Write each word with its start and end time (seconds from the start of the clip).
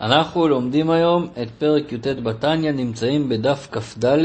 אנחנו 0.00 0.48
לומדים 0.48 0.90
היום 0.90 1.26
את 1.42 1.50
פרק 1.58 1.92
י"ט 1.92 2.06
בתניא, 2.06 2.72
נמצאים 2.72 3.28
בדף 3.28 3.68
כ"ד, 3.72 4.18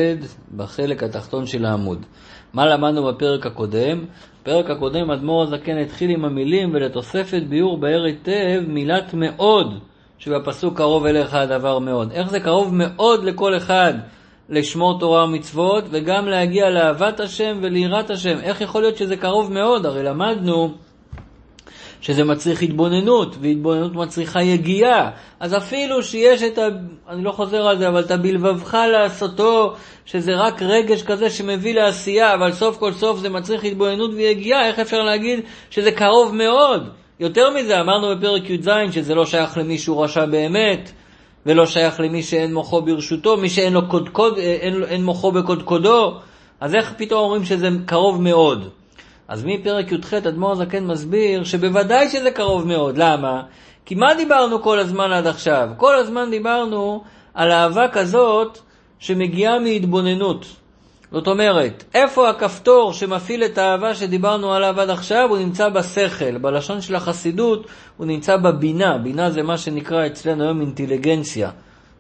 בחלק 0.56 1.04
התחתון 1.04 1.46
של 1.46 1.66
העמוד. 1.66 2.06
מה 2.54 2.66
למדנו 2.66 3.06
בפרק 3.06 3.46
הקודם? 3.46 4.06
בפרק 4.42 4.70
הקודם 4.70 5.12
אדמו"ר 5.12 5.44
הזקן 5.44 5.78
התחיל 5.78 6.10
עם 6.10 6.26
המילים 6.26 6.70
ולתוספת 6.74 7.42
ביור 7.50 7.78
באר 7.78 8.04
היטב 8.04 8.62
מילת 8.68 9.14
מאוד, 9.14 9.80
שבפסוק 10.18 10.78
קרוב 10.78 11.06
אליך 11.06 11.34
הדבר 11.34 11.80
מאוד. 11.80 12.12
איך 12.12 12.30
זה 12.30 12.40
קרוב 12.40 12.74
מאוד 12.74 13.24
לכל 13.24 13.58
אחד 13.58 13.94
לשמור 14.50 15.00
תורה 15.00 15.24
ומצוות, 15.24 15.84
וגם 15.92 16.28
להגיע 16.28 16.70
לאהבת 16.70 17.20
השם 17.20 17.58
וליראת 17.62 18.10
השם. 18.10 18.38
איך 18.40 18.62
יכול 18.62 18.82
להיות 18.82 18.98
שזה 18.98 19.18
קרוב 19.18 19.54
מאוד? 19.54 19.86
הרי 19.86 20.04
למדנו 20.04 20.74
שזה 22.06 22.24
מצריך 22.24 22.62
התבוננות, 22.62 23.36
והתבוננות 23.42 23.96
מצריכה 23.96 24.44
יגיעה. 24.44 25.10
אז 25.40 25.58
אפילו 25.58 26.04
שיש 26.04 26.44
את 26.44 26.58
ה... 26.58 26.68
אני 27.10 27.24
לא 27.24 27.32
חוזר 27.32 27.68
על 27.68 27.78
זה, 27.78 27.88
אבל 27.88 28.00
את 28.00 28.12
הבלבבך 28.12 28.78
לעשותו, 28.92 29.74
שזה 30.06 30.36
רק 30.36 30.62
רגש 30.62 31.04
כזה 31.04 31.30
שמביא 31.30 31.76
לעשייה, 31.76 32.34
אבל 32.34 32.52
סוף 32.52 32.78
כל 32.78 32.94
סוף 32.94 33.20
זה 33.20 33.30
מצריך 33.30 33.64
התבוננות 33.64 34.12
ויגיעה, 34.14 34.68
איך 34.68 34.80
אפשר 34.80 35.04
להגיד 35.04 35.40
שזה 35.70 35.92
קרוב 35.92 36.36
מאוד? 36.36 36.90
יותר 37.20 37.50
מזה, 37.50 37.82
אמרנו 37.82 38.16
בפרק 38.16 38.50
י"ז 38.50 38.70
שזה 38.92 39.16
לא 39.16 39.26
שייך 39.26 39.58
למי 39.58 39.78
שהוא 39.78 40.04
רשע 40.04 40.26
באמת, 40.26 40.92
ולא 41.46 41.66
שייך 41.66 42.00
למי 42.00 42.24
שאין 42.24 42.54
מוחו 42.54 42.82
ברשותו, 42.82 43.38
מי 43.38 43.50
שאין 43.50 43.74
לו 43.74 43.88
קודקוד, 43.88 44.38
אין, 44.38 44.84
אין 44.84 45.04
מוחו 45.04 45.32
בקודקודו, 45.32 46.18
אז 46.60 46.76
איך 46.76 46.94
פתאום 46.98 47.24
אומרים 47.24 47.46
שזה 47.46 47.70
קרוב 47.86 48.22
מאוד? 48.22 48.70
אז 49.28 49.46
מפרק 49.46 49.92
י"ח 49.92 50.14
אדמו"ר 50.14 50.52
הזקן 50.52 50.86
מסביר 50.86 51.44
שבוודאי 51.44 52.10
שזה 52.10 52.32
קרוב 52.32 52.68
מאוד. 52.68 52.98
למה? 52.98 53.42
כי 53.86 53.96
מה 53.96 54.14
דיברנו 54.14 54.62
כל 54.62 54.80
הזמן 54.80 55.12
עד 55.12 55.28
עכשיו? 55.28 55.70
כל 55.78 55.96
הזמן 55.96 56.30
דיברנו 56.32 57.04
על 57.34 57.52
אהבה 57.52 57.88
כזאת 57.88 58.58
שמגיעה 59.00 59.60
מהתבוננות. 59.60 60.46
זאת 61.12 61.28
אומרת, 61.28 61.84
איפה 61.94 62.30
הכפתור 62.30 62.94
שמפעיל 62.94 63.44
את 63.44 63.58
האהבה 63.58 63.96
שדיברנו 63.96 64.54
עליו 64.54 64.82
עד 64.82 64.90
עכשיו? 64.90 65.30
הוא 65.30 65.38
נמצא 65.38 65.70
בשכל. 65.70 66.38
בלשון 66.38 66.82
של 66.82 66.96
החסידות 66.96 67.68
הוא 67.98 68.06
נמצא 68.06 68.38
בבינה. 68.38 68.98
בינה 68.98 69.32
זה 69.32 69.44
מה 69.44 69.58
שנקרא 69.58 70.06
אצלנו 70.06 70.44
היום 70.44 70.62
אינטליגנציה. 70.62 71.50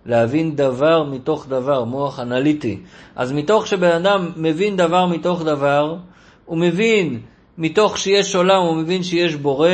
להבין 0.06 0.56
דבר 0.56 1.04
מתוך 1.04 1.48
דבר, 1.48 1.84
מוח 1.84 2.20
אנליטי. 2.20 2.80
אז 3.16 3.32
מתוך 3.32 3.68
שבן 3.68 3.92
אדם 3.92 4.32
מבין 4.36 4.78
דבר 4.78 5.06
מתוך 5.06 5.44
דבר, 5.44 5.96
הוא 6.46 6.58
מבין 6.58 7.20
מתוך 7.58 7.98
שיש 7.98 8.36
עולם, 8.36 8.62
הוא 8.62 8.76
מבין 8.76 9.04
שיש 9.04 9.36
בורא, 9.36 9.70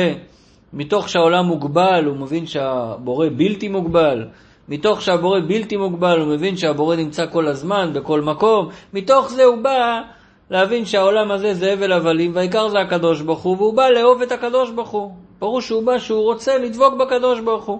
מתוך 0.72 1.08
שהעולם 1.08 1.44
מוגבל, 1.44 2.04
הוא 2.04 2.16
מבין 2.16 2.46
שהבורא 2.46 3.26
בלתי 3.36 3.68
מוגבל, 3.68 4.24
מתוך 4.68 5.02
שהבורא 5.02 5.40
בלתי 5.48 5.76
מוגבל, 5.76 6.20
הוא 6.20 6.34
מבין 6.34 6.56
שהבורא 6.56 6.96
נמצא 6.96 7.26
כל 7.32 7.48
הזמן, 7.48 7.90
בכל 7.94 8.20
מקום, 8.20 8.68
מתוך 8.94 9.30
זה 9.30 9.44
הוא 9.44 9.56
בא 9.62 10.00
להבין 10.50 10.84
שהעולם 10.84 11.30
הזה 11.30 11.54
זה 11.54 11.72
הבל 11.72 11.92
הבלים, 11.92 12.34
והעיקר 12.34 12.68
זה 12.68 12.78
הקדוש 12.78 13.20
ברוך 13.20 13.42
הוא, 13.42 13.56
והוא 13.56 13.74
בא 13.74 13.88
לאהוב 13.88 14.22
את 14.22 14.32
הקדוש 14.32 14.70
ברוך 14.70 14.90
הוא. 14.90 15.10
ברור 15.38 15.60
שהוא 15.60 15.82
בא 15.82 15.98
שהוא 15.98 16.22
רוצה 16.22 16.58
לדבוק 16.58 16.94
בקדוש 16.94 17.40
ברוך 17.40 17.64
הוא. 17.64 17.78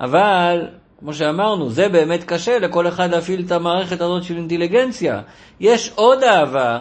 אבל, 0.00 0.66
כמו 0.98 1.14
שאמרנו, 1.14 1.70
זה 1.70 1.88
באמת 1.88 2.24
קשה 2.24 2.58
לכל 2.58 2.88
אחד 2.88 3.10
להפעיל 3.10 3.42
את 3.46 3.52
המערכת 3.52 4.00
הזאת 4.00 4.22
של 4.22 4.36
אינטליגנציה. 4.36 5.20
יש 5.60 5.92
עוד 5.94 6.22
אהבה 6.22 6.78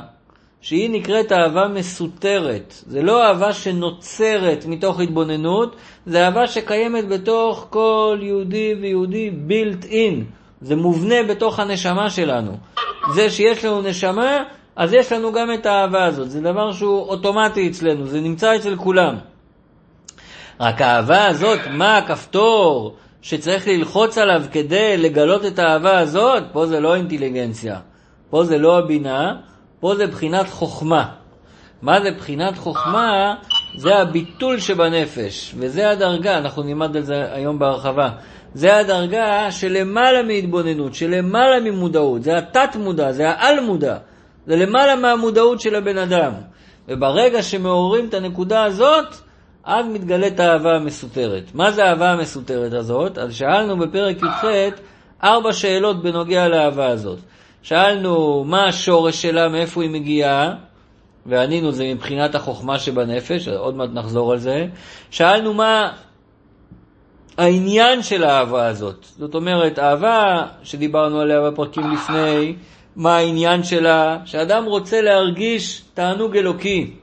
שהיא 0.66 0.90
נקראת 0.90 1.32
אהבה 1.32 1.68
מסותרת. 1.68 2.84
זה 2.88 3.02
לא 3.02 3.28
אהבה 3.28 3.54
שנוצרת 3.54 4.66
מתוך 4.68 5.00
התבוננות, 5.00 5.76
זה 6.06 6.26
אהבה 6.26 6.48
שקיימת 6.48 7.08
בתוך 7.08 7.68
כל 7.70 8.18
יהודי 8.22 8.76
ויהודי 8.82 9.32
built 9.48 9.86
in. 9.86 10.24
זה 10.62 10.76
מובנה 10.76 11.16
בתוך 11.30 11.60
הנשמה 11.60 12.10
שלנו. 12.10 12.58
זה 13.14 13.30
שיש 13.30 13.66
לנו 13.66 13.82
נשמה, 13.82 14.44
אז 14.76 14.94
יש 14.94 15.12
לנו 15.12 15.32
גם 15.32 15.54
את 15.54 15.66
האהבה 15.66 16.06
הזאת. 16.06 16.32
זה 16.32 16.42
דבר 16.42 16.72
שהוא 16.72 17.02
אוטומטי 17.02 17.68
אצלנו, 17.68 18.08
זה 18.08 18.22
נמצא 18.22 18.56
אצל 18.56 18.76
כולם. 18.76 19.16
רק 20.60 20.82
האהבה 20.82 21.28
הזאת, 21.28 21.60
מה 21.72 21.98
הכפתור 21.98 22.96
שצריך 23.22 23.68
ללחוץ 23.68 24.18
עליו 24.18 24.42
כדי 24.52 24.98
לגלות 24.98 25.46
את 25.46 25.60
האהבה 25.60 26.00
הזאת? 26.00 26.44
פה 26.52 26.66
זה 26.66 26.80
לא 26.80 26.96
אינטליגנציה, 26.96 27.80
פה 28.30 28.44
זה 28.44 28.58
לא 28.58 28.78
הבינה, 28.78 29.34
פה 29.86 29.96
זה 29.96 30.08
בחינת 30.08 30.50
חוכמה. 30.50 31.06
מה 31.82 32.02
זה 32.02 32.12
בחינת 32.12 32.58
חוכמה? 32.58 33.36
זה 33.78 33.96
הביטול 33.96 34.60
שבנפש, 34.60 35.56
וזה 35.58 35.90
הדרגה, 35.90 36.38
אנחנו 36.38 36.64
נלמד 36.64 36.98
על 36.98 37.04
זה 37.04 37.34
היום 37.34 37.60
בהרחבה. 37.60 38.10
זה 38.54 38.78
הדרגה 38.78 39.52
שלמעלה 39.52 40.24
מהתבוננות, 40.24 40.96
שלמעלה 40.96 41.60
ממודעות, 41.60 42.24
זה 42.24 42.38
התת-מודע, 42.38 43.12
זה 43.12 43.30
העל-מודע, 43.30 43.98
זה 44.48 44.56
למעלה 44.56 44.96
מהמודעות 44.96 45.62
של 45.62 45.76
הבן 45.76 45.98
אדם. 45.98 46.32
וברגע 46.88 47.44
שמעוררים 47.44 48.08
את 48.10 48.14
הנקודה 48.14 48.64
הזאת, 48.64 49.16
אז 49.64 49.86
מתגלית 49.86 50.40
האהבה 50.40 50.76
המסותרת. 50.76 51.44
מה 51.54 51.72
זה 51.72 51.84
האהבה 51.84 52.12
המסותרת 52.12 52.74
הזאת? 52.74 53.18
אז 53.18 53.34
שאלנו 53.34 53.80
בפרק 53.80 54.18
י"ח 54.18 54.46
ארבע 55.24 55.54
שאלות 55.54 56.04
בנוגע 56.04 56.48
לאהבה 56.48 56.88
הזאת. 56.88 57.20
שאלנו 57.66 58.44
מה 58.48 58.66
השורש 58.66 59.22
שלה, 59.22 59.50
מאיפה 59.50 59.82
היא 59.82 59.90
מגיעה, 59.90 60.54
וענינו 61.26 61.72
זה 61.72 61.94
מבחינת 61.94 62.36
החוכמה 62.36 62.80
שבנפש, 62.80 63.48
עוד 63.48 63.76
מעט 63.76 63.90
נחזור 63.94 64.32
על 64.32 64.38
זה. 64.38 64.66
שאלנו 65.12 65.54
מה 65.54 65.92
העניין 67.38 68.04
של 68.04 68.24
האהבה 68.24 68.66
הזאת. 68.68 69.06
זאת 69.18 69.36
אומרת, 69.36 69.80
אהבה 69.80 70.46
שדיברנו 70.64 71.20
עליה 71.20 71.42
בפרקים 71.42 71.92
לפני, 71.92 72.56
מה 72.96 73.18
העניין 73.18 73.64
שלה? 73.64 74.18
שאדם 74.26 74.66
רוצה 74.66 75.02
להרגיש 75.02 75.82
תענוג 75.94 76.38
אלוקי. 76.38 76.94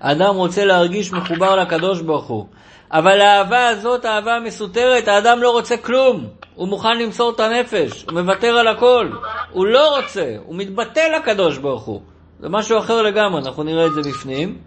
האדם 0.00 0.34
רוצה 0.34 0.64
להרגיש 0.64 1.12
מחובר 1.12 1.56
לקדוש 1.56 2.00
ברוך 2.00 2.26
הוא. 2.26 2.46
אבל 2.92 3.20
האהבה 3.20 3.68
הזאת, 3.68 4.04
האהבה 4.04 4.34
המסותרת, 4.34 5.08
האדם 5.08 5.42
לא 5.42 5.50
רוצה 5.50 5.76
כלום. 5.76 6.26
הוא 6.60 6.68
מוכן 6.68 6.98
למסור 6.98 7.30
את 7.30 7.40
הנפש, 7.40 8.04
הוא 8.04 8.20
מוותר 8.20 8.48
על 8.48 8.68
הכל. 8.68 9.10
הוא 9.50 9.66
לא 9.66 9.96
רוצה, 9.96 10.34
הוא 10.44 10.56
מתבטל 10.56 11.08
לקדוש 11.16 11.58
ברוך 11.58 11.82
הוא. 11.82 12.00
זה 12.40 12.48
משהו 12.48 12.78
אחר 12.78 13.02
לגמרי, 13.02 13.40
אנחנו 13.40 13.62
נראה 13.62 13.86
את 13.86 13.92
זה 13.92 14.00
בפנים. 14.10 14.58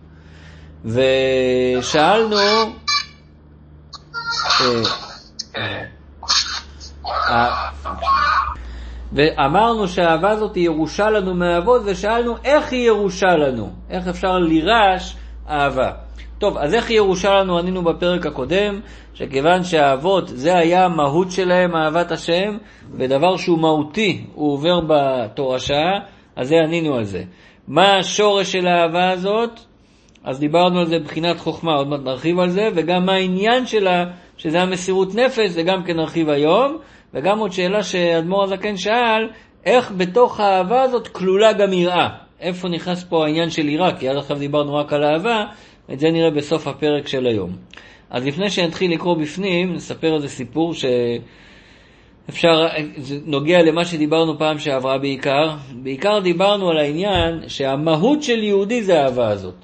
ושאלנו, 0.85 2.35
אה, 5.55 5.83
אה, 7.29 7.69
ואמרנו 9.13 9.87
שהאהבה 9.87 10.29
הזאת 10.29 10.55
היא 10.55 10.65
ירושה 10.65 11.09
לנו 11.09 11.33
מאבות, 11.33 11.81
ושאלנו 11.85 12.35
איך 12.43 12.71
היא 12.71 12.87
ירושה 12.87 13.35
לנו, 13.35 13.73
איך 13.89 14.07
אפשר 14.07 14.37
לירש 14.37 15.15
אהבה. 15.49 15.91
טוב, 16.37 16.57
אז 16.57 16.73
איך 16.73 16.89
ירושה 16.91 17.33
לנו 17.33 17.57
ענינו 17.57 17.83
בפרק 17.83 18.25
הקודם, 18.25 18.79
שכיוון 19.13 19.63
שהאבות, 19.63 20.27
זה 20.27 20.57
היה 20.57 20.85
המהות 20.85 21.31
שלהם, 21.31 21.75
אהבת 21.75 22.11
השם, 22.11 22.57
ודבר 22.91 23.37
שהוא 23.37 23.59
מהותי, 23.59 24.25
הוא 24.33 24.53
עובר 24.53 24.79
בתורשה, 24.87 25.83
אז 26.35 26.47
זה 26.47 26.55
ענינו 26.55 26.95
על 26.95 27.03
זה. 27.03 27.23
מה 27.67 27.97
השורש 27.97 28.51
של 28.51 28.67
האהבה 28.67 29.09
הזאת? 29.09 29.59
אז 30.23 30.39
דיברנו 30.39 30.79
על 30.79 30.85
זה 30.85 30.99
מבחינת 30.99 31.39
חוכמה, 31.39 31.73
עוד 31.73 31.87
מעט 31.87 31.99
נרחיב 32.03 32.39
על 32.39 32.49
זה, 32.49 32.69
וגם 32.75 33.05
מה 33.05 33.13
העניין 33.13 33.65
שלה, 33.65 34.05
שזה 34.37 34.61
המסירות 34.61 35.15
נפש, 35.15 35.49
זה 35.49 35.63
גם 35.63 35.83
כן 35.83 35.97
נרחיב 35.97 36.29
היום, 36.29 36.77
וגם 37.13 37.39
עוד 37.39 37.51
שאלה 37.51 37.83
שאדמו"ר 37.83 38.43
הזקן 38.43 38.77
שאל, 38.77 39.29
איך 39.65 39.91
בתוך 39.97 40.39
האהבה 40.39 40.81
הזאת 40.81 41.07
כלולה 41.07 41.53
גם 41.53 41.73
יראה? 41.73 42.22
איפה 42.43 42.67
נכנס 42.67 43.03
פה 43.03 43.25
העניין 43.25 43.49
של 43.49 43.69
יראה? 43.69 43.95
כי 43.99 44.09
עד 44.09 44.17
עכשיו 44.17 44.37
דיברנו 44.37 44.75
רק 44.75 44.93
על 44.93 45.03
אהבה, 45.03 45.45
את 45.93 45.99
זה 45.99 46.11
נראה 46.11 46.31
בסוף 46.31 46.67
הפרק 46.67 47.07
של 47.07 47.25
היום. 47.25 47.51
אז 48.09 48.25
לפני 48.25 48.49
שנתחיל 48.49 48.91
לקרוא 48.93 49.17
בפנים, 49.17 49.73
נספר 49.73 50.15
איזה 50.15 50.29
סיפור 50.29 50.73
שאפשר, 50.73 52.67
זה 52.97 53.19
נוגע 53.25 53.61
למה 53.61 53.85
שדיברנו 53.85 54.37
פעם 54.37 54.59
שעברה 54.59 54.97
בעיקר. 54.97 55.49
בעיקר 55.73 56.19
דיברנו 56.19 56.69
על 56.69 56.77
העניין 56.77 57.39
שהמהות 57.47 58.23
של 58.23 58.43
יהודי 58.43 58.83
זה 58.83 59.01
האהבה 59.01 59.27
הזאת. 59.27 59.55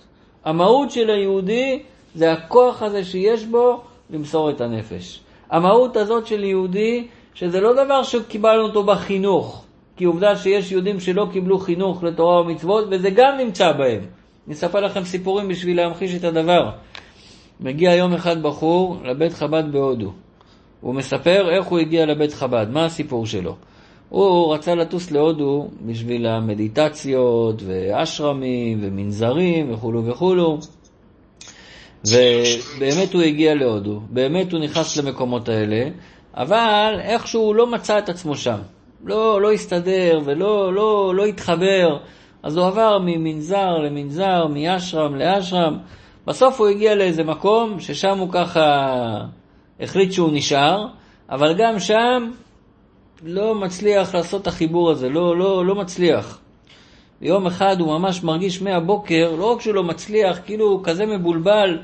המהות 0.46 0.92
של 0.92 1.10
היהודי 1.10 1.80
זה 2.16 2.32
הכוח 2.32 2.82
הזה 2.82 3.04
שיש 3.04 3.46
בו 3.46 3.82
למסור 4.10 4.50
את 4.50 4.62
הנפש. 4.62 5.20
המהות 5.52 5.98
הזאת 5.98 6.28
של 6.28 6.44
יהודי, 6.44 7.08
שזה 7.34 7.62
לא 7.62 7.74
דבר 7.74 8.04
שקיבלנו 8.04 8.64
אותו 8.64 8.84
בחינוך, 8.84 9.66
כי 10.00 10.06
עובדה 10.06 10.36
שיש 10.36 10.72
יהודים 10.72 11.00
שלא 11.00 11.28
קיבלו 11.32 11.60
חינוך 11.60 12.04
לתורה 12.04 12.42
ומצוות, 12.42 12.86
וזה 12.92 13.10
גם 13.10 13.38
נמצא 13.38 13.72
בהם. 13.72 14.02
אני 14.48 14.56
אספר 14.56 14.80
לכם 14.80 15.04
סיפורים 15.04 15.48
בשביל 15.48 15.78
להמחיש 15.78 16.16
את 16.16 16.24
הדבר. 16.24 16.70
מגיע 17.60 17.96
יום 17.96 18.14
אחד 18.14 18.42
בחור 18.42 18.98
לבית 19.04 19.34
חב"ד 19.34 19.64
בהודו. 19.72 20.12
הוא 20.82 20.96
מספר 20.96 21.50
איך 21.50 21.66
הוא 21.66 21.80
הגיע 21.80 22.06
לבית 22.06 22.34
חב"ד, 22.34 22.66
מה 22.70 22.86
הסיפור 22.86 23.26
שלו. 23.26 23.56
הוא 24.10 24.54
רצה 24.54 24.76
לטוס 24.76 25.12
להודו 25.12 25.68
בשביל 25.86 26.28
המדיטציות 26.28 27.62
ואשרמים 27.66 28.80
ומנזרים 28.82 29.74
וכולו 29.74 30.06
וכולו. 30.06 30.60
ובאמת 32.08 33.14
הוא 33.14 33.22
הגיע 33.22 33.56
להודו, 33.56 34.00
באמת 34.10 34.52
הוא 34.52 34.60
נכנס 34.60 34.98
למקומות 34.98 35.50
האלה, 35.50 35.90
אבל 36.34 36.96
איכשהו 37.00 37.42
הוא 37.42 37.56
לא 37.56 37.72
מצא 37.72 38.00
את 38.00 38.10
עצמו 38.10 38.36
שם. 38.36 38.60
לא, 39.06 39.42
לא 39.42 39.52
הסתדר 39.52 40.20
ולא 40.26 40.74
לא, 40.74 41.16
לא 41.16 41.26
התחבר, 41.26 41.98
אז 42.44 42.58
הוא 42.58 42.68
עבר 42.68 43.00
ממנזר 43.00 43.78
למנזר, 43.78 44.48
מאשרם 44.48 45.16
לאשרם. 45.16 45.78
בסוף 46.28 46.60
הוא 46.60 46.68
הגיע 46.68 46.96
לאיזה 46.96 47.24
מקום 47.24 47.80
ששם 47.80 48.18
הוא 48.18 48.30
ככה 48.32 48.96
החליט 49.80 50.12
שהוא 50.12 50.30
נשאר, 50.34 50.88
אבל 51.30 51.54
גם 51.58 51.80
שם 51.80 52.32
לא 53.24 53.56
מצליח 53.56 54.16
לעשות 54.16 54.42
את 54.42 54.48
החיבור 54.48 54.92
הזה, 54.92 55.10
לא, 55.10 55.38
לא, 55.38 55.66
לא 55.66 55.76
מצליח. 55.76 56.40
ויום 57.22 57.48
אחד 57.48 57.80
הוא 57.80 58.00
ממש 58.00 58.24
מרגיש 58.24 58.62
מהבוקר, 58.62 59.36
לא 59.38 59.52
רק 59.52 59.62
שהוא 59.62 59.76
לא 59.76 59.84
מצליח, 59.84 60.40
כאילו 60.46 60.66
הוא 60.66 60.84
כזה 60.84 61.06
מבולבל, 61.06 61.78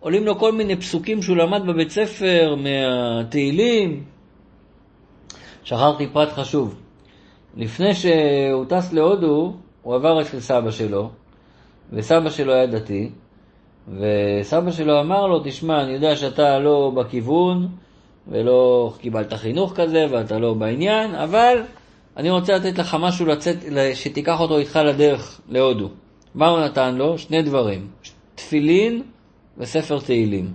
עולים 0.00 0.26
לו 0.26 0.38
כל 0.38 0.52
מיני 0.52 0.76
פסוקים 0.76 1.22
שהוא 1.22 1.36
למד 1.36 1.66
בבית 1.66 1.90
ספר, 1.90 2.54
מהתהילים. 2.54 4.04
שכחתי 5.64 6.06
פרט 6.06 6.28
חשוב. 6.28 6.74
לפני 7.56 7.94
שהוא 7.94 8.64
טס 8.68 8.92
להודו, 8.92 9.54
הוא 9.82 9.94
עבר 9.94 10.22
אצל 10.22 10.40
סבא 10.40 10.70
שלו, 10.70 11.10
וסבא 11.92 12.30
שלו 12.30 12.52
היה 12.52 12.66
דתי, 12.66 13.10
וסבא 13.98 14.70
שלו 14.70 15.00
אמר 15.00 15.26
לו, 15.26 15.40
תשמע, 15.44 15.82
אני 15.82 15.92
יודע 15.92 16.16
שאתה 16.16 16.58
לא 16.58 16.92
בכיוון, 16.96 17.68
ולא 18.28 18.92
קיבלת 18.98 19.32
חינוך 19.32 19.72
כזה, 19.76 20.06
ואתה 20.10 20.38
לא 20.38 20.54
בעניין, 20.54 21.14
אבל 21.14 21.62
אני 22.16 22.30
רוצה 22.30 22.56
לתת 22.56 22.78
לך 22.78 22.96
משהו 23.00 23.26
לצאת, 23.26 23.56
שתיקח 23.94 24.40
אותו 24.40 24.58
איתך 24.58 24.76
לדרך 24.84 25.40
להודו. 25.48 25.88
מה 26.34 26.48
הוא 26.48 26.60
נתן 26.60 26.94
לו? 26.94 27.18
שני 27.18 27.42
דברים, 27.42 27.88
תפילין 28.34 29.02
וספר 29.58 29.98
תהילים. 30.00 30.52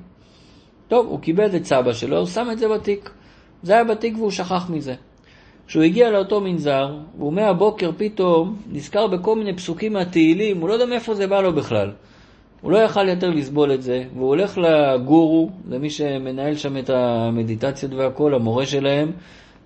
טוב, 0.87 1.07
הוא 1.07 1.19
קיבל 1.19 1.55
את 1.55 1.65
סבא 1.65 1.93
שלו, 1.93 2.17
הוא 2.17 2.25
שם 2.25 2.47
את 2.51 2.59
זה 2.59 2.67
בתיק. 2.67 3.09
זה 3.65 3.73
היה 3.73 3.83
בתיק 3.83 4.13
והוא 4.17 4.31
שכח 4.31 4.69
מזה. 4.69 4.95
כשהוא 5.67 5.83
הגיע 5.83 6.11
לאותו 6.11 6.41
מנזר, 6.41 6.97
והוא 7.17 7.33
מהבוקר 7.33 7.91
פתאום 7.97 8.57
נזכר 8.71 9.07
בכל 9.07 9.35
מיני 9.35 9.53
פסוקים 9.53 9.93
מהתהילים, 9.93 10.61
הוא 10.61 10.69
לא 10.69 10.73
יודע 10.73 10.85
מאיפה 10.85 11.13
זה 11.13 11.27
בא 11.27 11.41
לו 11.41 11.53
בכלל. 11.53 11.91
הוא 12.61 12.71
לא 12.71 12.77
יכל 12.77 13.09
יותר 13.09 13.29
לסבול 13.29 13.73
את 13.73 13.81
זה, 13.83 14.03
והוא 14.15 14.27
הולך 14.27 14.57
לגורו, 14.57 15.49
למי 15.69 15.89
שמנהל 15.89 16.55
שם 16.55 16.77
את 16.77 16.89
המדיטציות 16.89 17.93
והכל, 17.93 18.33
המורה 18.33 18.65
שלהם, 18.65 19.11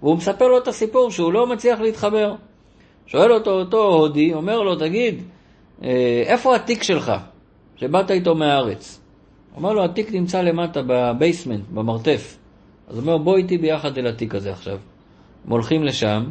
והוא 0.02 0.18
מספר 0.18 0.48
לו 0.48 0.58
את 0.58 0.68
הסיפור 0.68 1.12
שהוא 1.12 1.34
לא 1.34 1.48
מצליח 1.48 1.80
להתחבר. 1.80 2.36
שואל 3.08 3.32
אותו 3.32 3.52
אותו 3.52 3.84
הודי, 3.84 4.34
אומר 4.34 4.62
לו, 4.62 4.76
תגיד, 4.76 5.24
אה, 5.84 6.24
איפה 6.26 6.56
התיק 6.56 6.84
שלך, 6.84 7.12
שבאת 7.76 8.12
איתו 8.12 8.36
מהארץ? 8.36 9.00
אומר 9.56 9.74
לו, 9.74 9.86
התיק 9.86 10.12
נמצא 10.14 10.42
למטה 10.42 10.82
בבייסמנט, 10.88 11.64
במרתף. 11.74 12.39
אז 12.90 12.98
הוא 12.98 13.02
אומר, 13.02 13.18
בוא 13.18 13.38
איתי 13.38 13.58
ביחד 13.58 13.98
אל 13.98 14.08
התיק 14.08 14.36
הזה 14.36 14.52
עכשיו. 14.52 14.78
הם 15.46 15.52
הולכים 15.52 15.84
לשם, 15.84 16.24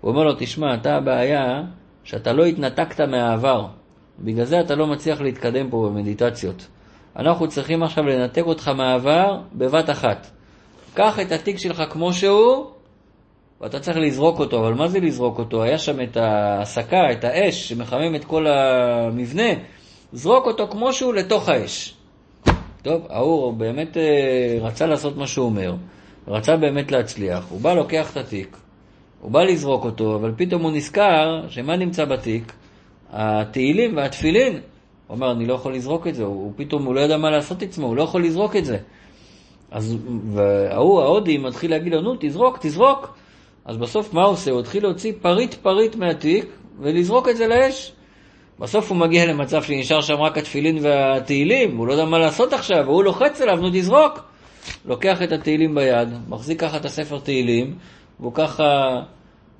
הוא 0.00 0.10
אומר 0.10 0.24
לו, 0.24 0.32
תשמע, 0.38 0.74
אתה 0.74 0.96
הבעיה 0.96 1.62
שאתה 2.04 2.32
לא 2.32 2.44
התנתקת 2.44 3.00
מהעבר. 3.00 3.66
בגלל 4.18 4.44
זה 4.44 4.60
אתה 4.60 4.74
לא 4.74 4.86
מצליח 4.86 5.20
להתקדם 5.20 5.70
פה 5.70 5.88
במדיטציות. 5.90 6.66
אנחנו 7.16 7.48
צריכים 7.48 7.82
עכשיו 7.82 8.04
לנתק 8.04 8.42
אותך 8.46 8.68
מהעבר 8.68 9.40
בבת 9.52 9.90
אחת. 9.90 10.26
קח 10.94 11.20
את 11.20 11.32
התיק 11.32 11.58
שלך 11.58 11.82
כמו 11.90 12.12
שהוא, 12.12 12.66
ואתה 13.60 13.80
צריך 13.80 13.96
לזרוק 13.96 14.38
אותו, 14.38 14.58
אבל 14.58 14.74
מה 14.74 14.88
זה 14.88 15.00
לזרוק 15.00 15.38
אותו? 15.38 15.62
היה 15.62 15.78
שם 15.78 16.00
את 16.00 16.16
ההסקה, 16.16 17.12
את 17.12 17.24
האש 17.24 17.68
שמחמם 17.68 18.14
את 18.14 18.24
כל 18.24 18.46
המבנה, 18.46 19.48
זרוק 20.12 20.46
אותו 20.46 20.68
כמו 20.68 20.92
שהוא 20.92 21.14
לתוך 21.14 21.48
האש. 21.48 21.94
טוב, 22.82 23.06
ההוא 23.10 23.52
באמת 23.52 23.96
אה, 23.96 24.58
רצה 24.60 24.86
לעשות 24.86 25.16
מה 25.16 25.26
שהוא 25.26 25.46
אומר, 25.46 25.74
רצה 26.28 26.56
באמת 26.56 26.92
להצליח, 26.92 27.46
הוא 27.48 27.60
בא 27.60 27.74
לוקח 27.74 28.12
את 28.12 28.16
התיק, 28.16 28.56
הוא 29.20 29.30
בא 29.30 29.42
לזרוק 29.42 29.84
אותו, 29.84 30.16
אבל 30.16 30.32
פתאום 30.36 30.62
הוא 30.62 30.72
נזכר 30.72 31.48
שמה 31.48 31.76
נמצא 31.76 32.04
בתיק? 32.04 32.52
התהילים 33.12 33.96
והתפילין. 33.96 34.52
הוא 34.52 35.14
אומר, 35.14 35.32
אני 35.32 35.46
לא 35.46 35.54
יכול 35.54 35.74
לזרוק 35.74 36.06
את 36.06 36.14
זה, 36.14 36.24
הוא 36.24 36.52
פתאום, 36.56 36.84
הוא 36.84 36.94
לא 36.94 37.00
יודע 37.00 37.16
מה 37.16 37.30
לעשות 37.30 37.62
עצמו, 37.62 37.86
הוא 37.86 37.96
לא 37.96 38.02
יכול 38.02 38.24
לזרוק 38.24 38.56
את 38.56 38.64
זה. 38.64 38.78
אז 39.70 39.96
ההוא, 40.70 41.02
ההודי, 41.02 41.38
מתחיל 41.38 41.70
להגיד 41.70 41.92
לו, 41.92 42.00
נו, 42.00 42.14
תזרוק, 42.20 42.58
תזרוק. 42.60 43.16
אז 43.64 43.76
בסוף 43.76 44.14
מה 44.14 44.22
הוא 44.22 44.32
עושה? 44.32 44.50
הוא 44.50 44.60
התחיל 44.60 44.82
להוציא 44.82 45.12
פריט 45.22 45.54
פריט 45.54 45.96
מהתיק 45.96 46.44
ולזרוק 46.80 47.28
את 47.28 47.36
זה 47.36 47.46
לאש. 47.46 47.92
בסוף 48.58 48.90
הוא 48.90 48.98
מגיע 48.98 49.26
למצב 49.26 49.62
שנשאר 49.62 50.00
שם 50.00 50.14
רק 50.14 50.38
התפילין 50.38 50.78
והתהילים, 50.82 51.76
הוא 51.76 51.86
לא 51.86 51.92
יודע 51.92 52.04
מה 52.04 52.18
לעשות 52.18 52.52
עכשיו, 52.52 52.84
והוא 52.86 53.04
לוחץ 53.04 53.40
עליו, 53.40 53.56
נו 53.56 53.68
תזרוק. 53.72 54.20
לוקח 54.84 55.22
את 55.22 55.32
התהילים 55.32 55.74
ביד, 55.74 56.08
מחזיק 56.28 56.60
ככה 56.60 56.76
את 56.76 56.84
הספר 56.84 57.18
תהילים, 57.18 57.74
והוא 58.20 58.32
ככה 58.34 59.00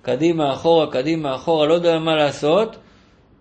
קדימה, 0.03 0.53
אחורה, 0.53 0.87
קדימה, 0.91 1.35
אחורה, 1.35 1.67
לא 1.67 1.75
יודע 1.75 1.99
מה 1.99 2.17
לעשות, 2.17 2.76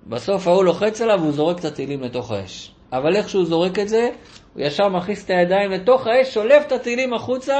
בסוף 0.07 0.47
ההוא 0.47 0.63
לוחץ 0.63 1.01
עליו 1.01 1.19
והוא 1.21 1.31
זורק 1.31 1.59
את 1.59 1.65
התהילים 1.65 2.01
לתוך 2.01 2.31
האש. 2.31 2.71
אבל 2.93 3.15
איך 3.15 3.29
שהוא 3.29 3.45
זורק 3.45 3.79
את 3.79 3.89
זה, 3.89 4.09
הוא 4.53 4.63
ישר 4.63 4.89
מכניס 4.89 5.25
את 5.25 5.29
הידיים 5.29 5.71
לתוך 5.71 6.07
האש, 6.07 6.33
שולף 6.33 6.63
את 6.67 6.71
התהילים 6.71 7.13
החוצה, 7.13 7.55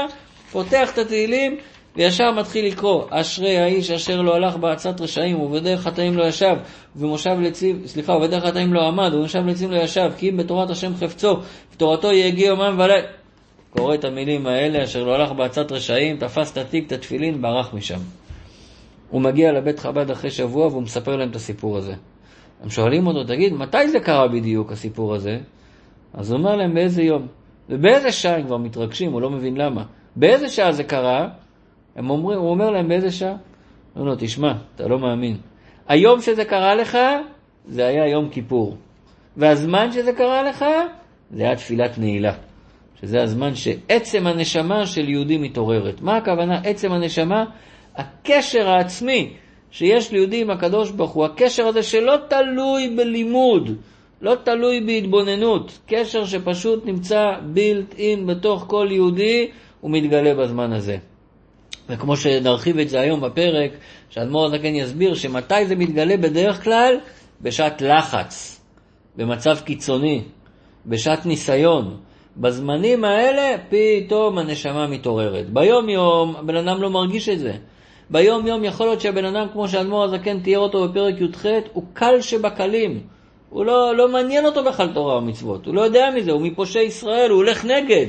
פותח 0.52 0.92
את 0.92 0.98
התהילים, 0.98 1.56
וישר 1.96 2.30
מתחיל 2.30 2.66
לקרוא, 2.66 3.04
אשרי 3.10 3.58
האיש 3.58 3.90
אשר 3.90 4.22
לא 4.22 4.34
הלך 4.34 4.56
בעצת 4.56 5.00
רשעים, 5.00 5.40
ובדרך 5.40 5.80
חטאים 5.80 6.16
לא 6.18 6.24
ישב, 6.24 6.56
ובמושב 6.96 7.36
לצים, 7.40 7.86
סליחה, 7.86 8.12
ובדרך 8.12 8.44
חטאים 8.44 8.72
לא 8.72 8.88
עמד, 8.88 9.14
ובמושב 9.14 9.46
לצים 9.46 9.70
לא 9.70 9.76
ישב, 9.76 10.10
כי 10.18 10.30
אם 10.30 10.36
בתורת 10.36 10.70
השם 10.70 10.96
חפצו, 10.96 11.36
ותורתו 11.72 12.12
יגיע 12.12 12.46
יומם 12.46 12.76
וליל. 12.78 13.04
קורא 13.76 13.94
את 13.94 14.04
המילים 14.04 14.46
האלה, 14.46 14.84
אשר 14.84 15.04
לא 15.04 15.14
הלך 15.14 15.32
בעצת 15.32 15.72
רשעים, 15.72 16.16
תפס 16.16 16.52
את 16.52 16.56
התיק, 16.56 16.86
את 16.86 16.92
התפילין, 16.92 17.42
ברח 17.42 17.74
משם. 17.74 17.98
הוא 19.10 19.20
מגיע 19.20 19.52
לבית 19.52 19.78
חב"ד 19.78 20.10
אחרי 20.10 20.30
שבוע 20.30 20.66
והוא 20.66 20.82
מספר 20.82 21.16
להם 21.16 21.30
את 21.30 21.36
הסיפור 21.36 21.76
הזה. 21.76 21.94
הם 22.62 22.70
שואלים 22.70 23.06
אותו, 23.06 23.24
תגיד, 23.24 23.52
מתי 23.52 23.88
זה 23.88 24.00
קרה 24.00 24.28
בדיוק, 24.28 24.72
הסיפור 24.72 25.14
הזה? 25.14 25.38
אז 26.14 26.30
הוא 26.30 26.38
אומר 26.38 26.56
להם, 26.56 26.74
באיזה 26.74 27.02
יום? 27.02 27.26
ובאיזה 27.68 28.12
שעה 28.12 28.36
הם 28.36 28.46
כבר 28.46 28.56
מתרגשים, 28.56 29.12
הוא 29.12 29.20
לא 29.20 29.30
מבין 29.30 29.56
למה. 29.56 29.84
באיזה 30.16 30.48
שעה 30.48 30.72
זה 30.72 30.84
קרה? 30.84 31.28
הם 31.96 32.10
אומרים, 32.10 32.38
הוא 32.38 32.50
אומר 32.50 32.70
להם, 32.70 32.88
באיזה 32.88 33.10
שעה? 33.10 33.34
אומרים 33.96 34.12
לו, 34.12 34.16
תשמע, 34.18 34.52
אתה 34.74 34.88
לא 34.88 34.98
מאמין. 34.98 35.36
היום 35.88 36.20
שזה 36.20 36.44
קרה 36.44 36.74
לך, 36.74 36.98
זה 37.68 37.86
היה 37.86 38.08
יום 38.08 38.28
כיפור. 38.28 38.76
והזמן 39.36 39.92
שזה 39.92 40.12
קרה 40.12 40.42
לך, 40.42 40.64
זה 41.30 41.42
היה 41.42 41.56
תפילת 41.56 41.98
נעילה. 41.98 42.32
שזה 43.00 43.22
הזמן 43.22 43.54
שעצם 43.54 44.26
הנשמה 44.26 44.86
של 44.86 45.08
יהודי 45.08 45.38
מתעוררת. 45.38 46.00
מה 46.00 46.16
הכוונה 46.16 46.60
עצם 46.64 46.92
הנשמה? 46.92 47.44
הקשר 47.96 48.68
העצמי 48.68 49.32
שיש 49.70 50.12
ליהודי 50.12 50.40
עם 50.40 50.50
הקדוש 50.50 50.90
ברוך 50.90 51.10
הוא, 51.10 51.24
הקשר 51.24 51.66
הזה 51.66 51.82
שלא 51.82 52.16
תלוי 52.28 52.96
בלימוד, 52.96 53.70
לא 54.20 54.34
תלוי 54.44 54.80
בהתבוננות, 54.80 55.78
קשר 55.86 56.24
שפשוט 56.24 56.86
נמצא 56.86 57.22
בילט 57.52 57.94
אין 57.98 58.26
בתוך 58.26 58.64
כל 58.68 58.88
יהודי, 58.90 59.50
הוא 59.80 59.90
מתגלה 59.90 60.34
בזמן 60.34 60.72
הזה. 60.72 60.96
וכמו 61.88 62.16
שנרחיב 62.16 62.78
את 62.78 62.88
זה 62.88 63.00
היום 63.00 63.20
בפרק, 63.20 63.70
שאדמו"ר 64.10 64.44
הזקן 64.46 64.74
יסביר 64.74 65.14
שמתי 65.14 65.66
זה 65.66 65.76
מתגלה 65.76 66.16
בדרך 66.16 66.64
כלל? 66.64 66.98
בשעת 67.40 67.82
לחץ, 67.82 68.60
במצב 69.16 69.60
קיצוני, 69.64 70.22
בשעת 70.86 71.26
ניסיון. 71.26 71.96
בזמנים 72.36 73.04
האלה 73.04 73.56
פתאום 73.68 74.38
הנשמה 74.38 74.86
מתעוררת. 74.86 75.50
ביום 75.50 75.88
יום 75.88 76.36
הבן 76.36 76.56
אדם 76.56 76.82
לא 76.82 76.90
מרגיש 76.90 77.28
את 77.28 77.38
זה. 77.38 77.52
ביום 78.10 78.46
יום 78.46 78.64
יכול 78.64 78.86
להיות 78.86 79.00
שהבן 79.00 79.24
אדם, 79.24 79.46
כמו 79.52 79.68
שאדמו"ר 79.68 80.04
הזקן 80.04 80.40
תיאר 80.40 80.60
אותו 80.60 80.88
בפרק 80.88 81.14
י"ח, 81.20 81.46
הוא 81.72 81.84
קל 81.92 82.20
שבקלים. 82.20 83.00
הוא 83.50 83.64
לא, 83.64 83.96
לא 83.96 84.08
מעניין 84.08 84.46
אותו 84.46 84.64
בכלל 84.64 84.88
תורה 84.94 85.18
ומצוות, 85.18 85.66
הוא 85.66 85.74
לא 85.74 85.80
יודע 85.80 86.10
מזה, 86.16 86.32
הוא 86.32 86.42
מפושעי 86.42 86.82
ישראל, 86.82 87.30
הוא 87.30 87.36
הולך 87.36 87.64
נגד. 87.64 88.06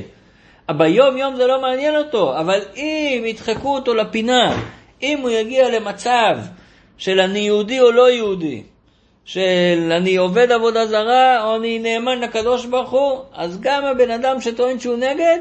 ביום 0.70 1.16
יום 1.16 1.36
זה 1.36 1.46
לא 1.46 1.62
מעניין 1.62 1.96
אותו, 1.96 2.38
אבל 2.38 2.60
אם 2.76 3.22
ידחקו 3.26 3.74
אותו 3.74 3.94
לפינה, 3.94 4.56
אם 5.02 5.18
הוא 5.22 5.30
יגיע 5.30 5.80
למצב 5.80 6.36
של 6.98 7.20
אני 7.20 7.38
יהודי 7.38 7.80
או 7.80 7.90
לא 7.90 8.10
יהודי, 8.10 8.62
של 9.28 9.92
אני 9.96 10.16
עובד 10.16 10.52
עבודה 10.52 10.86
זרה 10.86 11.44
או 11.44 11.56
אני 11.56 11.78
נאמן 11.78 12.18
לקדוש 12.18 12.66
ברוך 12.66 12.90
הוא, 12.90 13.18
אז 13.32 13.60
גם 13.60 13.84
הבן 13.84 14.10
אדם 14.10 14.40
שטוען 14.40 14.78
שהוא 14.78 14.96
נגד, 14.96 15.38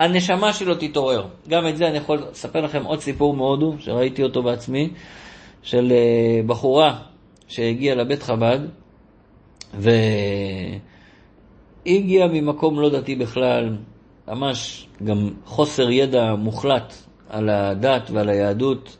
הנשמה 0.00 0.52
שלו 0.52 0.74
תתעורר. 0.74 1.26
גם 1.48 1.68
את 1.68 1.76
זה 1.76 1.88
אני 1.88 1.96
יכול 1.96 2.22
לספר 2.30 2.60
לכם 2.60 2.84
עוד 2.84 3.00
סיפור 3.00 3.34
מהודו, 3.34 3.74
שראיתי 3.78 4.22
אותו 4.22 4.42
בעצמי, 4.42 4.90
של 5.62 5.92
אה, 5.92 6.42
בחורה 6.46 6.98
שהגיעה 7.48 7.94
לבית 7.96 8.22
חב"ד, 8.22 8.58
והיא 9.74 10.80
הגיעה 11.86 12.28
ממקום 12.28 12.80
לא 12.80 12.90
דתי 12.90 13.16
בכלל, 13.16 13.76
ממש 14.28 14.88
גם 15.04 15.30
חוסר 15.44 15.90
ידע 15.90 16.34
מוחלט 16.34 16.94
על 17.30 17.48
הדת 17.48 18.10
ועל 18.10 18.28
היהדות. 18.28 18.96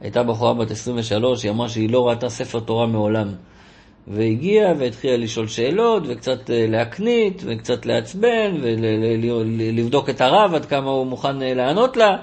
הייתה 0.00 0.22
בחורה 0.22 0.54
בת 0.54 0.70
23, 0.70 1.42
היא 1.42 1.50
אמרה 1.50 1.68
שהיא 1.68 1.90
לא 1.90 2.08
ראתה 2.08 2.28
ספר 2.28 2.60
תורה 2.60 2.86
מעולם. 2.86 3.28
והגיע 4.06 4.72
והתחילה 4.78 5.16
לשאול 5.16 5.46
שאלות, 5.46 6.02
וקצת 6.06 6.50
אה, 6.50 6.66
להקנית, 6.68 7.42
וקצת 7.46 7.86
לעצבן, 7.86 8.56
ולבדוק 8.60 10.10
את 10.10 10.20
הרב 10.20 10.54
עד 10.54 10.64
כמה 10.64 10.90
הוא 10.90 11.06
מוכן 11.06 11.42
אה, 11.42 11.54
לענות 11.54 11.96
לה. 11.96 12.16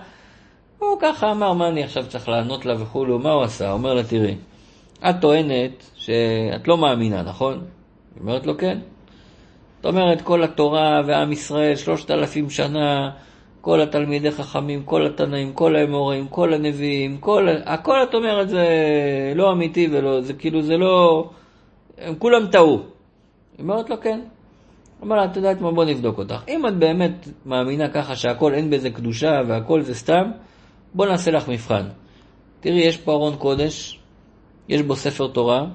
הוא 0.79 0.98
ככה 1.01 1.31
אמר, 1.31 1.53
מה 1.53 1.67
אני 1.67 1.83
עכשיו 1.83 2.05
צריך 2.07 2.29
לענות 2.29 2.65
לה 2.65 2.81
וכולו, 2.81 3.19
מה 3.19 3.31
הוא 3.31 3.43
עשה? 3.43 3.71
אומר 3.71 3.93
לה, 3.93 4.03
תראי, 4.03 4.36
את 5.09 5.15
טוענת 5.21 5.91
שאת 5.95 6.67
לא 6.67 6.77
מאמינה, 6.77 7.21
נכון? 7.21 7.53
היא 7.53 8.21
אומרת 8.21 8.45
לו, 8.45 8.57
כן. 8.57 8.79
זאת 9.75 9.86
אומרת, 9.86 10.21
כל 10.21 10.43
התורה 10.43 11.01
ועם 11.05 11.31
ישראל, 11.31 11.75
שלושת 11.75 12.12
אלפים 12.12 12.50
שנה, 12.50 13.09
כל 13.62 13.81
התלמידי 13.81 14.31
חכמים, 14.31 14.83
כל 14.83 15.05
התנאים, 15.05 15.53
כל 15.53 15.75
האמוראים, 15.75 16.27
כל 16.27 16.53
הנביאים, 16.53 17.17
כל, 17.17 17.48
הכל 17.65 18.03
את 18.03 18.13
אומרת 18.15 18.50
זה 18.50 18.67
לא 19.36 19.51
אמיתי 19.51 19.88
ולא, 19.91 20.21
זה 20.21 20.33
כאילו 20.33 20.62
זה 20.62 20.77
לא, 20.77 21.29
הם 22.01 22.15
כולם 22.15 22.47
טעו. 22.47 22.77
היא 23.57 23.63
אומרת 23.63 23.89
לו 23.89 24.01
כן. 24.01 24.19
אומר 25.01 25.15
לה, 25.15 25.25
את 25.25 25.35
יודעת 25.35 25.61
מה, 25.61 25.71
בוא 25.71 25.85
נבדוק 25.85 26.17
אותך. 26.17 26.43
אם 26.47 26.67
את 26.67 26.77
באמת 26.77 27.27
מאמינה 27.45 27.89
ככה 27.89 28.15
שהכל 28.15 28.53
אין 28.53 28.69
בזה 28.69 28.89
קדושה 28.89 29.31
והכל 29.47 29.81
זה 29.81 29.95
סתם, 29.95 30.31
בוא 30.93 31.05
נעשה 31.05 31.31
לך 31.31 31.47
מבחן. 31.47 31.87
תראי, 32.59 32.81
יש 32.81 32.97
פה 32.97 33.11
ארון 33.11 33.35
קודש, 33.35 33.99
יש 34.69 34.81
בו 34.81 34.95
ספר 34.95 35.27
תורה, 35.27 35.65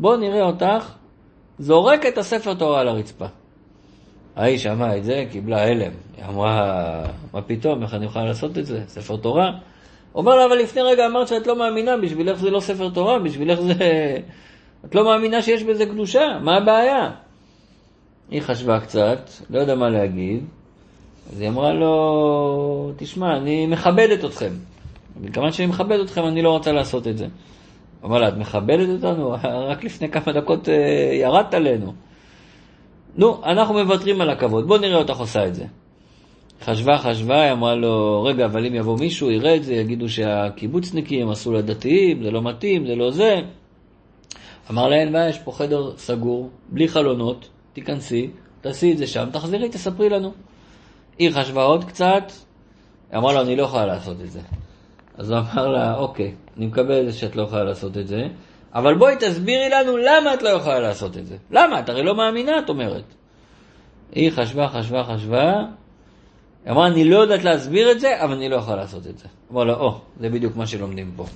בוא 0.00 0.16
נראה 0.16 0.42
אותך 0.42 0.94
זורק 1.58 2.06
את 2.06 2.18
הספר 2.18 2.54
תורה 2.54 2.80
על 2.80 2.88
הרצפה. 2.88 3.26
ההיא 4.36 4.58
שמעה 4.58 4.96
את 4.96 5.04
זה, 5.04 5.24
קיבלה 5.30 5.62
הלם. 5.62 5.92
היא 6.16 6.24
אמרה, 6.24 7.04
מה 7.32 7.42
פתאום, 7.42 7.82
איך 7.82 7.94
אני 7.94 8.04
יכולה 8.04 8.24
לעשות 8.24 8.58
את 8.58 8.66
זה? 8.66 8.82
ספר 8.86 9.16
תורה? 9.16 9.50
אומר 10.14 10.36
לה, 10.36 10.44
אבל 10.44 10.56
לפני 10.56 10.82
רגע 10.82 11.06
אמרת 11.06 11.28
שאת 11.28 11.46
לא 11.46 11.58
מאמינה, 11.58 11.96
בשבילך 11.96 12.38
זה 12.38 12.50
לא 12.50 12.60
ספר 12.60 12.90
תורה, 12.90 13.18
בשבילך 13.18 13.60
זה... 13.60 13.74
את 14.84 14.94
לא 14.94 15.04
מאמינה 15.04 15.42
שיש 15.42 15.62
בזה 15.62 15.86
קדושה, 15.86 16.38
מה 16.42 16.56
הבעיה? 16.56 17.10
היא 18.30 18.40
חשבה 18.40 18.80
קצת, 18.80 19.30
לא 19.50 19.58
יודע 19.58 19.74
מה 19.74 19.88
להגיד, 19.88 20.44
אז 21.32 21.40
היא 21.40 21.48
אמרה 21.48 21.72
לו, 21.72 22.92
תשמע, 22.96 23.36
אני 23.36 23.66
מכבדת 23.66 24.24
אתכם. 24.24 24.52
מכיוון 25.20 25.52
שאני 25.52 25.68
מכבד 25.68 25.98
אתכם, 26.00 26.26
אני 26.26 26.42
לא 26.42 26.50
רוצה 26.50 26.72
לעשות 26.72 27.08
את 27.08 27.18
זה. 27.18 27.26
אמר 28.04 28.18
לה, 28.18 28.28
את 28.28 28.36
מכבדת 28.36 28.88
אותנו? 28.88 29.32
רק 29.70 29.84
לפני 29.84 30.08
כמה 30.08 30.32
דקות 30.32 30.68
אה, 30.68 30.74
ירדת 31.14 31.54
עלינו. 31.54 31.92
נו, 33.16 33.40
אנחנו 33.44 33.74
מוותרים 33.74 34.20
על 34.20 34.30
הכבוד, 34.30 34.68
בוא 34.68 34.78
נראה 34.78 34.98
אותך 34.98 35.16
עושה 35.16 35.46
את 35.46 35.54
זה. 35.54 35.64
חשבה, 36.64 36.98
חשבה, 36.98 37.42
היא 37.42 37.52
אמרה 37.52 37.74
לו, 37.74 38.22
רגע, 38.22 38.44
אבל 38.44 38.66
אם 38.66 38.74
יבוא 38.74 38.98
מישהו, 38.98 39.30
יראה 39.30 39.56
את 39.56 39.64
זה, 39.64 39.74
יגידו 39.74 40.08
שהקיבוצניקים 40.08 41.28
עשו 41.28 41.52
לדתיים, 41.52 42.22
זה 42.22 42.30
לא 42.30 42.42
מתאים, 42.42 42.86
זה 42.86 42.94
לא 42.94 43.10
זה. 43.10 43.40
אמר 44.70 44.88
לה, 44.88 44.96
אין 44.96 45.12
בעיה, 45.12 45.28
יש 45.28 45.38
פה 45.38 45.52
חדר 45.52 45.96
סגור, 45.96 46.50
בלי 46.68 46.88
חלונות, 46.88 47.48
תיכנסי, 47.72 48.30
תעשי 48.60 48.92
את 48.92 48.98
זה 48.98 49.06
שם, 49.06 49.28
תחזרי, 49.32 49.68
תספרי 49.68 50.08
לנו. 50.08 50.32
היא 51.18 51.30
חשבה 51.30 51.62
עוד 51.62 51.84
קצת, 51.84 52.32
אמרה 53.16 53.32
לו, 53.32 53.40
אני 53.40 53.56
לא 53.56 53.62
יכולה 53.62 53.86
לעשות 53.86 54.20
את 54.20 54.30
זה. 54.30 54.40
אז 55.18 55.30
הוא 55.30 55.38
אמר 55.38 55.68
לה, 55.68 55.94
אוקיי, 55.96 56.34
אני 56.56 56.66
מקבל 56.66 57.00
את 57.00 57.12
זה 57.12 57.18
שאת 57.18 57.36
לא 57.36 57.42
יכולה 57.42 57.64
לעשות 57.64 57.98
את 57.98 58.06
זה, 58.08 58.26
אבל 58.74 58.98
בואי 58.98 59.14
תסבירי 59.20 59.68
לנו 59.68 59.96
למה 59.96 60.34
את 60.34 60.42
לא 60.42 60.48
יכולה 60.48 60.80
לעשות 60.80 61.16
את 61.16 61.26
זה. 61.26 61.36
למה? 61.50 61.80
את 61.80 61.88
הרי 61.88 62.02
לא 62.02 62.14
מאמינה, 62.14 62.58
את 62.58 62.68
אומרת. 62.68 63.04
היא 64.12 64.30
חשבה, 64.30 64.68
חשבה, 64.68 65.04
חשבה, 65.04 65.52
אמרה, 66.70 66.86
אני 66.86 67.04
לא 67.04 67.18
יודעת 67.18 67.44
להסביר 67.44 67.90
את 67.90 68.00
זה, 68.00 68.22
אבל 68.24 68.32
אני 68.32 68.48
לא 68.48 68.56
יכולה 68.56 68.76
לעשות 68.76 69.06
את 69.06 69.18
זה. 69.18 69.28
אמר 69.52 69.64
לה, 69.64 69.74
או, 69.74 70.00
זה 70.20 70.28
בדיוק 70.28 70.56
מה 70.56 70.66
שלומדים 70.66 71.12
פה. 71.16 71.26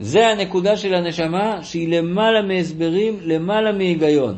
זה 0.00 0.28
הנקודה 0.28 0.76
של 0.76 0.94
הנשמה 0.94 1.62
שהיא 1.62 1.98
למעלה 1.98 2.42
מהסברים, 2.42 3.18
למעלה 3.24 3.72
מהיגיון. 3.72 4.36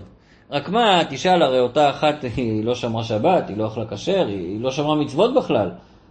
רק 0.50 0.68
מה, 0.68 1.02
תשאל, 1.10 1.42
הרי 1.42 1.60
אותה 1.60 1.90
אחת 1.90 2.24
היא 2.36 2.64
לא 2.64 2.74
שמרה 2.74 3.04
שבת, 3.04 3.48
היא 3.48 3.56
לא 3.56 3.66
אכלה 3.66 3.86
כשר, 3.86 4.26
היא 4.26 4.60
לא 4.60 4.70
שמרה 4.70 4.96
מצוות 4.96 5.34
בכלל. 5.34 5.70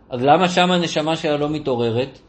אז 0.09 0.23
למה 0.23 0.49
שם 0.49 0.71
הנשמה 0.71 1.15
שלה 1.15 1.37
לא 1.37 1.49
מתעוררת? 1.49 2.19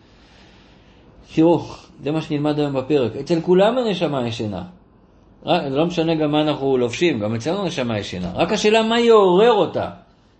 תראו, 1.34 1.62
זה 2.02 2.10
מה 2.10 2.20
שנלמד 2.20 2.58
היום 2.58 2.72
בפרק. 2.72 3.16
אצל 3.16 3.40
כולם 3.40 3.78
הנשמה 3.78 4.28
ישנה. 4.28 4.62
לא 5.46 5.86
משנה 5.86 6.14
גם 6.14 6.30
מה 6.30 6.42
אנחנו 6.42 6.76
לובשים, 6.76 7.18
גם 7.20 7.34
אצלנו 7.34 7.62
הנשמה 7.62 7.98
ישנה. 7.98 8.32
רק 8.34 8.52
השאלה 8.52 8.82
מה 8.82 9.00
יעורר 9.00 9.52
אותה. 9.52 9.90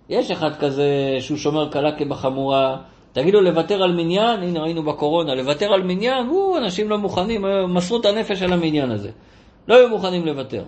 יש 0.09 0.31
אחד 0.31 0.57
כזה 0.57 1.17
שהוא 1.21 1.39
שומר 1.39 1.71
קלה 1.71 1.93
כבחמורה, 1.99 2.77
תגידו 3.12 3.40
לוותר 3.40 3.83
על 3.83 3.93
מניין, 3.93 4.43
הנה 4.43 4.61
ראינו 4.61 4.83
בקורונה, 4.83 5.35
לוותר 5.35 5.73
על 5.73 5.83
מניין, 5.83 6.29
או, 6.29 6.59
אנשים 6.59 6.90
לא 6.90 6.99
מוכנים, 6.99 7.45
מסרו 7.69 8.00
את 8.00 8.05
הנפש 8.05 8.43
על 8.43 8.52
המניין 8.52 8.90
הזה. 8.90 9.11
לא 9.69 9.75
היו 9.75 9.88
מוכנים 9.88 10.26
לוותר. 10.26 10.62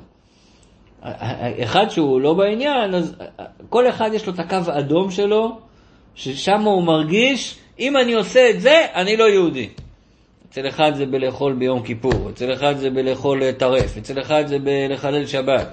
אחד 1.63 1.89
שהוא 1.89 2.21
לא 2.21 2.35
בעניין, 2.35 2.95
אז 2.95 3.15
כל 3.69 3.89
אחד 3.89 4.11
יש 4.13 4.27
לו 4.27 4.33
את 4.33 4.39
הקו 4.39 4.57
האדום 4.67 5.11
שלו, 5.11 5.59
ששם 6.15 6.61
הוא 6.61 6.83
מרגיש, 6.83 7.59
אם 7.79 7.97
אני 7.97 8.15
עושה 8.15 8.51
את 8.51 8.61
זה, 8.61 8.87
אני 8.95 9.17
לא 9.17 9.25
יהודי. 9.25 9.69
אצל 10.51 10.69
אחד 10.69 10.95
זה 10.95 11.07
בלאכול 11.07 11.53
ביום 11.53 11.83
כיפור, 11.83 12.31
אצל 12.31 12.53
אחד 12.53 12.77
זה 12.77 12.91
בלאכול 12.91 13.43
אה, 13.43 13.53
טרף, 13.53 13.97
אצל 13.97 14.21
אחד 14.21 14.47
זה 14.47 14.59
בלחלל 14.59 15.27
שבת, 15.27 15.69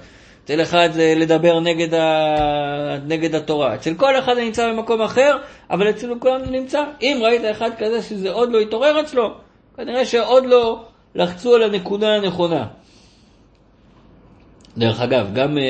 אצל 0.50 0.62
אחד 0.62 0.90
זה 0.92 1.14
לדבר 1.18 1.60
נגד, 1.60 1.94
ה... 1.94 2.98
נגד 3.08 3.36
התורה. 3.36 3.76
אצל 3.76 3.94
כל 3.94 4.20
אחד 4.20 4.34
זה 4.34 4.44
נמצא 4.44 4.74
במקום 4.74 5.02
אחר, 5.02 5.38
אבל 5.70 5.90
אצלנו 5.90 6.20
כולנו 6.20 6.46
נמצא. 6.52 6.84
אם 7.02 7.20
ראית 7.24 7.42
אחד 7.52 7.70
כזה 7.78 8.02
שזה 8.02 8.32
עוד 8.32 8.52
לא 8.52 8.60
התעורר 8.60 9.02
אצלו, 9.02 9.34
כנראה 9.78 10.06
שעוד 10.06 10.46
לא 10.46 10.84
לחצו 11.16 11.56
על 11.56 11.64
הנקודה 11.64 12.16
הנכונה. 12.16 12.68
דרך 14.78 15.02
אגב, 15.02 15.34
גם 15.34 15.58
אה, 15.58 15.64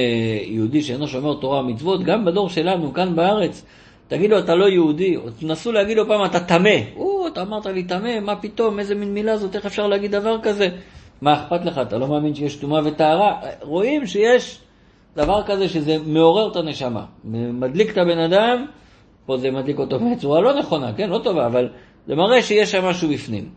יהודי 0.44 0.82
שאינו 0.82 1.08
שומר 1.08 1.34
תורה 1.34 1.60
ומצוות, 1.60 2.04
גם 2.04 2.26
בדור 2.26 2.50
שלנו, 2.50 2.94
כאן 2.94 3.16
בארץ, 3.16 3.66
תגיד 4.08 4.30
לו, 4.30 4.40
אתה 4.40 4.56
לא 4.56 4.70
יהודי, 4.70 5.16
או 5.16 5.22
תנסו 5.40 5.72
להגיד 5.72 5.98
לו 5.98 6.08
פעם, 6.08 6.26
אתה 6.26 6.40
טמא. 6.40 6.78
או, 6.96 7.28
אתה 7.28 7.42
אמרת 7.42 7.66
לי 7.66 7.84
טמא, 7.84 8.20
מה 8.20 8.36
פתאום, 8.36 8.80
איזה 8.80 8.96
מין 8.96 9.14
מילה 9.14 9.38
זאת, 9.38 9.56
איך 9.56 9.66
אפשר 9.66 9.88
להגיד 9.88 10.12
דבר 10.12 10.42
כזה? 10.42 10.70
מה 11.22 11.34
אכפת 11.34 11.66
לך, 11.66 11.78
אתה 11.82 11.98
לא 11.98 12.08
מאמין 12.08 12.36
שיש 12.36 12.56
טומאה 12.56 12.82
וטהרה? 12.86 13.36
רואים 13.62 14.08
שיש 14.08 14.60
דבר 15.16 15.44
כזה 15.44 15.70
שזה 15.70 15.98
מעורר 16.06 16.52
את 16.52 16.56
הנשמה, 16.56 17.06
מדליק 17.54 17.92
את 17.92 17.98
הבן 17.98 18.18
אדם, 18.18 18.66
פה 19.26 19.38
זה 19.38 19.52
מדליק 19.52 19.80
אותו 19.80 20.00
בצורה 20.00 20.42
לא 20.42 20.60
נכונה, 20.60 20.94
כן, 20.94 21.10
לא 21.10 21.20
טובה, 21.24 21.46
אבל 21.46 21.70
זה 22.08 22.16
מראה 22.16 22.42
שיש 22.42 22.72
שם 22.72 22.86
משהו 22.86 23.10
בפנים. 23.10 23.50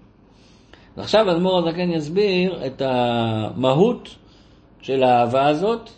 ועכשיו 0.97 1.31
אדמו"ר 1.31 1.59
הזקן 1.59 1.91
יסביר 1.91 2.67
את 2.67 2.83
המהות 2.85 4.09
של 4.83 5.03
האהבה 5.03 5.47
הזאת 5.47 5.91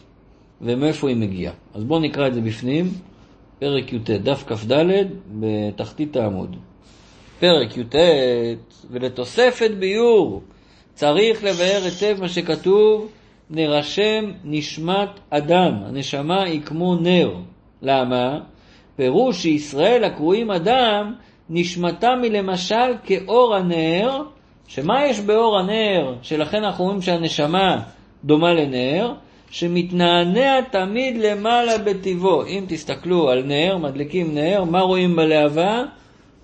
ומאיפה 0.60 1.08
היא 1.08 1.16
מגיעה. 1.16 1.52
אז 1.74 1.84
בואו 1.84 2.00
נקרא 2.00 2.26
את 2.26 2.34
זה 2.34 2.40
בפנים. 2.40 2.90
פרק 3.58 3.92
י"ט, 3.92 4.10
דף 4.10 4.44
כ"ד, 4.46 4.72
בתחתית 5.40 6.16
העמוד. 6.16 6.56
פרק 7.40 7.76
י"ט, 7.76 7.94
ולתוספת 8.90 9.70
ביור, 9.78 10.42
צריך 10.94 11.44
לבאר 11.44 11.80
היטב 11.84 12.20
מה 12.20 12.28
שכתוב, 12.28 13.08
נרשם 13.50 14.30
נשמת 14.44 15.08
אדם, 15.30 15.74
הנשמה 15.86 16.42
היא 16.42 16.62
כמו 16.62 16.96
נר. 16.96 17.34
למה? 17.82 18.40
פירוש 18.96 19.42
שישראל 19.42 20.04
הקרויים 20.04 20.50
אדם, 20.50 21.14
נשמתם 21.50 22.20
היא 22.22 22.30
למשל 22.30 22.94
כאור 23.04 23.54
הנר, 23.54 24.22
שמה 24.68 25.06
יש 25.06 25.20
באור 25.20 25.58
הנר, 25.58 26.14
שלכן 26.22 26.64
אנחנו 26.64 26.84
רואים 26.84 27.02
שהנשמה 27.02 27.82
דומה 28.24 28.54
לנר, 28.54 29.12
שמתנענע 29.50 30.60
תמיד 30.60 31.16
למעלה 31.18 31.78
בטבעו. 31.78 32.46
אם 32.46 32.64
תסתכלו 32.68 33.30
על 33.30 33.42
נר, 33.42 33.78
מדליקים 33.78 34.34
נר, 34.34 34.64
מה 34.64 34.80
רואים 34.80 35.16
בלהבה? 35.16 35.82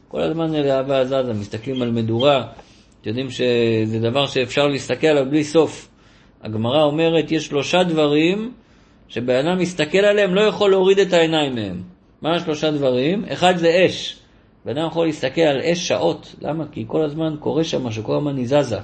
כל 0.08 0.20
הזמן 0.20 0.54
הלהבה 0.54 1.04
זזה, 1.04 1.32
מסתכלים 1.40 1.82
על 1.82 1.90
מדורה. 1.90 2.44
אתם 3.00 3.08
יודעים 3.08 3.30
שזה 3.30 3.98
דבר 4.00 4.26
שאפשר 4.26 4.66
להסתכל 4.66 5.06
עליו 5.06 5.24
בלי 5.30 5.44
סוף. 5.44 5.89
הגמרא 6.42 6.82
אומרת, 6.82 7.32
יש 7.32 7.46
שלושה 7.46 7.82
דברים 7.82 8.52
שבן 9.08 9.46
אדם 9.46 9.58
מסתכל 9.58 9.98
עליהם, 9.98 10.34
לא 10.34 10.40
יכול 10.40 10.70
להוריד 10.70 10.98
את 10.98 11.12
העיניים 11.12 11.54
מהם. 11.54 11.82
מה 12.22 12.36
השלושה 12.36 12.70
דברים? 12.70 13.24
אחד 13.32 13.56
זה 13.56 13.86
אש. 13.86 14.16
בן 14.64 14.78
אדם 14.78 14.86
יכול 14.86 15.06
להסתכל 15.06 15.40
על 15.40 15.60
אש 15.60 15.88
שעות. 15.88 16.34
למה? 16.42 16.64
כי 16.72 16.84
כל 16.86 17.04
הזמן 17.04 17.36
קורה 17.40 17.64
שם 17.64 17.84
משהו, 17.84 18.04
כל 18.04 18.16
הזמן 18.16 18.36
היא 18.36 18.46
זזה. 18.46 18.78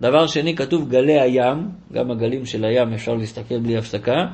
דבר 0.00 0.26
שני, 0.26 0.56
כתוב 0.56 0.88
גלי 0.88 1.20
הים, 1.20 1.68
גם 1.92 2.10
הגלים 2.10 2.46
של 2.46 2.64
הים 2.64 2.92
אפשר 2.92 3.14
להסתכל 3.14 3.58
בלי 3.58 3.76
הפסקה. 3.76 4.26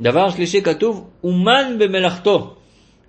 דבר 0.00 0.30
שלישי, 0.30 0.62
כתוב 0.62 1.10
אומן 1.24 1.76
במלאכתו. 1.78 2.54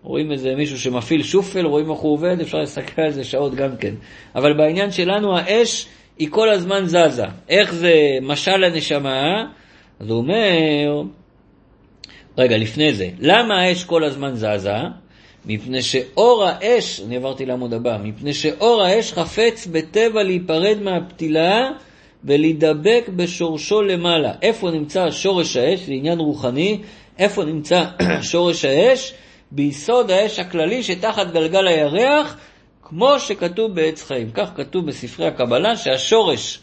רואים 0.03 0.31
איזה 0.31 0.55
מישהו 0.55 0.79
שמפעיל 0.79 1.23
שופל, 1.23 1.65
רואים 1.65 1.91
איך 1.91 1.99
הוא 1.99 2.13
עובד, 2.13 2.41
אפשר 2.41 2.57
להסתכל 2.57 3.01
על 3.01 3.11
זה 3.11 3.23
שעות 3.23 3.55
גם 3.55 3.77
כן. 3.77 3.93
אבל 4.35 4.53
בעניין 4.57 4.91
שלנו 4.91 5.37
האש 5.37 5.87
היא 6.17 6.27
כל 6.31 6.49
הזמן 6.49 6.85
זזה. 6.85 7.25
איך 7.49 7.73
זה 7.73 7.93
משל 8.21 8.63
הנשמה? 8.63 9.43
אז 9.99 10.09
הוא 10.09 10.17
אומר, 10.17 11.01
רגע, 12.37 12.57
לפני 12.57 12.93
זה, 12.93 13.09
למה 13.19 13.61
האש 13.61 13.83
כל 13.83 14.03
הזמן 14.03 14.35
זזה? 14.35 14.73
מפני 15.45 15.81
שאור 15.81 16.45
האש, 16.45 17.01
אני 17.01 17.15
עברתי 17.15 17.45
לעמוד 17.45 17.73
הבא, 17.73 17.97
מפני 18.03 18.33
שאור 18.33 18.83
האש 18.83 19.13
חפץ 19.13 19.67
בטבע 19.71 20.23
להיפרד 20.23 20.77
מהפתילה 20.81 21.69
ולהידבק 22.23 23.03
בשורשו 23.15 23.81
למעלה. 23.81 24.33
איפה 24.41 24.71
נמצא 24.71 25.11
שורש 25.11 25.57
האש? 25.57 25.79
זה 25.79 25.93
עניין 25.93 26.19
רוחני. 26.19 26.81
איפה 27.19 27.43
נמצא 27.43 27.85
שורש 28.31 28.65
האש? 28.65 29.13
ביסוד 29.51 30.11
האש 30.11 30.39
הכללי 30.39 30.83
שתחת 30.83 31.31
גלגל 31.31 31.67
הירח, 31.67 32.37
כמו 32.85 33.19
שכתוב 33.19 33.75
בעץ 33.75 34.03
חיים. 34.03 34.31
כך 34.31 34.49
כתוב 34.55 34.85
בספרי 34.85 35.27
הקבלה 35.27 35.77
שהשורש, 35.77 36.59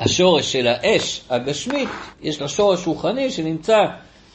השורש 0.00 0.52
של 0.52 0.66
האש 0.66 1.22
הגשמית, 1.30 1.88
יש 2.22 2.40
לה 2.40 2.48
שורש 2.48 2.86
רוחני 2.86 3.30
שנמצא 3.30 3.84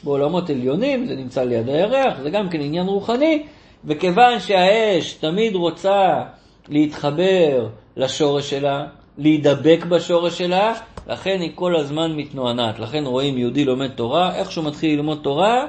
בעולמות 0.04 0.50
עליונים, 0.50 1.06
זה 1.06 1.14
נמצא 1.14 1.42
ליד 1.42 1.68
הירח, 1.68 2.18
זה 2.22 2.30
גם 2.30 2.48
כן 2.50 2.60
עניין 2.60 2.86
רוחני, 2.86 3.46
וכיוון 3.84 4.40
שהאש 4.40 5.12
תמיד 5.12 5.54
רוצה 5.54 6.22
להתחבר 6.68 7.68
לשורש 7.96 8.50
שלה, 8.50 8.86
להידבק 9.18 9.84
בשורש 9.88 10.38
שלה, 10.38 10.74
לכן 11.08 11.40
היא 11.40 11.50
כל 11.54 11.76
הזמן 11.76 12.12
מתנוענעת. 12.16 12.78
לכן 12.78 13.04
רואים 13.06 13.38
יהודי 13.38 13.64
לומד 13.64 13.90
תורה, 13.90 14.36
איך 14.36 14.52
שהוא 14.52 14.64
מתחיל 14.64 14.94
ללמוד 14.94 15.20
תורה, 15.22 15.66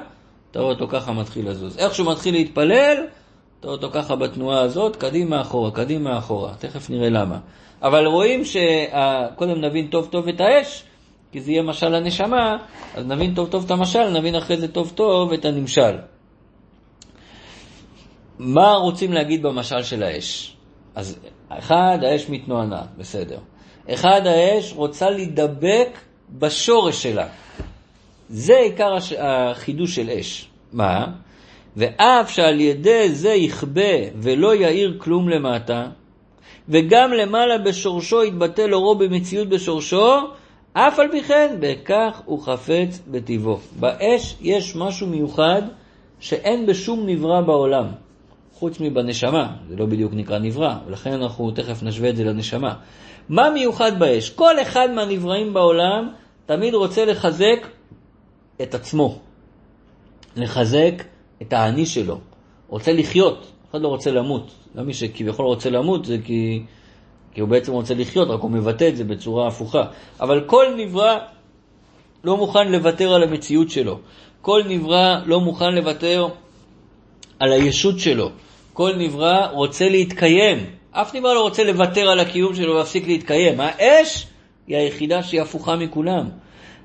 אתה 0.50 0.60
רואה 0.60 0.72
אותו 0.72 0.88
ככה 0.88 1.12
מתחיל 1.12 1.50
לזוז. 1.50 1.78
איך 1.78 1.94
שהוא 1.94 2.12
מתחיל 2.12 2.34
להתפלל, 2.34 2.96
אתה 3.60 3.66
רואה 3.68 3.76
אותו 3.76 3.90
ככה 3.92 4.16
בתנועה 4.16 4.60
הזאת, 4.60 4.96
קדימה 4.96 5.40
אחורה, 5.40 5.70
קדימה 5.70 6.18
אחורה. 6.18 6.54
תכף 6.58 6.90
נראה 6.90 7.08
למה. 7.08 7.38
אבל 7.82 8.06
רואים 8.06 8.42
שקודם 8.44 9.60
נבין 9.60 9.86
טוב 9.86 10.08
טוב 10.10 10.28
את 10.28 10.40
האש, 10.40 10.84
כי 11.32 11.40
זה 11.40 11.50
יהיה 11.50 11.62
משל 11.62 11.94
הנשמה, 11.94 12.56
אז 12.94 13.06
נבין 13.06 13.34
טוב 13.34 13.50
טוב 13.50 13.64
את 13.64 13.70
המשל, 13.70 14.10
נבין 14.10 14.34
אחרי 14.34 14.56
זה 14.56 14.68
טוב 14.68 14.92
טוב 14.94 15.32
את 15.32 15.44
הנמשל. 15.44 15.96
מה 18.38 18.72
רוצים 18.72 19.12
להגיד 19.12 19.42
במשל 19.42 19.82
של 19.82 20.02
האש? 20.02 20.56
אז 20.94 21.18
אחד, 21.48 21.98
האש 22.02 22.28
מתנוענעת, 22.28 22.88
בסדר. 22.98 23.38
אחד, 23.90 24.26
האש 24.26 24.72
רוצה 24.72 25.10
להידבק 25.10 25.98
בשורש 26.38 27.02
שלה. 27.02 27.26
זה 28.30 28.56
עיקר 28.58 28.94
החידוש 29.18 29.94
של 29.94 30.10
אש. 30.10 30.48
מה? 30.72 31.06
ואף 31.76 32.30
שעל 32.30 32.60
ידי 32.60 33.08
זה 33.08 33.28
יכבה 33.28 33.96
ולא 34.22 34.54
יאיר 34.54 34.96
כלום 34.98 35.28
למטה, 35.28 35.86
וגם 36.68 37.12
למעלה 37.12 37.58
בשורשו 37.58 38.24
יתבטל 38.24 38.74
אורו 38.74 38.94
במציאות 38.94 39.48
בשורשו, 39.48 40.16
אף 40.72 40.98
על 40.98 41.08
פי 41.10 41.22
כן, 41.22 41.56
בכך 41.60 42.22
הוא 42.24 42.42
חפץ 42.42 43.00
בטבעו. 43.10 43.58
באש 43.80 44.36
יש 44.40 44.76
משהו 44.76 45.06
מיוחד 45.06 45.62
שאין 46.20 46.66
בשום 46.66 47.06
נברא 47.06 47.40
בעולם. 47.40 47.86
חוץ 48.54 48.80
מבנשמה, 48.80 49.52
זה 49.68 49.76
לא 49.76 49.86
בדיוק 49.86 50.12
נקרא 50.14 50.38
נברא, 50.38 50.74
ולכן 50.86 51.12
אנחנו 51.12 51.50
תכף 51.50 51.82
נשווה 51.82 52.10
את 52.10 52.16
זה 52.16 52.24
לנשמה. 52.24 52.74
מה 53.28 53.50
מיוחד 53.50 53.98
באש? 53.98 54.30
כל 54.30 54.62
אחד 54.62 54.90
מהנבראים 54.90 55.54
בעולם 55.54 56.08
תמיד 56.46 56.74
רוצה 56.74 57.04
לחזק 57.04 57.66
את 58.62 58.74
עצמו, 58.74 59.18
לחזק 60.36 61.04
את 61.42 61.52
האני 61.52 61.86
שלו, 61.86 62.18
רוצה 62.68 62.92
לחיות, 62.92 63.38
אף 63.38 63.70
אחד 63.70 63.82
לא 63.82 63.88
רוצה 63.88 64.10
למות. 64.10 64.50
לא 64.74 64.82
מי 64.82 64.94
שכביכול 64.94 65.46
רוצה 65.46 65.70
למות 65.70 66.04
זה 66.04 66.16
כי, 66.24 66.62
כי 67.32 67.40
הוא 67.40 67.48
בעצם 67.48 67.72
רוצה 67.72 67.94
לחיות, 67.94 68.28
רק 68.28 68.40
הוא 68.40 68.50
מבטא 68.50 68.88
את 68.88 68.96
זה 68.96 69.04
בצורה 69.04 69.48
הפוכה. 69.48 69.84
אבל 70.20 70.44
כל 70.46 70.66
נברא 70.76 71.16
לא 72.24 72.36
מוכן 72.36 72.72
לוותר 72.72 73.14
על 73.14 73.22
המציאות 73.22 73.70
שלו. 73.70 73.98
כל 74.40 74.62
נברא 74.68 75.20
לא 75.26 75.40
מוכן 75.40 75.74
לוותר 75.74 76.28
על 77.38 77.52
הישות 77.52 77.98
שלו. 77.98 78.30
כל 78.72 78.96
נברא 78.96 79.46
רוצה 79.52 79.88
להתקיים. 79.88 80.66
אף 80.90 81.14
נברא 81.14 81.34
לא 81.34 81.42
רוצה 81.42 81.64
לוותר 81.64 82.08
על 82.08 82.20
הקיום 82.20 82.54
שלו 82.54 82.74
ולהפסיק 82.74 83.06
להתקיים. 83.06 83.60
האש 83.60 84.26
היא 84.66 84.76
היחידה 84.76 85.22
שהיא 85.22 85.42
הפוכה 85.42 85.76
מכולם. 85.76 86.28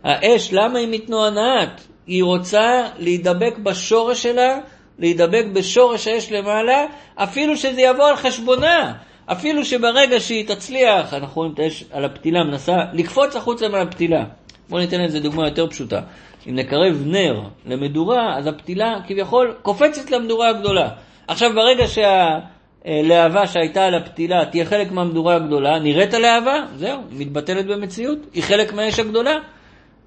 האש, 0.03 0.53
למה 0.53 0.79
היא 0.79 0.88
מתנוענעת? 0.91 1.88
היא 2.07 2.24
רוצה 2.24 2.88
להידבק 3.00 3.57
בשורש 3.63 4.24
שלה, 4.24 4.60
להידבק 5.00 5.45
בשורש 5.53 6.07
האש 6.07 6.31
למעלה, 6.31 6.86
אפילו 7.15 7.57
שזה 7.57 7.81
יבוא 7.81 8.05
על 8.05 8.15
חשבונה. 8.15 8.93
אפילו 9.25 9.66
שברגע 9.66 10.20
שהיא 10.20 10.48
תצליח, 10.48 11.13
אנחנו 11.13 11.42
רואים 11.42 11.53
את 11.53 11.59
האש 11.59 11.83
על 11.92 12.05
הפתילה, 12.05 12.44
מנסה 12.44 12.74
לקפוץ 12.94 13.35
החוצה 13.35 13.68
מהפתילה. 13.68 14.24
בואו 14.70 14.81
ניתן 14.81 15.01
לזה 15.01 15.20
דוגמה 15.20 15.48
יותר 15.48 15.68
פשוטה. 15.68 16.01
אם 16.50 16.55
נקרב 16.55 17.03
נר 17.05 17.42
למדורה, 17.66 18.37
אז 18.37 18.48
הפתילה 18.48 18.96
כביכול 19.07 19.55
קופצת 19.61 20.11
למדורה 20.11 20.50
הגדולה. 20.50 20.89
עכשיו, 21.27 21.51
ברגע 21.55 21.85
שהלהבה 21.87 23.48
שהייתה 23.48 23.85
על 23.85 23.96
הפתילה 23.96 24.46
תהיה 24.51 24.66
חלק 24.66 24.92
מהמדורה 24.92 25.35
הגדולה, 25.35 25.79
נראית 25.79 26.13
הלהבה, 26.13 26.66
זהו, 26.75 27.00
מתבטלת 27.11 27.66
במציאות, 27.66 28.18
היא 28.33 28.44
חלק 28.44 28.74
מהאש 28.74 29.00
הגדולה. 29.00 29.35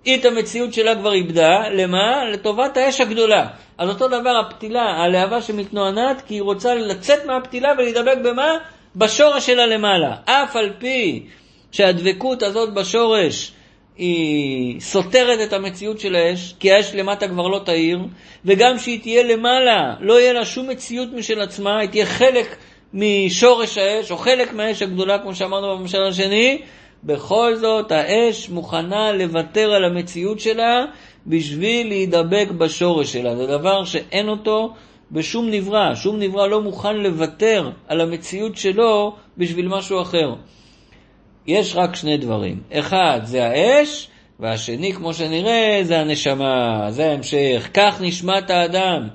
היא 0.07 0.21
את 0.21 0.25
המציאות 0.25 0.75
שלה 0.75 0.95
כבר 0.95 1.13
איבדה, 1.13 1.69
למה? 1.73 2.25
לטובת 2.33 2.77
האש 2.77 3.01
הגדולה. 3.01 3.47
אז 3.79 3.89
אותו 3.89 4.09
דבר 4.09 4.37
הפתילה, 4.37 4.83
הלהבה 4.83 5.43
שמתנוענת, 5.43 6.23
כי 6.27 6.35
היא 6.35 6.43
רוצה 6.43 6.75
לצאת 6.75 7.25
מהפתילה 7.25 7.69
ולהידבק 7.79 8.17
במה? 8.25 8.59
בשורש 8.97 9.47
שלה 9.47 9.67
למעלה. 9.67 10.17
אף 10.25 10.57
על 10.57 10.73
פי 10.79 11.27
שהדבקות 11.73 12.43
הזאת 12.43 12.75
בשורש 12.75 13.53
היא 13.97 14.81
סותרת 14.81 15.49
את 15.49 15.53
המציאות 15.53 16.01
של 16.01 16.15
האש, 16.15 16.55
כי 16.61 16.73
האש 16.73 16.95
למטה 16.95 17.29
כבר 17.29 17.49
לא 17.49 17.61
תאיר, 17.65 17.99
וגם 18.45 18.79
שהיא 18.79 19.01
תהיה 19.01 19.23
למעלה, 19.23 19.95
לא 20.01 20.21
יהיה 20.21 20.33
לה 20.33 20.45
שום 20.45 20.69
מציאות 20.71 21.09
משל 21.13 21.41
עצמה, 21.41 21.79
היא 21.79 21.89
תהיה 21.89 22.07
חלק 22.07 22.57
משורש 22.95 23.79
האש, 23.79 24.11
או 24.11 24.17
חלק 24.17 24.53
מהאש 24.53 24.83
הגדולה, 24.83 25.19
כמו 25.19 25.35
שאמרנו 25.35 25.79
במשל 25.79 26.03
השני, 26.03 26.59
בכל 27.07 27.57
זאת 27.57 27.93
האש 27.93 28.51
מוכנה 28.51 29.13
לוותר 29.13 29.71
על 29.73 29.85
המציאות 29.85 30.41
שלה 30.41 30.85
בשביל 31.27 31.89
להידבק 31.89 32.49
בשורש 32.59 33.13
שלה. 33.13 33.37
זה 33.37 33.47
דבר 33.47 33.85
שאין 33.85 34.29
אותו 34.29 34.75
בשום 35.13 35.51
נברא. 35.51 35.95
שום 35.95 36.19
נברא 36.19 36.47
לא 36.47 36.63
מוכן 36.63 36.97
לוותר 36.97 37.71
על 37.89 38.01
המציאות 38.01 38.57
שלו 38.57 39.17
בשביל 39.39 39.69
משהו 39.69 40.03
אחר. 40.03 40.35
יש 41.47 41.77
רק 41.77 41.97
שני 41.97 42.17
דברים. 42.17 42.61
אחד 42.73 43.21
זה 43.25 43.47
האש, 43.47 44.09
והשני, 44.41 44.93
כמו 44.93 45.15
שנראה, 45.15 45.81
זה 45.83 46.01
הנשמה, 46.01 46.87
זה 46.91 47.11
ההמשך. 47.11 47.69
כך 47.75 48.01
נשמת 48.01 48.51
האדם. 48.51 49.09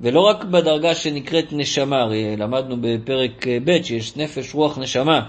ולא 0.00 0.20
רק 0.20 0.44
בדרגה 0.44 0.94
שנקראת 0.94 1.52
נשמה, 1.52 2.00
הרי 2.00 2.36
למדנו 2.36 2.76
בפרק 2.80 3.46
ב' 3.64 3.82
שיש 3.82 4.16
נפש, 4.16 4.54
רוח, 4.54 4.78
נשמה. 4.78 5.20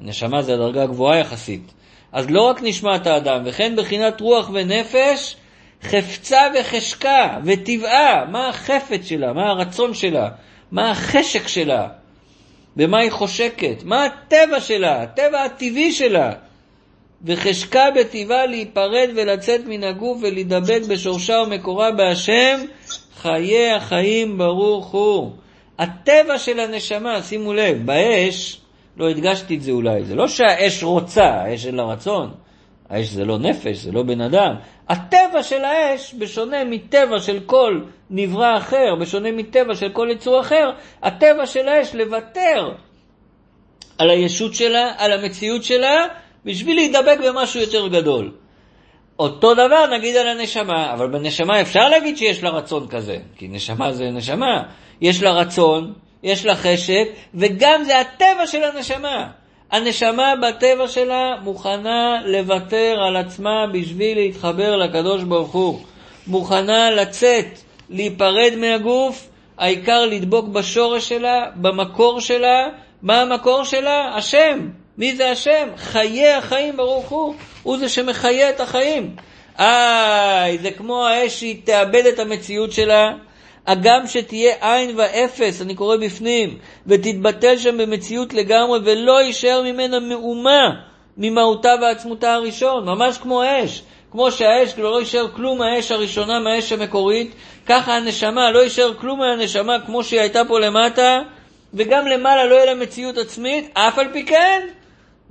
נשמה 0.00 0.42
זה 0.42 0.54
הדרגה 0.54 0.82
הגבוהה 0.82 1.18
יחסית. 1.18 1.72
אז 2.12 2.30
לא 2.30 2.42
רק 2.42 2.62
נשמת 2.62 3.06
האדם, 3.06 3.42
וכן 3.44 3.76
בחינת 3.76 4.20
רוח 4.20 4.50
ונפש, 4.52 5.36
חפצה 5.82 6.40
וחשקה 6.60 7.38
וטבעה, 7.44 8.24
מה 8.24 8.48
החפץ 8.48 9.04
שלה, 9.04 9.32
מה 9.32 9.50
הרצון 9.50 9.94
שלה, 9.94 10.28
מה 10.72 10.90
החשק 10.90 11.48
שלה, 11.48 11.88
במה 12.76 12.98
היא 12.98 13.10
חושקת, 13.10 13.82
מה 13.84 14.04
הטבע 14.04 14.60
שלה, 14.60 15.02
הטבע 15.02 15.44
הטבעי 15.44 15.92
שלה. 15.92 16.32
וחשקה 17.24 17.90
בטבעה 17.90 18.46
להיפרד 18.46 19.08
ולצאת 19.16 19.60
מן 19.66 19.84
הגוף 19.84 20.18
ולהידבק 20.22 20.80
בשורשה 20.88 21.42
ומקורה 21.46 21.92
בהשם, 21.92 22.60
חיי 23.16 23.72
החיים 23.72 24.38
ברוך 24.38 24.86
הוא. 24.86 25.32
הטבע 25.78 26.38
של 26.38 26.60
הנשמה, 26.60 27.22
שימו 27.22 27.52
לב, 27.52 27.86
באש, 27.86 28.60
לא 28.96 29.10
הדגשתי 29.10 29.56
את 29.56 29.62
זה 29.62 29.70
אולי, 29.70 30.04
זה 30.04 30.14
לא 30.14 30.28
שהאש 30.28 30.82
רוצה, 30.82 31.24
האש 31.24 31.66
אין 31.66 31.74
לה 31.74 31.82
רצון. 31.82 32.30
האש 32.90 33.06
זה 33.06 33.24
לא 33.24 33.38
נפש, 33.38 33.76
זה 33.76 33.92
לא 33.92 34.02
בן 34.02 34.20
אדם. 34.20 34.54
הטבע 34.88 35.42
של 35.42 35.64
האש, 35.64 36.14
בשונה 36.18 36.64
מטבע 36.64 37.20
של 37.20 37.40
כל 37.46 37.80
נברא 38.10 38.56
אחר, 38.56 38.94
בשונה 39.00 39.32
מטבע 39.32 39.74
של 39.74 39.88
כל 39.88 40.08
יצור 40.12 40.40
אחר, 40.40 40.70
הטבע 41.02 41.46
של 41.46 41.68
האש 41.68 41.94
לוותר 41.94 42.72
על 43.98 44.10
הישות 44.10 44.54
שלה, 44.54 44.92
על 44.98 45.12
המציאות 45.12 45.64
שלה, 45.64 46.06
בשביל 46.44 46.76
להידבק 46.76 47.18
במשהו 47.24 47.60
יותר 47.60 47.88
גדול. 47.88 48.32
אותו 49.18 49.54
דבר 49.54 49.86
נגיד 49.98 50.16
על 50.16 50.28
הנשמה, 50.28 50.92
אבל 50.92 51.06
בנשמה 51.10 51.60
אפשר 51.60 51.88
להגיד 51.88 52.16
שיש 52.16 52.42
לה 52.42 52.50
רצון 52.50 52.88
כזה, 52.88 53.16
כי 53.36 53.48
נשמה 53.48 53.92
זה 53.92 54.10
נשמה. 54.10 54.62
יש 55.00 55.22
לה 55.22 55.32
רצון, 55.32 55.92
יש 56.22 56.46
לה 56.46 56.56
חשק, 56.56 57.04
וגם 57.34 57.84
זה 57.84 58.00
הטבע 58.00 58.46
של 58.46 58.64
הנשמה. 58.64 59.26
הנשמה 59.70 60.34
בטבע 60.42 60.88
שלה 60.88 61.36
מוכנה 61.42 62.20
לוותר 62.24 62.96
על 63.06 63.16
עצמה 63.16 63.66
בשביל 63.72 64.18
להתחבר 64.18 64.76
לקדוש 64.76 65.22
ברוך 65.22 65.52
הוא. 65.52 65.80
מוכנה 66.26 66.90
לצאת, 66.90 67.46
להיפרד 67.90 68.52
מהגוף, 68.56 69.28
העיקר 69.58 70.06
לדבוק 70.06 70.48
בשורש 70.48 71.08
שלה, 71.08 71.46
במקור 71.56 72.20
שלה. 72.20 72.68
מה 73.02 73.20
המקור 73.20 73.64
שלה? 73.64 74.10
השם. 74.14 74.68
מי 74.98 75.16
זה 75.16 75.30
השם? 75.30 75.68
חיי 75.76 76.32
החיים 76.32 76.76
ברוך 76.76 77.08
הוא. 77.08 77.34
הוא 77.62 77.78
זה 77.78 77.88
שמחיה 77.88 78.50
את 78.50 78.60
החיים. 78.60 79.16
איי, 79.58 80.58
זה 80.58 80.70
כמו 80.70 81.06
האש 81.06 81.38
שהיא 81.38 81.56
תאבד 81.64 82.06
את 82.06 82.18
המציאות 82.18 82.72
שלה, 82.72 83.10
הגם 83.66 84.06
שתהיה 84.06 84.54
עין 84.60 84.94
ואפס, 84.96 85.62
אני 85.62 85.74
קורא 85.74 85.96
בפנים, 85.96 86.58
ותתבטל 86.86 87.58
שם 87.58 87.78
במציאות 87.78 88.34
לגמרי, 88.34 88.78
ולא 88.84 89.22
יישאר 89.22 89.62
ממנה 89.64 90.00
מאומה 90.00 90.70
ממהותה 91.16 91.74
ועצמותה 91.82 92.34
הראשון, 92.34 92.84
ממש 92.84 93.18
כמו 93.18 93.42
אש. 93.44 93.82
כמו 94.10 94.30
שהאש 94.30 94.78
לא 94.78 95.00
יישאר 95.00 95.28
כלום 95.28 95.58
מהאש 95.58 95.92
הראשונה, 95.92 96.40
מהאש 96.40 96.72
המקורית, 96.72 97.34
ככה 97.66 97.96
הנשמה, 97.96 98.50
לא 98.50 98.58
יישאר 98.58 98.94
כלום 98.94 99.18
מהנשמה 99.18 99.76
כמו 99.86 100.04
שהיא 100.04 100.20
הייתה 100.20 100.42
פה 100.48 100.60
למטה, 100.60 101.18
וגם 101.74 102.06
למעלה 102.06 102.44
לא 102.44 102.54
יהיה 102.54 102.66
לה 102.66 102.74
מציאות 102.74 103.18
עצמית, 103.18 103.70
אף 103.74 103.98
על 103.98 104.12
פי 104.12 104.24
כן, 104.24 104.60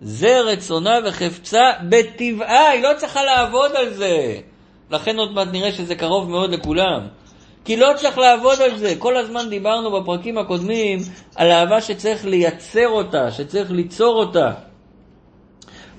זה 0.02 0.42
רצונה 0.42 1.00
וחפצה 1.06 1.72
בטבעה, 1.90 2.70
היא 2.70 2.84
לא 2.84 2.90
צריכה 2.98 3.24
לעבוד 3.24 3.72
על 3.76 3.94
זה. 3.94 4.36
לכן 4.92 5.20
עוד 5.20 5.34
מעט 5.34 5.48
נראה 5.52 5.72
שזה 5.72 5.96
קרוב 5.96 6.30
מאוד 6.30 6.52
לכולם. 6.52 7.08
כי 7.66 7.78
לא 7.78 7.92
צריך 7.96 8.18
לעבוד 8.18 8.62
על 8.62 8.78
זה. 8.78 8.94
כל 9.00 9.18
הזמן 9.18 9.50
דיברנו 9.50 9.92
בפרקים 10.02 10.38
הקודמים 10.38 11.00
על 11.36 11.52
אהבה 11.52 11.82
שצריך 11.82 12.26
לייצר 12.26 12.88
אותה, 12.88 13.32
שצריך 13.32 13.72
ליצור 13.72 14.20
אותה. 14.20 14.52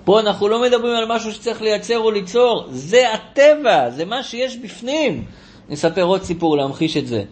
פה 0.04 0.20
אנחנו 0.20 0.48
לא 0.48 0.62
מדברים 0.62 0.96
על 0.96 1.04
משהו 1.08 1.32
שצריך 1.32 1.62
לייצר 1.62 1.98
או 1.98 2.10
ליצור, 2.10 2.64
זה 2.70 3.12
הטבע, 3.12 3.90
זה 3.90 4.04
מה 4.04 4.22
שיש 4.22 4.56
בפנים. 4.56 5.24
אני 5.66 5.74
אספר 5.74 6.02
עוד 6.02 6.22
סיפור 6.22 6.56
להמחיש 6.56 6.96
את 6.96 7.06
זה. 7.06 7.22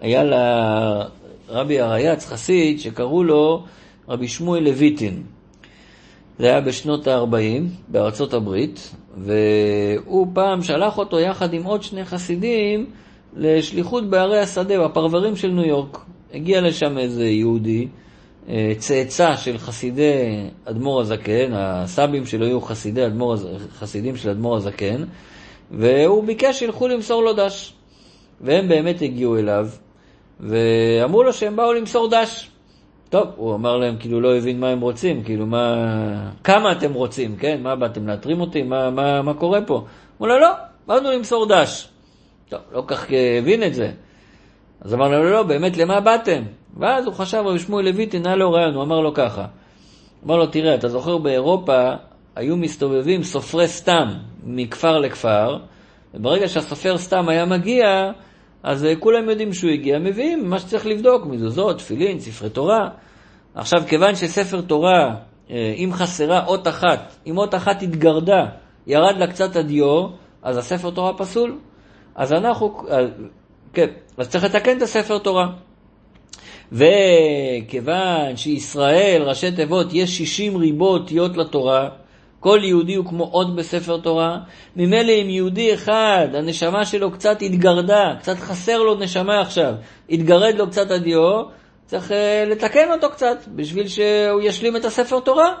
היה 0.00 0.22
לרבי 0.24 1.80
הרייץ, 1.80 2.26
חסיד, 2.26 2.80
שקראו 2.80 3.24
לו 3.24 3.64
רבי 4.08 4.28
שמואל 4.28 4.62
לויטין. 4.62 5.22
זה 6.38 6.46
היה 6.46 6.60
בשנות 6.60 7.06
ה-40 7.06 7.62
בארצות 7.88 8.34
הברית, 8.34 8.94
והוא 9.16 10.26
פעם 10.34 10.62
שלח 10.62 10.98
אותו 10.98 11.20
יחד 11.20 11.54
עם 11.54 11.64
עוד 11.64 11.82
שני 11.82 12.04
חסידים 12.04 12.86
לשליחות 13.36 14.10
בערי 14.10 14.38
השדה, 14.38 14.84
בפרברים 14.84 15.36
של 15.36 15.48
ניו 15.48 15.64
יורק. 15.64 15.98
הגיע 16.34 16.60
לשם 16.60 16.98
איזה 16.98 17.26
יהודי, 17.26 17.88
אה, 18.48 18.72
צאצא 18.78 19.36
של 19.36 19.58
חסידי 19.58 20.46
אדמו"ר 20.64 21.00
הזקן, 21.00 21.52
הסבים 21.52 22.26
שלו 22.26 22.46
היו 22.46 22.60
חסידי 22.60 23.06
אדמור, 23.06 23.36
חסידים 23.78 24.16
של 24.16 24.30
אדמו"ר 24.30 24.56
הזקן, 24.56 25.04
והוא 25.70 26.24
ביקש 26.24 26.58
שילכו 26.58 26.88
למסור 26.88 27.22
לו 27.22 27.32
דש. 27.32 27.72
והם 28.40 28.68
באמת 28.68 29.02
הגיעו 29.02 29.38
אליו, 29.38 29.68
ואמרו 30.40 31.22
לו 31.22 31.32
שהם 31.32 31.56
באו 31.56 31.72
למסור 31.72 32.08
דש. 32.10 32.50
טוב, 33.08 33.28
הוא 33.36 33.54
אמר 33.54 33.76
להם, 33.76 33.96
כאילו 34.00 34.20
לא 34.20 34.36
הבין 34.36 34.60
מה 34.60 34.68
הם 34.68 34.80
רוצים, 34.80 35.22
כאילו 35.22 35.46
מה... 35.46 35.76
כמה 36.44 36.72
אתם 36.72 36.92
רוצים, 36.92 37.36
כן? 37.36 37.60
מה 37.62 37.76
באתם 37.76 38.06
להתרים 38.06 38.40
אותי? 38.40 38.62
מה, 38.62 38.90
מה, 38.90 39.22
מה 39.22 39.34
קורה 39.34 39.62
פה? 39.62 39.84
אמרו 40.16 40.26
לו, 40.26 40.38
לא, 40.38 40.50
באנו 40.86 41.10
למסור 41.10 41.46
דש. 41.46 41.89
טוב, 42.50 42.60
לא 42.72 42.84
כך 42.86 43.06
הבין 43.38 43.62
את 43.62 43.74
זה. 43.74 43.90
אז 44.80 44.94
אמר 44.94 45.08
לו, 45.08 45.24
לא, 45.24 45.30
לא, 45.30 45.42
באמת, 45.42 45.76
למה 45.76 46.00
באתם? 46.00 46.42
ואז 46.76 47.06
הוא 47.06 47.14
חשב, 47.14 47.42
רבי 47.46 47.58
שמואל 47.58 47.84
לויטין, 47.84 48.26
היה 48.26 48.36
לו 48.36 48.52
רעיון, 48.52 48.74
הוא 48.74 48.82
אמר 48.82 49.00
לו 49.00 49.14
ככה. 49.14 49.46
אמר 50.26 50.36
לו, 50.36 50.46
תראה, 50.46 50.74
אתה 50.74 50.88
זוכר 50.88 51.18
באירופה 51.18 51.90
היו 52.36 52.56
מסתובבים 52.56 53.22
סופרי 53.22 53.68
סתם 53.68 54.08
מכפר 54.44 54.98
לכפר, 54.98 55.58
וברגע 56.14 56.48
שהסופר 56.48 56.98
סתם 56.98 57.28
היה 57.28 57.44
מגיע, 57.44 58.10
אז 58.62 58.84
אה, 58.84 58.96
כולם 58.96 59.30
יודעים 59.30 59.52
שהוא 59.52 59.70
הגיע, 59.70 59.98
מביאים 59.98 60.50
מה 60.50 60.58
שצריך 60.58 60.86
לבדוק, 60.86 61.26
מזוזות, 61.26 61.78
תפילין, 61.78 62.20
ספרי 62.20 62.50
תורה. 62.50 62.88
עכשיו, 63.54 63.82
כיוון 63.88 64.14
שספר 64.14 64.60
תורה, 64.60 65.14
אה, 65.50 65.74
אם 65.76 65.90
חסרה 65.92 66.46
אות 66.46 66.68
אחת, 66.68 67.12
אם 67.26 67.38
אות 67.38 67.54
אחת 67.54 67.82
התגרדה, 67.82 68.46
ירד 68.86 69.16
לה 69.18 69.26
קצת 69.26 69.56
הדיו, 69.56 70.06
אז 70.42 70.56
הספר 70.56 70.90
תורה 70.90 71.18
פסול. 71.18 71.58
אז 72.20 72.32
אנחנו, 72.32 72.82
אה, 72.90 73.06
כן, 73.72 73.86
אז 74.16 74.28
צריך 74.28 74.44
לתקן 74.44 74.76
את 74.76 74.82
הספר 74.82 75.18
תורה. 75.18 75.46
וכיוון 76.72 78.36
שישראל, 78.36 79.22
ראשי 79.22 79.52
תיבות, 79.52 79.86
יש 79.92 80.18
60 80.18 80.56
ריבו 80.56 80.88
אותיות 80.88 81.36
לתורה, 81.36 81.88
כל 82.40 82.58
יהודי 82.62 82.94
הוא 82.94 83.06
כמו 83.06 83.24
עוד 83.24 83.56
בספר 83.56 83.98
תורה, 83.98 84.38
ממילא 84.76 85.12
אם 85.12 85.30
יהודי 85.30 85.74
אחד, 85.74 86.28
הנשמה 86.34 86.84
שלו 86.84 87.10
קצת 87.10 87.42
התגרדה, 87.42 88.14
קצת 88.18 88.36
חסר 88.36 88.78
לו 88.78 88.94
נשמה 88.94 89.40
עכשיו, 89.40 89.74
התגרד 90.10 90.54
לו 90.54 90.66
קצת 90.70 90.90
הדיו, 90.90 91.42
צריך 91.86 92.10
uh, 92.10 92.14
לתקן 92.50 92.92
אותו 92.92 93.10
קצת, 93.10 93.38
בשביל 93.54 93.88
שהוא 93.88 94.42
ישלים 94.42 94.76
את 94.76 94.84
הספר 94.84 95.20
תורה. 95.20 95.54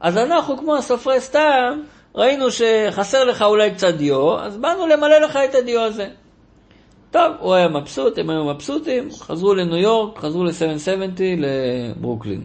אז 0.00 0.18
אנחנו, 0.18 0.56
כמו 0.58 0.76
הסופרי 0.76 1.20
סתם, 1.20 1.80
ראינו 2.16 2.46
שחסר 2.50 3.24
לך 3.24 3.42
אולי 3.42 3.70
קצת 3.70 3.94
דיו, 3.94 4.38
אז 4.40 4.56
באנו 4.56 4.86
למלא 4.86 5.18
לך 5.18 5.38
את 5.50 5.54
הדיו 5.54 5.80
הזה. 5.80 6.08
טוב, 7.10 7.32
הוא 7.40 7.54
היה 7.54 7.68
מבסוט, 7.68 8.18
הם 8.18 8.30
היו 8.30 8.44
מבסוטים, 8.44 9.10
חזרו 9.10 9.54
לניו 9.54 9.76
יורק, 9.76 10.18
חזרו 10.18 10.44
ל-770, 10.44 11.20
לברוקלין. 11.38 12.42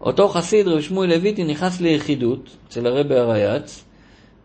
אותו 0.00 0.28
חסיד, 0.28 0.68
רב 0.68 0.80
שמואל 0.80 1.08
לויטי, 1.08 1.44
נכנס 1.44 1.80
ליחידות 1.80 2.56
אצל 2.68 2.86
הרבי 2.86 3.16
הרייץ, 3.16 3.84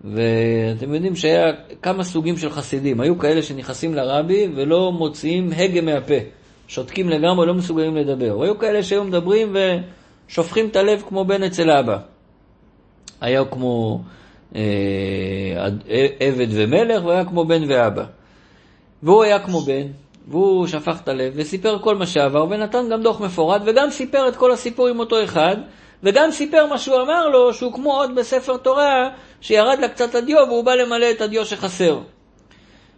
ואתם 0.04 0.94
יודעים 0.94 1.16
שהיה 1.16 1.52
כמה 1.82 2.04
סוגים 2.04 2.38
של 2.38 2.50
חסידים. 2.50 3.02
היו 3.02 3.20
כאלה 3.20 3.42
שנכנסים 3.42 3.94
לרבי 3.94 4.48
ולא 4.56 4.92
מוציאים 4.92 5.50
הגה 5.58 5.82
מהפה. 5.82 6.13
שותקים 6.68 7.10
לגמרי, 7.10 7.48
לא 7.48 7.54
מסוגלים 7.54 7.96
לדבר. 7.96 8.39
והיו 8.39 8.60
כאלה 8.60 8.84
שהיו 8.84 9.04
מדברים 9.04 9.56
ושופכים 10.30 10.68
את 10.68 10.76
הלב 10.76 11.04
כמו 11.10 11.26
בן 11.26 11.44
אצל 11.44 11.70
אבא. 11.70 12.12
היה 13.23 13.45
כמו 13.45 14.01
אה, 14.55 14.62
עבד 16.19 16.47
ומלך, 16.49 17.05
והיה 17.05 17.25
כמו 17.25 17.45
בן 17.45 17.63
ואבא. 17.67 18.03
והוא 19.03 19.23
היה 19.23 19.39
כמו 19.39 19.62
בן, 19.62 19.88
והוא 20.27 20.67
שפך 20.67 21.01
את 21.03 21.07
הלב, 21.07 21.33
וסיפר 21.36 21.79
כל 21.79 21.95
מה 21.95 22.05
שעבר, 22.05 22.45
ונתן 22.49 22.89
גם 22.91 23.03
דוח 23.03 23.21
מפורט, 23.21 23.62
וגם 23.65 23.89
סיפר 23.89 24.27
את 24.27 24.36
כל 24.36 24.51
הסיפור 24.51 24.88
עם 24.88 24.99
אותו 24.99 25.23
אחד, 25.23 25.55
וגם 26.03 26.31
סיפר 26.31 26.67
מה 26.67 26.77
שהוא 26.77 27.01
אמר 27.01 27.27
לו, 27.27 27.53
שהוא 27.53 27.73
כמו 27.73 27.93
עוד 27.93 28.15
בספר 28.15 28.57
תורה, 28.57 29.09
שירד 29.41 29.79
לה 29.79 29.88
קצת 29.88 30.15
הדיו, 30.15 30.38
והוא 30.47 30.63
בא 30.63 30.75
למלא 30.75 31.12
את 31.12 31.21
הדיו 31.21 31.45
שחסר. 31.45 31.99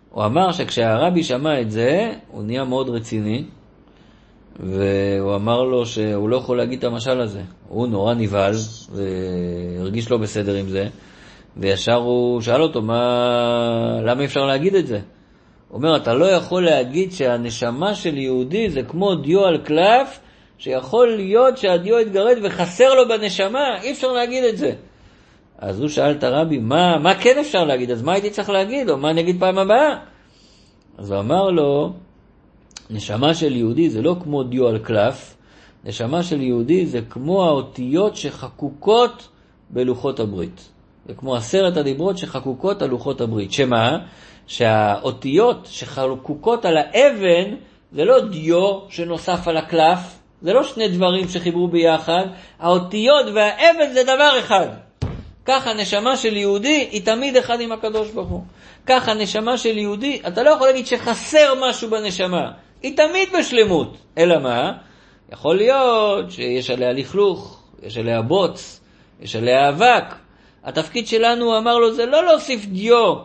הוא 0.10 0.26
אמר 0.26 0.52
שכשהרבי 0.52 1.24
שמע 1.24 1.62
את 1.62 1.72
זה, 1.72 2.12
הוא 2.32 2.44
נהיה 2.44 2.64
מאוד 2.64 2.90
רציני, 2.90 3.44
והוא 4.60 5.36
אמר 5.36 5.64
לו 5.64 5.86
שהוא 5.86 6.30
לא 6.30 6.36
יכול 6.36 6.58
להגיד 6.58 6.78
את 6.78 6.84
המשל 6.84 7.22
הזה. 7.22 7.42
הוא 7.68 7.88
נורא 7.88 8.14
נבהל, 8.14 8.54
והרגיש 8.92 10.12
לא 10.12 10.18
בסדר 10.18 10.56
עם 10.56 10.70
זה, 10.70 10.88
וישר 11.58 11.96
הוא 11.96 12.42
שאל 12.42 12.62
אותו, 12.62 12.82
מה... 12.82 14.00
למה 14.04 14.22
אי 14.22 14.26
אפשר 14.26 14.46
להגיד 14.46 14.76
את 14.76 14.88
זה? 14.88 15.00
הוא 15.70 15.78
אומר, 15.78 15.96
אתה 15.96 16.14
לא 16.14 16.26
יכול 16.26 16.66
להגיד 16.66 17.12
שהנשמה 17.12 17.96
של 17.96 18.18
יהודי 18.18 18.70
זה 18.70 18.84
כמו 18.84 19.16
דיו 19.16 19.46
על 19.46 19.58
קלף, 19.58 20.20
שיכול 20.58 21.16
להיות 21.16 21.58
שהדיו 21.58 22.00
יתגרד 22.00 22.38
וחסר 22.44 22.94
לו 22.94 23.08
בנשמה, 23.08 23.82
אי 23.82 23.92
אפשר 23.92 24.12
להגיד 24.12 24.44
את 24.44 24.58
זה. 24.58 24.72
אז 25.60 25.80
הוא 25.80 25.90
שאל 25.90 26.12
את 26.12 26.24
הרבי, 26.24 26.58
מה, 26.58 26.98
מה 26.98 27.16
כן 27.16 27.38
אפשר 27.40 27.64
להגיד? 27.64 27.92
אז 27.92 28.02
מה 28.02 28.14
הייתי 28.14 28.30
צריך 28.30 28.50
להגיד? 28.50 28.90
או 28.90 28.98
מה 28.98 29.10
אני 29.10 29.22
אגיד 29.22 29.40
פעם 29.40 29.58
הבאה? 29.58 29.98
אז 30.98 31.12
הוא 31.12 31.20
אמר 31.20 31.50
לו, 31.50 31.94
נשמה 32.90 33.34
של 33.34 33.56
יהודי 33.56 33.90
זה 33.90 34.02
לא 34.02 34.16
כמו 34.24 34.44
דיו 34.44 34.68
על 34.68 34.78
קלף, 34.78 35.36
נשמה 35.86 36.24
של 36.24 36.42
יהודי 36.42 36.86
זה 36.86 37.00
כמו 37.10 37.46
האותיות 37.46 38.16
שחקוקות 38.16 39.28
בלוחות 39.70 40.20
הברית. 40.20 40.70
זה 41.08 41.14
כמו 41.14 41.36
עשרת 41.36 41.78
הדיברות 41.78 42.18
שחקוקות 42.18 42.82
על 42.82 42.90
לוחות 42.90 43.22
הברית. 43.22 43.52
שמה? 43.52 43.98
שהאותיות 44.48 45.68
שחלוקוקות 45.72 46.66
על 46.66 46.78
האבן 46.78 47.56
זה 47.92 48.06
לא 48.06 48.20
דיו 48.20 48.80
שנוסף 48.90 49.48
על 49.48 49.58
הקלף, 49.58 50.00
זה 50.42 50.54
לא 50.54 50.64
שני 50.64 50.88
דברים 50.88 51.28
שחיברו 51.30 51.68
ביחד, 51.68 52.26
האותיות 52.60 53.26
והאבן 53.36 53.94
זה 53.94 54.04
דבר 54.04 54.40
אחד. 54.40 54.68
ככה 55.46 55.74
נשמה 55.74 56.18
של 56.18 56.38
יהודי 56.38 56.88
היא 56.92 57.06
תמיד 57.06 57.38
אחד 57.38 57.62
עם 57.62 57.72
הקדוש 57.72 58.12
ברוך 58.12 58.30
הוא. 58.30 58.44
ככה 58.86 59.14
נשמה 59.14 59.58
של 59.58 59.78
יהודי, 59.78 60.22
אתה 60.28 60.44
לא 60.44 60.50
יכול 60.50 60.68
להגיד 60.68 60.88
שחסר 60.88 61.54
משהו 61.70 61.90
בנשמה, 61.90 62.52
היא 62.86 62.98
תמיד 62.98 63.30
בשלמות. 63.40 63.98
אלא 64.18 64.40
מה? 64.40 64.72
יכול 65.34 65.58
להיות 65.58 66.32
שיש 66.32 66.70
עליה 66.70 66.94
לכלוך, 66.94 67.64
יש 67.84 67.98
עליה 67.98 68.22
בוץ, 68.22 68.82
יש 69.22 69.36
עליה 69.36 69.70
אבק. 69.70 70.04
התפקיד 70.64 71.08
שלנו, 71.08 71.58
אמר 71.58 71.78
לו, 71.78 71.94
זה 71.94 72.06
לא 72.06 72.26
להוסיף 72.26 72.66
דיו 72.66 73.16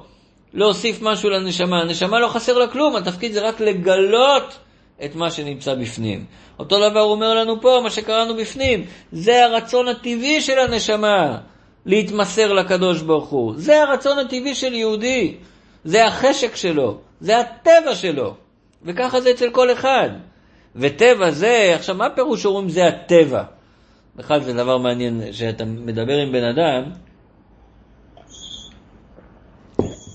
להוסיף 0.53 1.03
משהו 1.03 1.31
לנשמה. 1.31 1.81
הנשמה 1.81 2.21
לא 2.21 2.29
חסר 2.29 2.59
לה 2.59 2.67
כלום, 2.67 2.97
התפקיד 2.97 3.33
זה 3.33 3.49
רק 3.49 3.61
לגלות 3.61 4.59
את 5.05 5.15
מה 5.15 5.31
שנמצא 5.31 5.75
בפנים. 5.75 6.25
אותו 6.59 6.91
דבר 6.91 7.01
הוא 7.01 7.13
אומר 7.13 7.35
לנו 7.35 7.61
פה, 7.61 7.81
מה 7.83 7.91
שקראנו 7.91 8.37
בפנים, 8.37 8.85
זה 9.13 9.45
הרצון 9.45 9.89
הטבעי 9.89 10.41
של 10.41 10.59
הנשמה, 10.59 11.39
להתמסר 11.87 12.53
לקדוש 12.53 13.03
ברוך 13.03 13.29
הוא. 13.29 13.53
זה 13.57 13.83
הרצון 13.83 14.19
הטבעי 14.19 14.55
של 14.55 14.75
יהודי, 14.75 15.35
זה 15.85 16.07
החשק 16.07 16.57
שלו, 16.57 16.99
זה 17.21 17.39
הטבע 17.39 17.95
שלו, 17.95 18.35
וככה 18.85 19.21
זה 19.21 19.31
אצל 19.31 19.51
כל 19.51 19.73
אחד. 19.73 20.09
וטבע 20.77 21.31
זה, 21.31 21.73
עכשיו 21.75 21.95
מה 21.95 22.11
פירוש 22.11 22.47
אומרים 22.47 22.69
זה 22.69 22.87
הטבע? 22.87 23.43
בכלל 24.17 24.41
זה 24.41 24.53
דבר 24.53 24.79
מעניין, 24.79 25.33
שאתה 25.33 25.65
מדבר 25.65 26.17
עם 26.17 26.33
בן 26.33 26.45
אדם, 26.45 26.83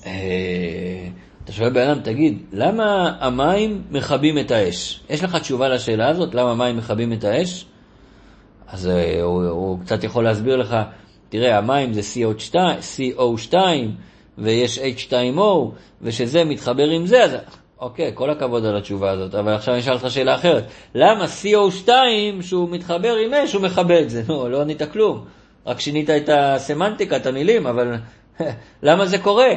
אה, 0.06 1.08
אתה 1.43 1.51
שואל 1.51 1.69
בן 1.69 1.89
אדם, 1.89 2.01
תגיד, 2.01 2.38
למה 2.51 3.15
המים 3.19 3.84
מכבים 3.91 4.38
את 4.38 4.51
האש? 4.51 5.01
יש 5.10 5.23
לך 5.23 5.36
תשובה 5.36 5.69
לשאלה 5.69 6.10
הזאת, 6.10 6.36
למה 6.36 6.51
המים 6.51 6.78
מכבים 6.78 7.13
את 7.13 7.23
האש? 7.23 7.65
אז 8.67 8.86
uh, 8.86 9.21
הוא, 9.21 9.47
הוא 9.47 9.80
קצת 9.80 10.04
יכול 10.04 10.23
להסביר 10.23 10.56
לך, 10.56 10.75
תראה, 11.30 11.58
המים 11.58 11.93
זה 11.93 12.01
CO2, 12.01 12.56
CO2 12.56 13.56
ויש 14.38 14.80
H2O, 14.80 15.41
ושזה 16.01 16.43
מתחבר 16.43 16.89
עם 16.89 17.06
זה, 17.06 17.23
אז 17.23 17.36
אוקיי, 17.79 18.11
כל 18.13 18.29
הכבוד 18.29 18.65
על 18.65 18.77
התשובה 18.77 19.11
הזאת, 19.11 19.35
אבל 19.35 19.53
עכשיו 19.53 19.73
אני 19.73 19.81
אשאל 19.81 19.93
אותך 19.93 20.11
שאלה 20.11 20.35
אחרת. 20.35 20.63
למה 20.95 21.25
CO2, 21.25 21.89
שהוא 22.41 22.69
מתחבר 22.69 23.15
עם 23.15 23.33
אש, 23.33 23.53
הוא 23.53 23.61
מכבה 23.61 23.99
את 23.99 24.09
זה? 24.09 24.23
לא, 24.29 24.51
לא 24.51 24.61
ענית 24.61 24.81
כלום. 24.91 25.25
רק 25.65 25.79
שינית 25.79 26.09
את 26.09 26.29
הסמנטיקה, 26.33 27.15
את 27.15 27.25
המילים, 27.25 27.67
אבל 27.67 27.95
למה 28.83 29.05
זה 29.05 29.17
קורה? 29.17 29.49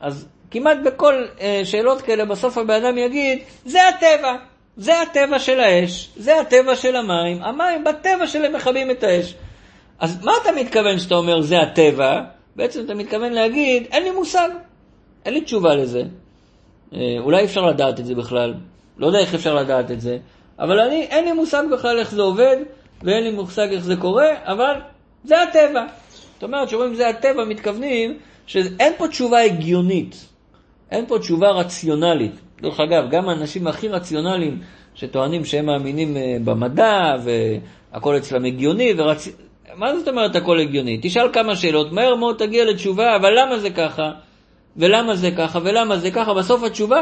אז 0.00 0.26
כמעט 0.50 0.78
בכל 0.84 1.24
uh, 1.38 1.42
שאלות 1.64 2.02
כאלה, 2.02 2.24
בסוף 2.24 2.58
הבן 2.58 2.84
אדם 2.84 2.98
יגיד, 2.98 3.38
זה 3.64 3.88
הטבע, 3.88 4.36
זה 4.76 5.00
הטבע 5.00 5.38
של 5.38 5.60
האש, 5.60 6.10
זה 6.16 6.40
הטבע 6.40 6.76
של 6.76 6.96
המים, 6.96 7.42
המים 7.42 7.84
בטבע 7.84 8.26
שלהם 8.26 8.52
מכבים 8.52 8.90
את 8.90 9.02
האש. 9.02 9.34
אז 9.98 10.24
מה 10.24 10.32
אתה 10.42 10.52
מתכוון 10.60 10.96
כשאתה 10.96 11.14
אומר 11.14 11.40
זה 11.40 11.60
הטבע? 11.60 12.20
בעצם 12.56 12.84
אתה 12.84 12.94
מתכוון 12.94 13.32
להגיד, 13.32 13.86
אין 13.92 14.02
לי 14.02 14.10
מושג, 14.10 14.48
אין 15.24 15.34
לי 15.34 15.40
תשובה 15.40 15.74
לזה. 15.74 16.02
אה, 16.94 17.16
אולי 17.18 17.44
אפשר 17.44 17.66
לדעת 17.66 18.00
את 18.00 18.06
זה 18.06 18.14
בכלל, 18.14 18.54
לא 18.98 19.06
יודע 19.06 19.18
איך 19.18 19.34
אפשר 19.34 19.54
לדעת 19.54 19.90
את 19.90 20.00
זה, 20.00 20.18
אבל 20.58 20.80
אני, 20.80 21.02
אין 21.02 21.24
לי 21.24 21.32
מושג 21.32 21.62
בכלל 21.72 21.98
איך 21.98 22.10
זה 22.10 22.22
עובד, 22.22 22.56
ואין 23.02 23.24
לי 23.24 23.30
מושג 23.30 23.68
איך 23.70 23.84
זה 23.84 23.96
קורה, 23.96 24.28
אבל 24.44 24.74
זה 25.24 25.42
הטבע. 25.42 25.86
זאת 26.34 26.42
אומרת, 26.42 26.68
כשאומרים 26.68 26.94
זה 26.94 27.08
הטבע, 27.08 27.44
מתכוונים 27.44 28.18
שאין 28.46 28.92
פה 28.98 29.08
תשובה 29.08 29.40
הגיונית, 29.40 30.26
אין 30.90 31.06
פה 31.06 31.18
תשובה 31.18 31.50
רציונלית. 31.50 32.32
דרך 32.62 32.80
אגב, 32.80 33.10
גם 33.10 33.28
האנשים 33.28 33.66
הכי 33.66 33.88
רציונליים, 33.88 34.58
שטוענים 34.94 35.44
שהם 35.44 35.66
מאמינים 35.66 36.16
אה, 36.16 36.36
במדע, 36.44 37.16
והכל 37.24 38.16
אצלם 38.16 38.44
הגיוני, 38.44 38.92
ורצ... 38.98 39.28
מה 39.74 39.98
זאת 39.98 40.08
אומרת 40.08 40.36
הכל 40.36 40.60
הגיוני? 40.60 40.98
תשאל 41.02 41.32
כמה 41.32 41.56
שאלות, 41.56 41.92
מהר 41.92 42.14
מאוד 42.14 42.36
תגיע 42.36 42.64
לתשובה, 42.64 43.16
אבל 43.16 43.38
למה 43.38 43.58
זה 43.58 43.70
ככה? 43.70 44.10
ולמה 44.76 45.16
זה 45.16 45.30
ככה, 45.30 45.58
ולמה 45.62 45.98
זה 45.98 46.10
ככה, 46.10 46.34
בסוף 46.34 46.62
התשובה, 46.62 47.00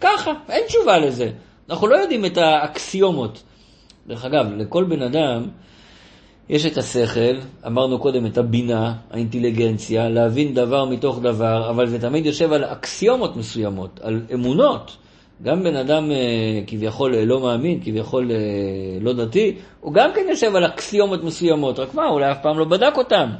ככה, 0.00 0.32
אין 0.48 0.66
תשובה 0.66 0.98
לזה. 0.98 1.30
אנחנו 1.70 1.86
לא 1.86 1.96
יודעים 1.96 2.24
את 2.24 2.38
האקסיומות. 2.38 3.42
דרך 4.06 4.24
אגב, 4.24 4.46
לכל 4.56 4.84
בן 4.84 5.02
אדם 5.02 5.42
יש 6.48 6.66
את 6.66 6.78
השכל, 6.78 7.36
אמרנו 7.66 7.98
קודם 7.98 8.26
את 8.26 8.38
הבינה, 8.38 8.94
האינטליגנציה, 9.10 10.08
להבין 10.08 10.54
דבר 10.54 10.84
מתוך 10.84 11.18
דבר, 11.22 11.70
אבל 11.70 11.86
זה 11.86 12.00
תמיד 12.00 12.26
יושב 12.26 12.52
על 12.52 12.64
אקסיומות 12.64 13.36
מסוימות, 13.36 14.00
על 14.02 14.22
אמונות. 14.34 14.96
גם 15.42 15.62
בן 15.62 15.76
אדם 15.76 16.10
אה, 16.10 16.60
כביכול 16.66 17.14
אה, 17.14 17.24
לא 17.24 17.40
מאמין, 17.40 17.80
כביכול 17.84 18.30
אה, 18.30 18.36
לא 19.00 19.12
דתי, 19.12 19.56
הוא 19.80 19.92
גם 19.92 20.10
כן 20.14 20.26
יושב 20.30 20.56
על 20.56 20.66
אקסיומות 20.66 21.24
מסוימות, 21.24 21.78
רק 21.78 21.94
מה, 21.94 22.08
אולי 22.08 22.32
אף 22.32 22.42
פעם 22.42 22.58
לא 22.58 22.64
בדק 22.64 22.92
אותם. 22.96 23.30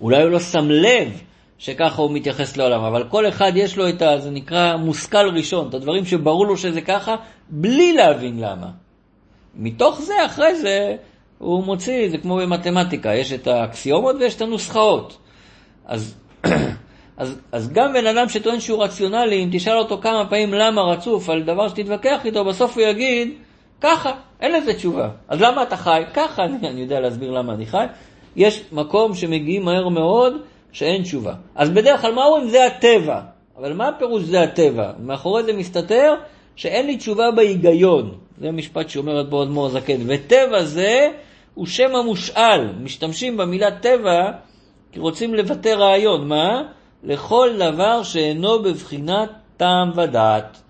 אולי 0.00 0.22
הוא 0.22 0.30
לא 0.30 0.40
שם 0.40 0.70
לב 0.70 1.22
שככה 1.60 2.02
הוא 2.02 2.10
מתייחס 2.10 2.56
לעולם, 2.56 2.84
אבל 2.84 3.04
כל 3.08 3.28
אחד 3.28 3.52
יש 3.54 3.76
לו 3.76 3.88
את 3.88 4.02
ה... 4.02 4.18
זה 4.18 4.30
נקרא 4.30 4.76
מושכל 4.76 5.28
ראשון, 5.36 5.68
את 5.68 5.74
הדברים 5.74 6.04
שברור 6.04 6.46
לו 6.46 6.56
שזה 6.56 6.80
ככה, 6.80 7.16
בלי 7.48 7.92
להבין 7.92 8.40
למה. 8.40 8.66
מתוך 9.54 10.00
זה, 10.00 10.26
אחרי 10.26 10.54
זה, 10.54 10.96
הוא 11.38 11.64
מוציא, 11.64 12.10
זה 12.10 12.18
כמו 12.18 12.36
במתמטיקה, 12.36 13.14
יש 13.14 13.32
את 13.32 13.46
האקסיומות 13.46 14.16
ויש 14.20 14.34
את 14.34 14.40
הנוסחאות. 14.40 15.18
אז, 15.86 16.14
אז, 17.16 17.38
אז 17.52 17.72
גם 17.72 17.92
בן 17.92 18.06
אדם 18.06 18.28
שטוען 18.28 18.60
שהוא 18.60 18.84
רציונלי, 18.84 19.44
אם 19.44 19.48
תשאל 19.52 19.78
אותו 19.78 19.98
כמה 20.02 20.26
פעמים 20.28 20.54
למה 20.54 20.82
רצוף 20.82 21.30
על 21.30 21.42
דבר 21.42 21.68
שתתווכח 21.68 22.20
איתו, 22.24 22.44
בסוף 22.44 22.76
הוא 22.76 22.86
יגיד, 22.86 23.28
ככה, 23.80 24.12
אין 24.40 24.52
לזה 24.52 24.74
תשובה. 24.74 25.08
אז 25.28 25.40
למה 25.40 25.62
אתה 25.62 25.76
חי? 25.76 26.02
ככה, 26.14 26.44
אני, 26.44 26.68
אני 26.68 26.80
יודע 26.80 27.00
להסביר 27.00 27.30
למה 27.30 27.52
אני 27.52 27.66
חי. 27.66 27.84
יש 28.36 28.62
מקום 28.72 29.14
שמגיעים 29.14 29.64
מהר 29.64 29.88
מאוד, 29.88 30.34
שאין 30.72 31.02
תשובה. 31.02 31.34
אז 31.54 31.70
בדרך 31.70 32.00
כלל 32.00 32.14
מה 32.14 32.24
אומרים? 32.24 32.48
זה 32.48 32.66
הטבע. 32.66 33.20
אבל 33.58 33.72
מה 33.72 33.88
הפירוש 33.88 34.22
זה 34.22 34.42
הטבע? 34.42 34.92
מאחורי 34.98 35.42
זה 35.42 35.52
מסתתר 35.52 36.14
שאין 36.56 36.86
לי 36.86 36.96
תשובה 36.96 37.30
בהיגיון. 37.30 38.14
זה 38.40 38.50
משפט 38.50 38.88
שאומרת 38.88 39.28
בו 39.28 39.42
אדמו"ר 39.42 39.66
הזקן. 39.66 40.00
וטבע 40.06 40.64
זה 40.64 41.08
הוא 41.54 41.66
שם 41.66 41.94
המושאל. 41.94 42.72
משתמשים 42.80 43.36
במילה 43.36 43.70
טבע 43.70 44.30
כי 44.92 45.00
רוצים 45.00 45.34
לבטא 45.34 45.68
רעיון. 45.68 46.28
מה? 46.28 46.62
לכל 47.04 47.50
דבר 47.58 48.02
שאינו 48.02 48.62
בבחינת 48.62 49.30
טעם 49.56 49.90
ודעת. 49.96 50.60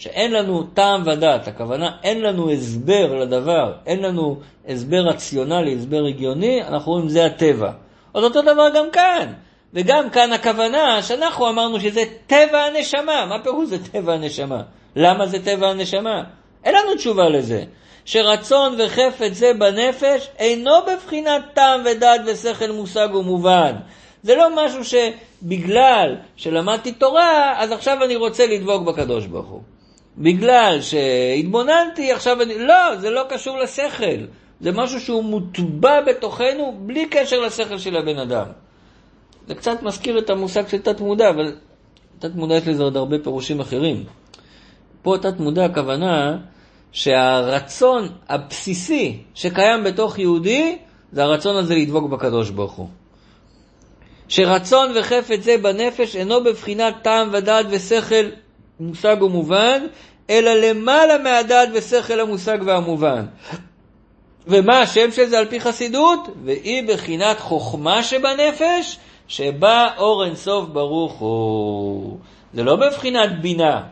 שאין 0.00 0.32
לנו 0.32 0.62
טעם 0.62 1.02
ודעת, 1.06 1.48
הכוונה 1.48 1.90
אין 2.02 2.20
לנו 2.20 2.50
הסבר 2.50 3.14
לדבר, 3.14 3.72
אין 3.86 4.02
לנו 4.02 4.36
הסבר 4.68 5.00
רציונלי, 5.00 5.74
הסבר 5.74 6.04
הגיוני, 6.08 6.62
אנחנו 6.62 6.92
אומרים 6.92 7.08
זה 7.08 7.26
הטבע. 7.26 7.72
אז 8.14 8.24
אותו 8.24 8.42
דבר 8.42 8.68
גם 8.74 8.90
כאן. 8.92 9.32
וגם 9.74 10.10
כאן 10.10 10.32
הכוונה 10.32 11.02
שאנחנו 11.02 11.48
אמרנו 11.48 11.80
שזה 11.80 12.04
טבע 12.26 12.58
הנשמה. 12.58 13.26
מה 13.26 13.42
פירוש 13.42 13.68
זה 13.68 13.84
טבע 13.84 14.12
הנשמה? 14.12 14.62
למה 14.96 15.26
זה 15.26 15.44
טבע 15.44 15.68
הנשמה? 15.68 16.22
אין 16.64 16.74
לנו 16.74 16.94
תשובה 16.94 17.28
לזה. 17.28 17.62
שרצון 18.04 18.76
וחפץ 18.78 19.32
זה 19.32 19.52
בנפש 19.58 20.28
אינו 20.38 20.72
בבחינת 20.86 21.42
טעם 21.54 21.80
ודעת 21.84 22.20
ושכל 22.26 22.70
מושג 22.70 23.08
ומובן. 23.14 23.72
זה 24.22 24.36
לא 24.36 24.48
משהו 24.56 24.80
שבגלל 24.84 26.16
שלמדתי 26.36 26.92
תורה, 26.92 27.54
אז 27.56 27.72
עכשיו 27.72 28.04
אני 28.04 28.16
רוצה 28.16 28.46
לדבוק 28.46 28.82
בקדוש 28.82 29.26
ברוך 29.26 29.48
הוא. 29.48 29.60
בגלל 30.18 30.78
שהתבוננתי, 30.80 32.12
עכשיו 32.12 32.42
אני... 32.42 32.58
לא, 32.58 32.96
זה 32.96 33.10
לא 33.10 33.22
קשור 33.28 33.58
לשכל. 33.58 34.26
זה 34.60 34.72
משהו 34.72 35.00
שהוא 35.00 35.24
מוטבע 35.24 36.00
בתוכנו 36.00 36.74
בלי 36.78 37.06
קשר 37.06 37.40
לשכל 37.40 37.78
של 37.78 37.96
הבן 37.96 38.18
אדם. 38.18 38.46
זה 39.50 39.54
קצת 39.54 39.82
מזכיר 39.82 40.18
את 40.18 40.30
המושג 40.30 40.68
של 40.68 40.78
תת-מודע, 40.78 41.30
אבל 41.30 41.54
תת-מודע 42.18 42.54
יש 42.54 42.68
לזה 42.68 42.82
עוד 42.82 42.96
הרבה 42.96 43.18
פירושים 43.18 43.60
אחרים. 43.60 44.04
פה 45.02 45.16
תת-מודע 45.22 45.64
הכוונה 45.64 46.38
שהרצון 46.92 48.08
הבסיסי 48.28 49.18
שקיים 49.34 49.84
בתוך 49.84 50.18
יהודי, 50.18 50.78
זה 51.12 51.22
הרצון 51.22 51.56
הזה 51.56 51.74
לדבוק 51.74 52.10
בקדוש 52.10 52.50
ברוך 52.50 52.72
הוא. 52.72 52.88
שרצון 54.28 54.92
וחפץ 54.96 55.40
זה 55.40 55.56
בנפש 55.62 56.16
אינו 56.16 56.44
בבחינת 56.44 56.94
טעם 57.02 57.28
ודעת 57.32 57.66
ושכל 57.70 58.24
מושג 58.80 59.16
ומובן, 59.22 59.82
אלא 60.30 60.54
למעלה 60.54 61.18
מהדעת 61.18 61.68
ושכל 61.74 62.20
המושג 62.20 62.58
והמובן. 62.66 63.26
ומה 64.46 64.78
השם 64.80 65.12
של 65.12 65.26
זה 65.26 65.38
על 65.38 65.46
פי 65.46 65.60
חסידות? 65.60 66.28
והיא 66.44 66.88
בחינת 66.88 67.40
חוכמה 67.40 68.02
שבנפש, 68.02 68.98
שבה 69.30 69.88
אור 69.98 70.24
אינסוף 70.24 70.68
ברוך 70.68 71.12
הוא. 71.12 72.18
זה 72.54 72.64
לא 72.64 72.76
בבחינת 72.76 73.40
בינה. 73.40 73.82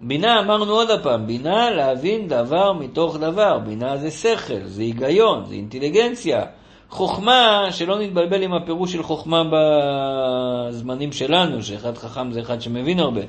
בינה, 0.00 0.40
אמרנו 0.40 0.72
עוד 0.72 0.88
פעם, 1.02 1.26
בינה 1.26 1.70
להבין 1.70 2.28
דבר 2.28 2.72
מתוך 2.72 3.16
דבר. 3.16 3.58
בינה 3.58 3.96
זה 3.96 4.10
שכל, 4.10 4.64
זה 4.64 4.82
היגיון, 4.82 5.44
זה 5.44 5.54
אינטליגנציה. 5.54 6.44
חוכמה, 6.90 7.66
שלא 7.70 7.98
נתבלבל 7.98 8.42
עם 8.42 8.54
הפירוש 8.54 8.92
של 8.92 9.02
חוכמה 9.02 9.42
בזמנים 9.52 11.12
שלנו, 11.12 11.62
שאחד 11.62 11.98
חכם 11.98 12.32
זה 12.32 12.40
אחד 12.40 12.60
שמבין 12.60 13.00
הרבה. 13.00 13.22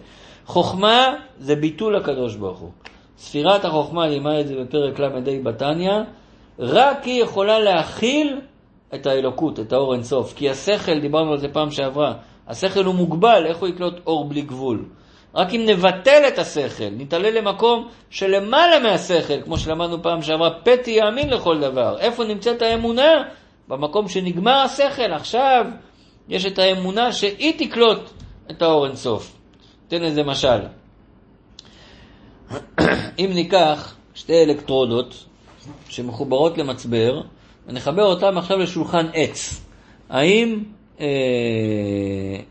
חוכמה 0.45 1.13
זה 1.39 1.55
ביטול 1.55 1.95
הקדוש 1.95 2.35
ברוך 2.35 2.59
הוא. 2.59 2.71
ספירת 3.17 3.65
החוכמה, 3.65 4.07
לימד 4.07 4.35
את 4.39 4.47
זה 4.47 4.55
בפרק 4.55 4.99
ל"ה 4.99 5.09
בתניא, 5.43 5.93
רק 6.59 7.03
היא 7.03 7.23
יכולה 7.23 7.59
להכיל 7.59 8.39
את 8.95 9.07
האלוקות, 9.07 9.59
את 9.59 9.73
האור 9.73 9.93
אינסוף. 9.93 10.33
כי 10.33 10.49
השכל, 10.49 10.99
דיברנו 10.99 11.31
על 11.31 11.37
זה 11.37 11.47
פעם 11.47 11.71
שעברה, 11.71 12.13
השכל 12.47 12.85
הוא 12.85 12.95
מוגבל, 12.95 13.45
איך 13.45 13.57
הוא 13.57 13.69
יקלוט 13.69 13.93
אור 14.07 14.25
בלי 14.29 14.41
גבול? 14.41 14.85
רק 15.35 15.53
אם 15.53 15.65
נבטל 15.65 16.23
את 16.27 16.39
השכל, 16.39 16.89
נתעלה 16.97 17.29
למקום 17.29 17.87
שלמעלה 18.09 18.79
מהשכל, 18.79 19.41
כמו 19.41 19.57
שלמדנו 19.57 20.03
פעם 20.03 20.21
שעברה, 20.21 20.49
פתי 20.63 20.91
יאמין 20.91 21.29
לכל 21.29 21.59
דבר. 21.59 21.99
איפה 21.99 22.23
נמצאת 22.23 22.61
האמונה? 22.61 23.23
במקום 23.67 24.07
שנגמר 24.07 24.57
השכל. 24.57 25.13
עכשיו 25.13 25.65
יש 26.29 26.45
את 26.45 26.59
האמונה 26.59 27.11
שהיא 27.11 27.53
תקלוט 27.57 28.09
את 28.51 28.61
האור 28.61 28.87
אינסוף. 28.87 29.37
תן 29.87 30.03
איזה 30.03 30.23
משל. 30.23 30.59
אם 33.19 33.31
ניקח 33.33 33.95
שתי 34.13 34.43
אלקטרודות 34.43 35.25
שמחוברות 35.89 36.57
למצבר, 36.57 37.21
ונחבר 37.67 38.03
אותם 38.03 38.37
עכשיו 38.37 38.57
לשולחן 38.57 39.05
עץ. 39.13 39.61
האם 40.09 40.63
אה, 40.99 41.05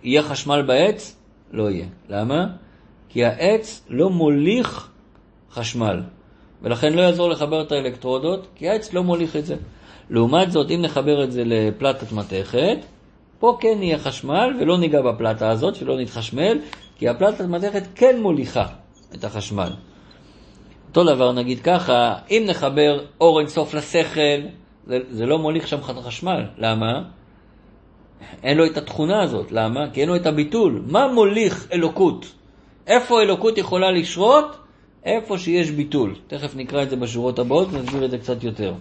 יהיה 0.02 0.22
חשמל 0.22 0.62
בעץ? 0.62 1.16
לא 1.52 1.70
יהיה. 1.70 1.86
למה? 2.08 2.46
כי 3.08 3.24
העץ 3.24 3.82
לא 3.88 4.10
מוליך 4.10 4.88
חשמל, 5.52 6.02
ולכן 6.62 6.92
לא 6.92 7.00
יעזור 7.00 7.30
לחבר 7.30 7.62
את 7.62 7.72
האלקטרודות, 7.72 8.46
כי 8.54 8.68
העץ 8.68 8.92
לא 8.92 9.02
מוליך 9.02 9.36
את 9.36 9.46
זה. 9.46 9.56
לעומת 10.10 10.52
זאת, 10.52 10.70
אם 10.70 10.82
נחבר 10.82 11.24
את 11.24 11.32
זה 11.32 11.42
לפלטת 11.44 12.12
מתכת, 12.12 12.78
פה 13.38 13.58
כן 13.60 13.82
יהיה 13.82 13.98
חשמל 13.98 14.56
ולא 14.60 14.78
ניגע 14.78 15.02
בפלטה 15.02 15.50
הזאת, 15.50 15.74
שלא 15.74 16.00
נתחשמל, 16.00 16.58
כי 16.98 17.08
הפלטת 17.08 17.44
מתכת 17.44 17.82
כן 17.94 18.20
מוליכה 18.22 18.66
את 19.14 19.24
החשמל. 19.24 19.72
אותו 20.88 21.04
דבר 21.04 21.32
נגיד 21.32 21.60
ככה, 21.60 22.14
אם 22.30 22.44
נחבר 22.46 23.00
אור 23.20 23.40
אינסוף 23.40 23.74
לשכל, 23.74 24.40
זה, 24.90 24.98
זה 25.10 25.26
לא 25.26 25.38
מוליך 25.38 25.68
שם 25.68 25.82
חשמל. 25.82 26.44
למה? 26.58 27.02
אין 28.42 28.56
לו 28.56 28.66
את 28.66 28.76
התכונה 28.76 29.22
הזאת. 29.22 29.52
למה? 29.52 29.90
כי 29.92 30.00
אין 30.00 30.08
לו 30.08 30.16
את 30.16 30.26
הביטול. 30.26 30.82
מה 30.86 31.08
מוליך 31.08 31.66
אלוקות? 31.72 32.26
איפה 32.86 33.22
אלוקות 33.22 33.58
יכולה 33.58 33.90
לשרות? 33.90 34.56
איפה 35.04 35.38
שיש 35.38 35.70
ביטול. 35.70 36.14
תכף 36.26 36.56
נקרא 36.56 36.82
את 36.82 36.90
זה 36.90 36.96
בשורות 36.96 37.38
הבאות 37.38 37.68
ונסביר 37.72 38.04
את 38.04 38.10
זה 38.10 38.18
קצת 38.18 38.44
יותר. 38.44 38.74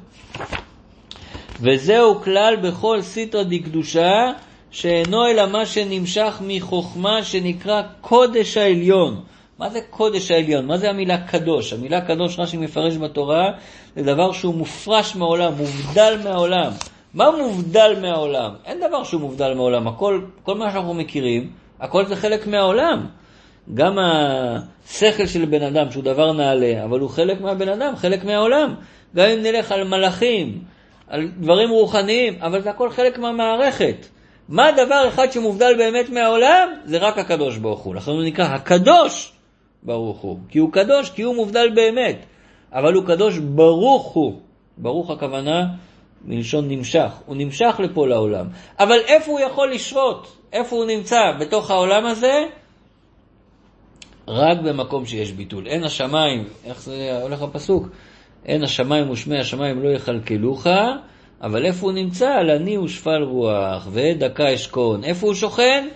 וזהו 1.62 2.22
כלל 2.22 2.56
בכל 2.56 3.02
סיטרא 3.02 3.44
דקדושה, 3.44 4.32
שאינו 4.72 5.28
אלא 5.28 5.46
מה 5.48 5.66
שנמשך 5.66 6.42
מחוכמה 6.42 7.24
שנקרא 7.24 7.82
קודש 8.02 8.58
העליון. 8.58 9.22
מה 9.60 9.70
זה 9.70 9.80
קודש 9.90 10.32
העליון? 10.32 10.66
מה 10.66 10.78
זה 10.78 10.90
המילה 10.90 11.18
קדוש? 11.28 11.74
המילה 11.74 12.02
קדוש, 12.02 12.40
רש"י 12.40 12.58
מפרש 12.58 12.98
בתורה, 12.98 13.52
זה 13.96 14.04
דבר 14.04 14.32
שהוא 14.32 14.56
מופרש 14.56 15.16
מהעולם, 15.16 15.54
מובדל 15.58 16.18
מהעולם. 16.24 16.72
מה 17.14 17.32
מובדל 17.32 17.96
מהעולם? 18.02 18.52
אין 18.66 18.80
דבר 18.88 19.04
שהוא 19.04 19.22
מובדל 19.22 19.54
מהעולם. 19.54 19.88
הכל, 19.88 20.22
כל 20.44 20.56
מה 20.56 20.72
שאנחנו 20.72 20.94
מכירים, 20.94 21.50
הכל 21.80 22.06
זה 22.06 22.16
חלק 22.16 22.48
מהעולם. 22.48 23.06
גם 23.74 23.98
השכל 24.00 25.26
של 25.26 25.46
בן 25.46 25.64
אדם, 25.64 25.92
שהוא 25.92 26.04
דבר 26.04 26.34
נעלה, 26.34 26.84
אבל 26.84 27.00
הוא 27.00 27.10
חלק 27.10 27.42
מהבן 27.42 27.70
אדם, 27.70 27.96
חלק 27.96 28.24
מהעולם. 28.24 28.76
גם 29.16 29.26
אם 29.26 29.42
נלך 29.42 29.72
על 29.72 29.84
מלאכים, 29.84 30.62
על 31.08 31.28
דברים 31.40 31.70
רוחניים, 31.70 32.38
אבל 32.42 32.62
זה 32.62 32.70
הכל 32.70 32.90
חלק 32.90 33.20
מהמערכת. 33.20 34.06
מה 34.50 34.72
דבר 34.72 35.08
אחד 35.08 35.32
שמובדל 35.32 35.78
באמת 35.78 36.10
מהעולם? 36.10 36.70
זה 36.86 36.98
רק 36.98 37.18
הקדוש 37.18 37.58
ברוך 37.58 37.80
הוא. 37.80 37.96
לכן 37.96 38.12
הוא 38.12 38.24
נקרא 38.24 38.46
הקדוש 38.46 39.32
ברוך 39.84 40.20
הוא. 40.20 40.40
כי 40.50 40.60
הוא 40.60 40.72
קדוש, 40.72 41.10
כי 41.10 41.22
הוא 41.22 41.36
מובדל 41.36 41.70
באמת. 41.76 42.26
אבל 42.74 42.94
הוא 42.94 43.06
קדוש 43.06 43.38
ברוך 43.38 44.14
הוא. 44.14 44.40
ברוך 44.78 45.10
הכוונה 45.10 45.66
מלשון 46.26 46.68
נמשך. 46.68 47.12
הוא 47.26 47.36
נמשך 47.36 47.76
לפה 47.80 48.08
לעולם. 48.08 48.48
אבל 48.80 49.00
איפה 49.08 49.32
הוא 49.32 49.40
יכול 49.40 49.72
לשרות? 49.72 50.38
איפה 50.54 50.76
הוא 50.76 50.86
נמצא 50.86 51.20
בתוך 51.40 51.72
העולם 51.72 52.06
הזה? 52.06 52.46
רק 54.28 54.58
במקום 54.58 55.06
שיש 55.06 55.32
ביטול. 55.32 55.68
אין 55.68 55.84
השמיים, 55.84 56.44
איך 56.66 56.82
זה 56.82 57.20
הולך 57.22 57.42
בפסוק? 57.42 57.88
אין 58.46 58.64
השמיים 58.64 59.10
ושמי 59.10 59.40
השמיים 59.40 59.84
לא 59.84 59.90
יכלכלוך, 59.90 60.68
אבל 61.42 61.66
איפה 61.66 61.86
הוא 61.86 61.94
נמצא? 61.94 62.30
על 62.30 62.50
עני 62.50 62.78
ושפל 62.78 63.24
רוח, 63.24 63.88
ודקה 63.92 64.54
אשכון. 64.54 65.04
איפה 65.04 65.28
הוא 65.28 65.36
שוכן? 65.36 65.88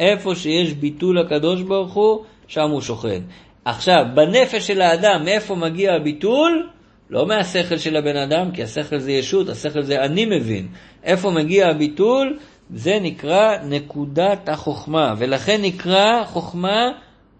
איפה 0.00 0.34
שיש 0.34 0.72
ביטול 0.72 1.18
הקדוש 1.18 1.62
ברוך 1.62 1.94
הוא, 1.94 2.24
שם 2.46 2.70
הוא 2.70 2.80
שוכן. 2.80 3.22
עכשיו, 3.64 4.04
בנפש 4.14 4.66
של 4.66 4.80
האדם, 4.80 5.24
מאיפה 5.24 5.54
מגיע 5.54 5.94
הביטול? 5.94 6.68
לא 7.10 7.26
מהשכל 7.26 7.76
של 7.76 7.96
הבן 7.96 8.16
אדם, 8.16 8.50
כי 8.50 8.62
השכל 8.62 8.98
זה 8.98 9.12
ישות, 9.12 9.48
השכל 9.48 9.82
זה 9.82 10.04
אני 10.04 10.24
מבין. 10.24 10.68
איפה 11.04 11.30
מגיע 11.30 11.68
הביטול? 11.68 12.38
זה 12.70 12.98
נקרא 13.00 13.56
נקודת 13.64 14.48
החוכמה, 14.48 15.14
ולכן 15.18 15.62
נקרא 15.62 16.24
חוכמה 16.24 16.90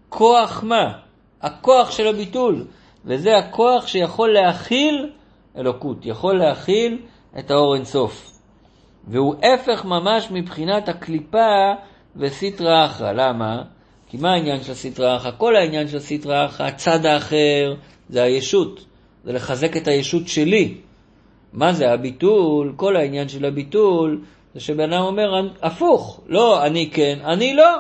כוח 0.09 0.65
מה? 0.65 0.93
הכוח 1.43 1.91
של 1.91 2.07
הביטול, 2.07 2.65
וזה 3.05 3.37
הכוח 3.37 3.87
שיכול 3.87 4.33
להכיל 4.33 5.11
אלוקות, 5.57 6.07
יכול 6.07 6.39
להכיל 6.39 6.99
את 7.39 7.51
האור 7.51 7.75
אינסוף. 7.75 8.33
והוא 9.09 9.35
הפך 9.43 9.85
ממש 9.85 10.29
מבחינת 10.31 10.89
הקליפה 10.89 11.73
וסיטרא 12.17 12.87
אחרא. 12.87 13.13
למה? 13.13 13.63
כי 14.13 14.19
מה 14.19 14.33
העניין 14.33 14.63
של 14.63 14.73
הסיטרא 14.73 15.17
אחרא? 15.17 15.31
כל 15.39 15.57
העניין 15.57 15.89
של 15.89 15.97
הסיטרא 15.97 16.47
אחרא, 16.47 16.67
הצד 16.67 17.07
האחר, 17.07 17.75
זה 18.09 18.23
הישות. 18.23 18.85
זה 19.25 19.33
לחזק 19.33 19.77
את 19.77 19.89
הישות 19.89 20.29
שלי. 20.29 20.75
מה 21.53 21.73
זה 21.73 21.93
הביטול? 21.93 22.73
כל 22.77 22.97
העניין 22.97 23.29
של 23.29 23.45
הביטול 23.45 24.21
זה 24.55 24.61
שבן 24.61 24.93
אדם 24.93 25.03
אומר 25.03 25.49
הפוך, 25.63 26.21
לא, 26.27 26.67
אני 26.67 26.91
כן, 26.91 27.19
אני 27.25 27.55
לא. 27.55 27.79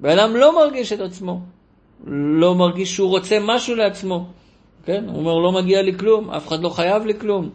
בן 0.00 0.18
אדם 0.18 0.36
לא 0.36 0.56
מרגיש 0.56 0.92
את 0.92 1.00
עצמו, 1.00 1.40
לא 2.06 2.54
מרגיש 2.54 2.94
שהוא 2.94 3.08
רוצה 3.08 3.38
משהו 3.40 3.74
לעצמו. 3.76 4.26
כן? 4.84 5.04
הוא 5.08 5.18
אומר, 5.18 5.34
לא 5.34 5.52
מגיע 5.52 5.82
לי 5.82 5.98
כלום, 5.98 6.30
אף 6.30 6.48
אחד 6.48 6.62
לא 6.62 6.68
חייב 6.68 7.06
לי 7.06 7.18
כלום. 7.18 7.50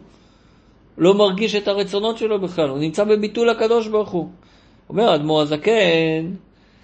לא 0.98 1.14
מרגיש 1.14 1.54
את 1.54 1.68
הרצונות 1.68 2.18
שלו 2.18 2.40
בכלל, 2.40 2.68
הוא 2.68 2.78
נמצא 2.78 3.04
בביטול 3.04 3.50
הקדוש 3.50 3.88
ברוך 3.88 4.10
הוא. 4.10 4.28
אומר 4.88 5.14
אדמו"ר 5.14 5.40
הזקן, 5.40 6.34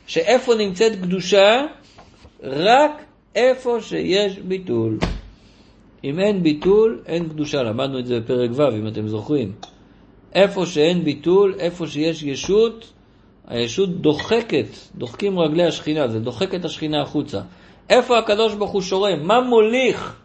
שאיפה 0.07 0.55
נמצאת 0.55 0.93
קדושה? 1.03 1.67
רק 2.43 3.03
איפה 3.35 3.81
שיש 3.81 4.39
ביטול. 4.39 4.99
אם 6.05 6.19
אין 6.19 6.43
ביטול, 6.43 7.03
אין 7.07 7.29
קדושה. 7.29 7.63
למדנו 7.63 7.99
את 7.99 8.07
זה 8.07 8.21
בפרק 8.21 8.51
ו', 8.55 8.77
אם 8.79 8.87
אתם 8.87 9.09
זוכרים. 9.09 9.53
איפה 10.35 10.67
שאין 10.67 11.05
ביטול, 11.05 11.55
איפה 11.59 11.87
שיש 11.87 12.23
ישות, 12.23 12.93
הישות 13.47 14.01
דוחקת, 14.01 14.67
דוחקים 14.95 15.39
רגלי 15.39 15.65
השכינה, 15.65 16.09
זה 16.09 16.21
דוחק 16.21 16.55
את 16.55 16.65
השכינה 16.65 17.03
החוצה. 17.03 17.41
איפה 17.91 18.19
הקדוש 18.19 18.55
ברוך 18.55 18.71
הוא 18.71 18.83
שורם? 18.83 19.23
מה 19.23 19.41
מוליך 19.41 20.17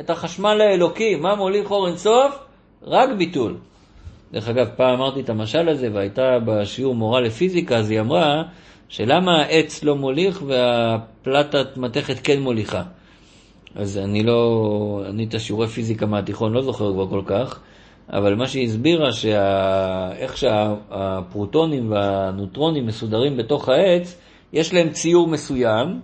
את 0.00 0.10
החשמל 0.10 0.60
האלוקי? 0.60 1.16
מה 1.16 1.34
מוליך 1.34 1.70
אור 1.70 1.88
אינסוף? 1.88 2.38
רק 2.82 3.08
ביטול. 3.18 3.56
דרך 4.32 4.48
אגב, 4.48 4.68
פעם 4.76 4.94
אמרתי 4.94 5.20
את 5.20 5.30
המשל 5.30 5.68
הזה, 5.68 5.88
והייתה 5.92 6.38
בשיעור 6.44 6.94
מורה 6.94 7.20
לפיזיקה, 7.20 7.76
אז 7.76 7.90
היא 7.90 8.00
אמרה 8.00 8.42
שלמה 8.90 9.42
העץ 9.42 9.84
לא 9.84 9.96
מוליך 9.96 10.42
והפלטת 10.46 11.76
מתכת 11.76 12.16
כן 12.24 12.40
מוליכה. 12.40 12.82
אז 13.74 13.98
אני 13.98 14.22
לא, 14.22 15.02
אני 15.08 15.24
את 15.24 15.34
השיעורי 15.34 15.66
פיזיקה 15.66 16.06
מהתיכון 16.06 16.52
לא 16.52 16.62
זוכר 16.62 16.92
כבר 16.92 17.08
כל 17.08 17.22
כך, 17.26 17.60
אבל 18.12 18.34
מה 18.34 18.48
שהיא 18.48 18.68
הסבירה, 18.68 19.12
שאיך 19.12 20.36
שהפרוטונים 20.36 21.90
והנוטרונים 21.90 22.86
מסודרים 22.86 23.36
בתוך 23.36 23.68
העץ, 23.68 24.18
יש 24.52 24.74
להם 24.74 24.90
ציור 24.90 25.28
מסוים, 25.28 26.00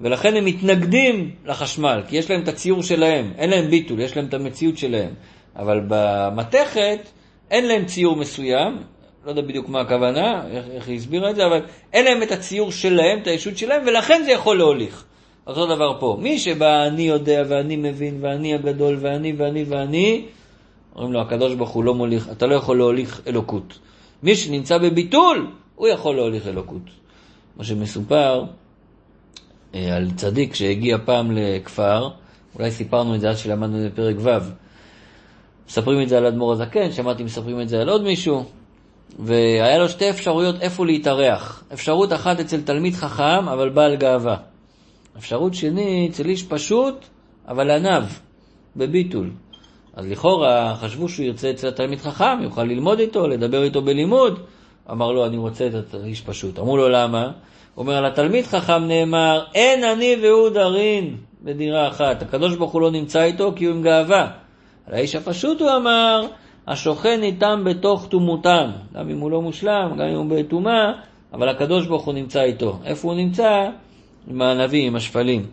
ולכן 0.00 0.36
הם 0.36 0.44
מתנגדים 0.44 1.30
לחשמל, 1.46 2.02
כי 2.08 2.16
יש 2.16 2.30
להם 2.30 2.42
את 2.42 2.48
הציור 2.48 2.82
שלהם, 2.82 3.32
אין 3.38 3.50
להם 3.50 3.70
ביטול, 3.70 4.00
יש 4.00 4.16
להם 4.16 4.26
את 4.26 4.34
המציאות 4.34 4.78
שלהם. 4.78 5.10
אבל 5.56 5.80
במתכת 5.88 7.00
אין 7.50 7.66
להם 7.66 7.84
ציור 7.84 8.16
מסוים, 8.16 8.78
לא 9.28 9.32
יודע 9.32 9.42
בדיוק 9.42 9.68
מה 9.68 9.80
הכוונה, 9.80 10.42
איך, 10.50 10.64
איך 10.70 10.88
היא 10.88 10.96
הסבירה 10.96 11.30
את 11.30 11.36
זה, 11.36 11.46
אבל 11.46 11.60
אין 11.92 12.04
להם 12.04 12.22
את 12.22 12.32
הציור 12.32 12.72
שלהם, 12.72 13.18
את 13.22 13.26
הישות 13.26 13.58
שלהם, 13.58 13.82
ולכן 13.86 14.22
זה 14.24 14.30
יכול 14.30 14.58
להוליך. 14.58 15.04
אותו 15.46 15.66
דבר 15.66 16.00
פה. 16.00 16.16
מי 16.20 16.38
שבא 16.38 16.86
אני 16.86 17.02
יודע 17.02 17.42
ואני 17.48 17.76
מבין 17.76 18.18
ואני 18.20 18.54
הגדול 18.54 18.96
ואני 19.00 19.32
ואני 19.32 19.64
ואני, 19.64 20.26
אומרים 20.96 21.12
לו 21.12 21.20
הקדוש 21.20 21.54
ברוך 21.54 21.70
הוא 21.70 21.84
לא 21.84 21.94
מוליך, 21.94 22.28
אתה 22.32 22.46
לא 22.46 22.54
יכול 22.54 22.78
להוליך 22.78 23.20
אלוקות. 23.26 23.78
מי 24.22 24.36
שנמצא 24.36 24.78
בביטול, 24.78 25.50
הוא 25.74 25.88
יכול 25.88 26.16
להוליך 26.16 26.46
אלוקות. 26.46 26.82
כמו 27.54 27.64
שמסופר 27.64 28.44
אה, 29.74 29.96
על 29.96 30.10
צדיק 30.10 30.54
שהגיע 30.54 30.98
פעם 31.04 31.30
לכפר, 31.32 32.08
אולי 32.54 32.70
סיפרנו 32.70 33.14
את 33.14 33.20
זה 33.20 33.28
אז 33.28 33.38
שלמדנו 33.38 33.86
בפרק 33.86 34.16
ו', 34.18 34.30
מספרים 35.68 36.02
את 36.02 36.08
זה 36.08 36.18
על 36.18 36.26
אדמו"ר 36.26 36.52
הזקן, 36.52 36.92
שמעתי 36.92 37.22
מספרים 37.22 37.60
את 37.60 37.68
זה 37.68 37.80
על 37.80 37.88
עוד 37.88 38.02
מישהו, 38.02 38.44
והיה 39.18 39.78
לו 39.78 39.88
שתי 39.88 40.10
אפשרויות 40.10 40.54
איפה 40.60 40.86
להתארח. 40.86 41.64
אפשרות 41.72 42.12
אחת 42.12 42.40
אצל 42.40 42.60
תלמיד 42.60 42.94
חכם, 42.94 43.48
אבל 43.48 43.68
בעל 43.68 43.96
גאווה. 43.96 44.36
אפשרות 45.18 45.54
שני, 45.54 46.08
אצל 46.10 46.26
איש 46.26 46.42
פשוט, 46.42 47.04
אבל 47.48 47.70
ענב, 47.70 48.04
בביטול. 48.76 49.30
אז 49.94 50.06
לכאורה 50.06 50.76
חשבו 50.80 51.08
שהוא 51.08 51.26
ירצה 51.26 51.50
אצל 51.50 51.68
התלמיד 51.68 51.98
חכם, 51.98 52.42
יוכל 52.42 52.64
ללמוד 52.64 52.98
איתו, 52.98 53.28
לדבר 53.28 53.62
איתו 53.62 53.82
בלימוד. 53.82 54.40
אמר 54.90 55.12
לו, 55.12 55.26
אני 55.26 55.36
רוצה 55.36 55.66
את 55.66 55.94
האיש 55.94 56.20
פשוט. 56.20 56.58
אמרו 56.58 56.76
לו, 56.76 56.88
למה? 56.88 57.24
הוא 57.74 57.82
אומר, 57.82 57.94
על 57.94 58.06
התלמיד 58.06 58.46
חכם 58.46 58.84
נאמר, 58.84 59.44
אין 59.54 59.84
אני 59.84 60.16
והוא 60.22 60.48
דרין 60.48 61.16
בדירה 61.42 61.88
אחת. 61.88 62.22
הקדוש 62.22 62.56
ברוך 62.56 62.72
הוא 62.72 62.80
לא 62.80 62.90
נמצא 62.90 63.22
איתו 63.22 63.52
כי 63.56 63.64
הוא 63.64 63.74
עם 63.74 63.82
גאווה. 63.82 64.30
על 64.86 64.94
האיש 64.94 65.14
הפשוט 65.14 65.60
הוא 65.60 65.70
אמר, 65.76 66.26
השוכן 66.68 67.22
איתם 67.22 67.62
בתוך 67.64 68.06
טומאותם. 68.08 68.70
גם 68.94 69.10
אם 69.10 69.18
הוא 69.18 69.30
לא 69.30 69.42
מושלם, 69.42 69.90
גם 69.98 70.06
אם 70.06 70.16
הוא 70.16 70.26
בטומאה, 70.28 70.92
אבל 71.32 71.48
הקדוש 71.48 71.86
ברוך 71.86 72.04
הוא 72.04 72.14
נמצא 72.14 72.42
איתו. 72.42 72.78
איפה 72.84 73.08
הוא 73.08 73.16
נמצא? 73.16 73.68
עם 74.30 74.42
הענבים, 74.42 74.86
עם 74.86 74.96
השפלים. 74.96 75.46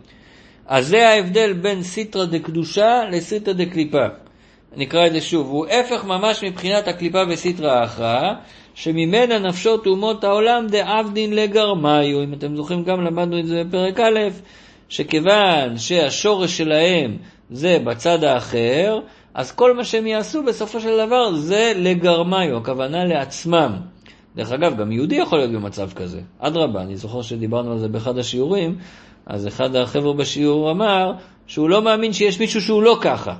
אז 0.66 0.88
זה 0.88 1.08
ההבדל 1.08 1.52
בין 1.52 1.82
סיטרא 1.82 2.24
דקדושה 2.24 3.02
לסיטרא 3.10 3.54
דקליפה. 3.54 4.06
נקרא 4.76 5.06
את 5.06 5.12
זה 5.12 5.20
שוב. 5.20 5.50
הוא 5.50 5.66
הפך 5.66 6.04
ממש 6.04 6.44
מבחינת 6.44 6.88
הקליפה 6.88 7.22
וסיטרא 7.28 7.72
האחרא, 7.72 8.32
שממנה 8.74 9.38
נפשות 9.38 9.86
אומות 9.86 10.24
העולם 10.24 10.66
דעבדין 10.66 11.32
לגרמיו. 11.32 12.22
אם 12.24 12.32
אתם 12.32 12.56
זוכרים, 12.56 12.84
גם 12.84 13.00
למדנו 13.00 13.38
את 13.38 13.46
זה 13.46 13.64
בפרק 13.64 14.00
א', 14.00 14.18
שכיוון 14.88 15.78
שהשורש 15.78 16.58
שלהם 16.58 17.16
זה 17.50 17.78
בצד 17.84 18.24
האחר, 18.24 18.98
אז 19.36 19.52
כל 19.52 19.76
מה 19.76 19.84
שהם 19.84 20.06
יעשו 20.06 20.42
בסופו 20.42 20.80
של 20.80 21.06
דבר 21.06 21.34
זה 21.34 21.72
לגרמיו, 21.76 22.56
הכוונה 22.56 23.04
לעצמם. 23.04 23.72
דרך 24.36 24.52
אגב, 24.52 24.76
גם 24.76 24.92
יהודי 24.92 25.14
יכול 25.14 25.38
להיות 25.38 25.50
במצב 25.50 25.92
כזה. 25.92 26.20
אדרבה, 26.38 26.82
אני 26.82 26.96
זוכר 26.96 27.22
שדיברנו 27.22 27.72
על 27.72 27.78
זה 27.78 27.88
באחד 27.88 28.18
השיעורים, 28.18 28.78
אז 29.26 29.46
אחד 29.46 29.76
החבר'ה 29.76 30.12
בשיעור 30.12 30.70
אמר 30.70 31.12
שהוא 31.46 31.70
לא 31.70 31.82
מאמין 31.82 32.12
שיש 32.12 32.40
מישהו 32.40 32.60
שהוא 32.60 32.82
לא 32.82 32.98
ככה. 33.00 33.34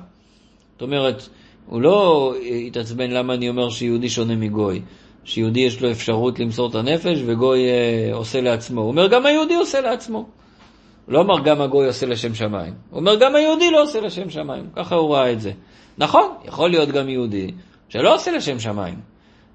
זאת 0.73 0.81
אומרת, 0.81 1.29
הוא 1.65 1.81
לא 1.81 2.33
התעצבן 2.67 3.11
למה 3.11 3.33
אני 3.33 3.49
אומר 3.49 3.69
שיהודי 3.69 4.09
שונה 4.09 4.35
מגוי. 4.35 4.81
שיהודי 5.23 5.59
יש 5.59 5.81
לו 5.81 5.91
אפשרות 5.91 6.39
למסור 6.39 6.69
את 6.69 6.75
הנפש 6.75 7.19
וגוי 7.25 7.59
אה, 7.69 8.09
עושה 8.13 8.41
לעצמו. 8.41 8.81
הוא 8.81 8.89
אומר, 8.89 9.07
גם 9.07 9.25
היהודי 9.25 9.55
עושה 9.55 9.81
לעצמו. 9.81 10.17
הוא 10.17 11.13
לא 11.13 11.21
אמר 11.21 11.39
גם 11.39 11.61
הגוי 11.61 11.87
עושה 11.87 12.05
לשם 12.05 12.35
שמיים. 12.35 12.73
הוא 12.89 12.99
אומר, 12.99 13.15
גם 13.15 13.35
היהודי 13.35 13.71
לא 13.71 13.83
עושה 13.83 14.01
לשם 14.01 14.29
שמיים. 14.29 14.67
ככה 14.75 14.95
הוא 14.95 15.15
ראה 15.15 15.31
את 15.31 15.41
זה. 15.41 15.51
נכון, 15.97 16.33
יכול 16.45 16.69
להיות 16.69 16.89
גם 16.89 17.09
יהודי 17.09 17.51
שלא 17.89 18.15
עושה 18.15 18.31
לשם 18.31 18.59
שמיים. 18.59 18.99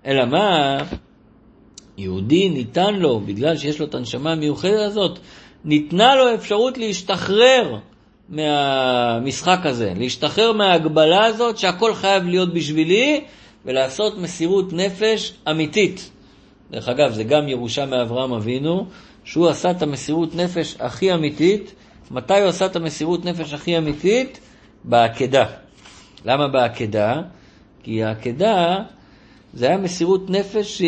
אלא 0.07 0.25
מה, 0.25 0.79
יהודי 1.99 2.49
ניתן 2.49 2.95
לו, 2.95 3.21
בגלל 3.21 3.57
שיש 3.57 3.81
לו 3.81 3.87
את 3.87 3.95
הנשמה 3.95 4.33
המיוחדת 4.33 4.87
הזאת, 4.87 5.19
ניתנה 5.65 6.15
לו 6.15 6.35
אפשרות 6.35 6.79
להשתחרר 6.79 7.79
מהמשחק 8.29 9.59
הזה, 9.65 9.93
להשתחרר 9.97 10.53
מההגבלה 10.53 11.25
הזאת 11.25 11.59
שהכל 11.59 11.95
חייב 11.95 12.25
להיות 12.25 12.55
בשבילי 12.55 13.25
ולעשות 13.65 14.19
מסירות 14.19 14.73
נפש 14.73 15.33
אמיתית. 15.51 16.11
דרך 16.71 16.89
אגב, 16.89 17.13
זה 17.13 17.25
גם 17.25 17.49
ירושה 17.49 17.87
מאברהם 17.87 18.33
אבינו, 18.33 18.87
שהוא 19.25 19.49
עשה 19.49 19.71
את 19.71 19.83
המסירות 19.83 20.35
נפש 20.35 20.77
הכי 20.81 21.15
אמיתית. 21.15 21.75
מתי 22.11 22.41
הוא 22.41 22.49
עשה 22.49 22.67
את 22.67 22.77
המסירות 22.77 23.25
נפש 23.25 23.53
הכי 23.53 23.79
אמיתית? 23.79 24.41
בעקדה. 24.85 25.45
למה 26.25 26.49
בעקדה? 26.49 27.21
כי 27.83 28.05
העקדה 28.05 28.77
זה 29.55 29.67
היה 29.67 29.77
מסירות 29.77 30.31
נפש, 30.31 30.83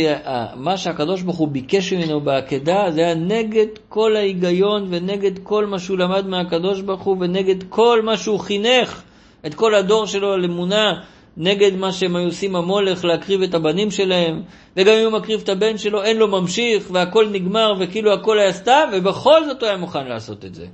מה 0.57 0.77
שהקדוש 0.77 1.23
ברוך 1.23 1.37
הוא 1.37 1.49
ביקש 1.49 1.93
ממנו 1.93 2.21
בעקדה, 2.21 2.91
זה 2.91 3.01
היה 3.01 3.15
נגד 3.15 3.67
כל 3.89 4.17
ההיגיון 4.17 4.87
ונגד 4.91 5.39
כל 5.43 5.67
מה 5.67 5.79
שהוא 5.79 5.99
למד 5.99 6.27
מהקדוש 6.27 6.81
ברוך 6.81 7.03
הוא 7.03 7.17
ונגד 7.21 7.63
כל 7.69 8.01
מה 8.05 8.17
שהוא 8.17 8.41
חינך 8.41 9.03
את 9.47 9.55
כל 9.55 9.75
הדור 9.75 10.07
שלו 10.07 10.33
על 10.33 10.45
אמונה, 10.45 10.93
נגד 11.37 11.77
מה 11.77 11.93
שהם 11.93 12.17
היו 12.17 12.27
עושים 12.27 12.57
המולך 12.57 13.05
להקריב 13.05 13.43
את 13.43 13.55
הבנים 13.55 13.91
שלהם, 13.91 14.43
וגם 14.77 14.93
אם 14.93 15.05
הוא 15.05 15.13
מקריב 15.13 15.41
את 15.41 15.49
הבן 15.49 15.79
שלו, 15.79 16.03
אין 16.03 16.17
לו 16.17 16.29
ממשיך, 16.29 16.91
והכל 16.93 17.29
נגמר 17.33 17.73
וכאילו 17.81 18.13
הכל 18.13 18.39
היה 18.39 18.53
סתם, 18.53 18.89
ובכל 18.93 19.45
זאת 19.47 19.63
הוא 19.63 19.69
היה 19.69 19.79
מוכן 19.79 20.07
לעשות 20.07 20.45
את 20.45 20.55
זה. 20.55 20.67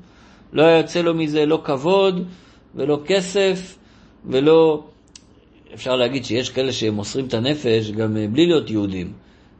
לא 0.52 0.62
היה 0.62 0.78
יוצא 0.78 1.00
לו 1.00 1.14
מזה 1.14 1.46
לא 1.46 1.60
כבוד 1.64 2.24
ולא 2.74 2.98
כסף 3.06 3.76
ולא 4.24 4.82
אפשר 5.74 5.96
להגיד 5.96 6.24
שיש 6.24 6.50
כאלה 6.50 6.72
שמוסרים 6.72 7.26
את 7.26 7.34
הנפש 7.34 7.90
גם 7.90 8.16
אה, 8.16 8.26
בלי 8.32 8.46
להיות 8.46 8.70
יהודים. 8.70 9.12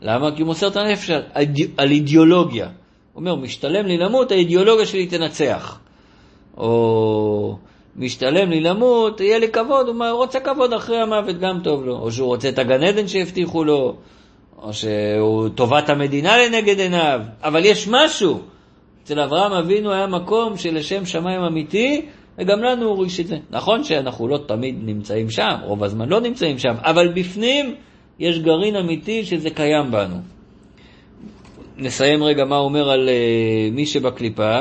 למה? 0.02 0.36
כי 0.36 0.42
הוא 0.42 0.46
מוסר 0.46 0.68
את 0.68 0.76
הנפש 0.76 1.10
על, 1.10 1.22
על 1.76 1.90
אידיאולוגיה. 1.90 2.66
הוא 2.66 2.72
אומר, 3.20 3.34
משתלם 3.34 3.86
לי 3.86 3.98
למות, 3.98 4.32
האידיאולוגיה 4.32 4.86
שלי 4.86 5.06
תנצח. 5.06 5.78
או 6.56 7.56
משתלם 7.96 8.50
לי 8.50 8.60
למות, 8.60 9.20
יהיה 9.20 9.38
לי 9.38 9.48
כבוד, 9.48 9.86
הוא 9.86 9.94
אומר, 9.94 10.10
רוצה 10.10 10.40
כבוד 10.40 10.72
אחרי 10.72 11.00
המוות, 11.00 11.38
גם 11.38 11.60
טוב 11.64 11.84
לו. 11.84 11.98
או 11.98 12.12
שהוא 12.12 12.26
רוצה 12.26 12.48
את 12.48 12.58
הגן 12.58 12.82
עדן 12.82 13.08
שהבטיחו 13.08 13.64
לו, 13.64 13.96
או 14.62 14.72
שהוא 14.72 15.48
טובת 15.48 15.88
המדינה 15.88 16.36
לנגד 16.38 16.80
עיניו, 16.80 17.20
אבל 17.42 17.64
יש 17.64 17.88
משהו. 17.88 18.40
אצל 19.04 19.20
אברהם 19.20 19.52
אבינו 19.52 19.92
היה 19.92 20.06
מקום 20.06 20.56
שלשם 20.56 21.06
שמיים 21.06 21.40
אמיתי, 21.40 22.06
וגם 22.40 22.62
לנו 22.62 22.82
הוא 22.82 22.90
הוריש 22.90 23.20
את 23.20 23.26
זה. 23.26 23.36
נכון 23.50 23.84
שאנחנו 23.84 24.28
לא 24.28 24.38
תמיד 24.46 24.76
נמצאים 24.84 25.30
שם, 25.30 25.56
רוב 25.64 25.84
הזמן 25.84 26.08
לא 26.08 26.20
נמצאים 26.20 26.58
שם, 26.58 26.74
אבל 26.78 27.08
בפנים 27.08 27.74
יש 28.18 28.38
גרעין 28.38 28.76
אמיתי 28.76 29.24
שזה 29.24 29.50
קיים 29.50 29.90
בנו. 29.90 30.16
נסיים 31.76 32.22
רגע 32.22 32.44
מה 32.44 32.56
הוא 32.56 32.64
אומר 32.64 32.90
על 32.90 33.08
uh, 33.08 33.74
מי 33.74 33.86
שבקליפה, 33.86 34.58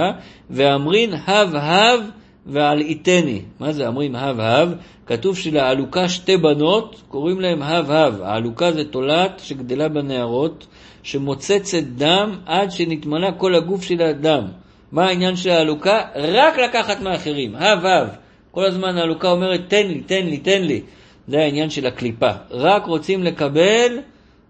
ואמרין 0.50 1.14
הב 1.28 1.56
הב 1.56 2.00
ועל 2.46 2.82
איתני. 2.82 3.42
מה 3.60 3.72
זה 3.72 3.88
אמרים 3.88 4.16
הב 4.16 4.40
הב? 4.40 4.74
כתוב 5.06 5.38
שלעלוקה 5.38 6.10
שתי 6.10 6.38
בנות, 6.38 7.02
קוראים 7.08 7.40
להם 7.40 7.64
הב 7.64 7.92
הב. 7.92 8.22
העלוקה 8.22 8.72
זה 8.72 8.84
תולעת 8.84 9.40
שגדלה 9.44 9.90
בנערות, 9.90 10.68
שמוצצת 11.04 11.84
דם 11.84 12.36
עד 12.46 12.72
שנתמלא 12.72 13.30
כל 13.38 13.56
הגוף 13.56 13.84
שלה 13.84 14.14
דם. 14.14 14.44
מה 14.92 15.06
העניין 15.06 15.36
של 15.36 15.50
העלוקה? 15.50 16.02
רק 16.16 16.58
לקחת 16.58 17.02
מאחרים, 17.02 17.56
הב 17.56 17.86
הב. 17.86 18.08
כל 18.52 18.66
הזמן 18.66 18.98
העלוקה 18.98 19.32
אומרת, 19.32 19.62
תן 19.68 19.88
לי, 19.88 20.02
תן 20.02 20.26
לי, 20.26 20.38
תן 20.38 20.62
לי. 20.62 20.82
זה 21.28 21.40
העניין 21.40 21.70
של 21.70 21.86
הקליפה. 21.86 22.32
רק 22.52 22.86
רוצים 22.86 23.24
לקבל 23.24 24.00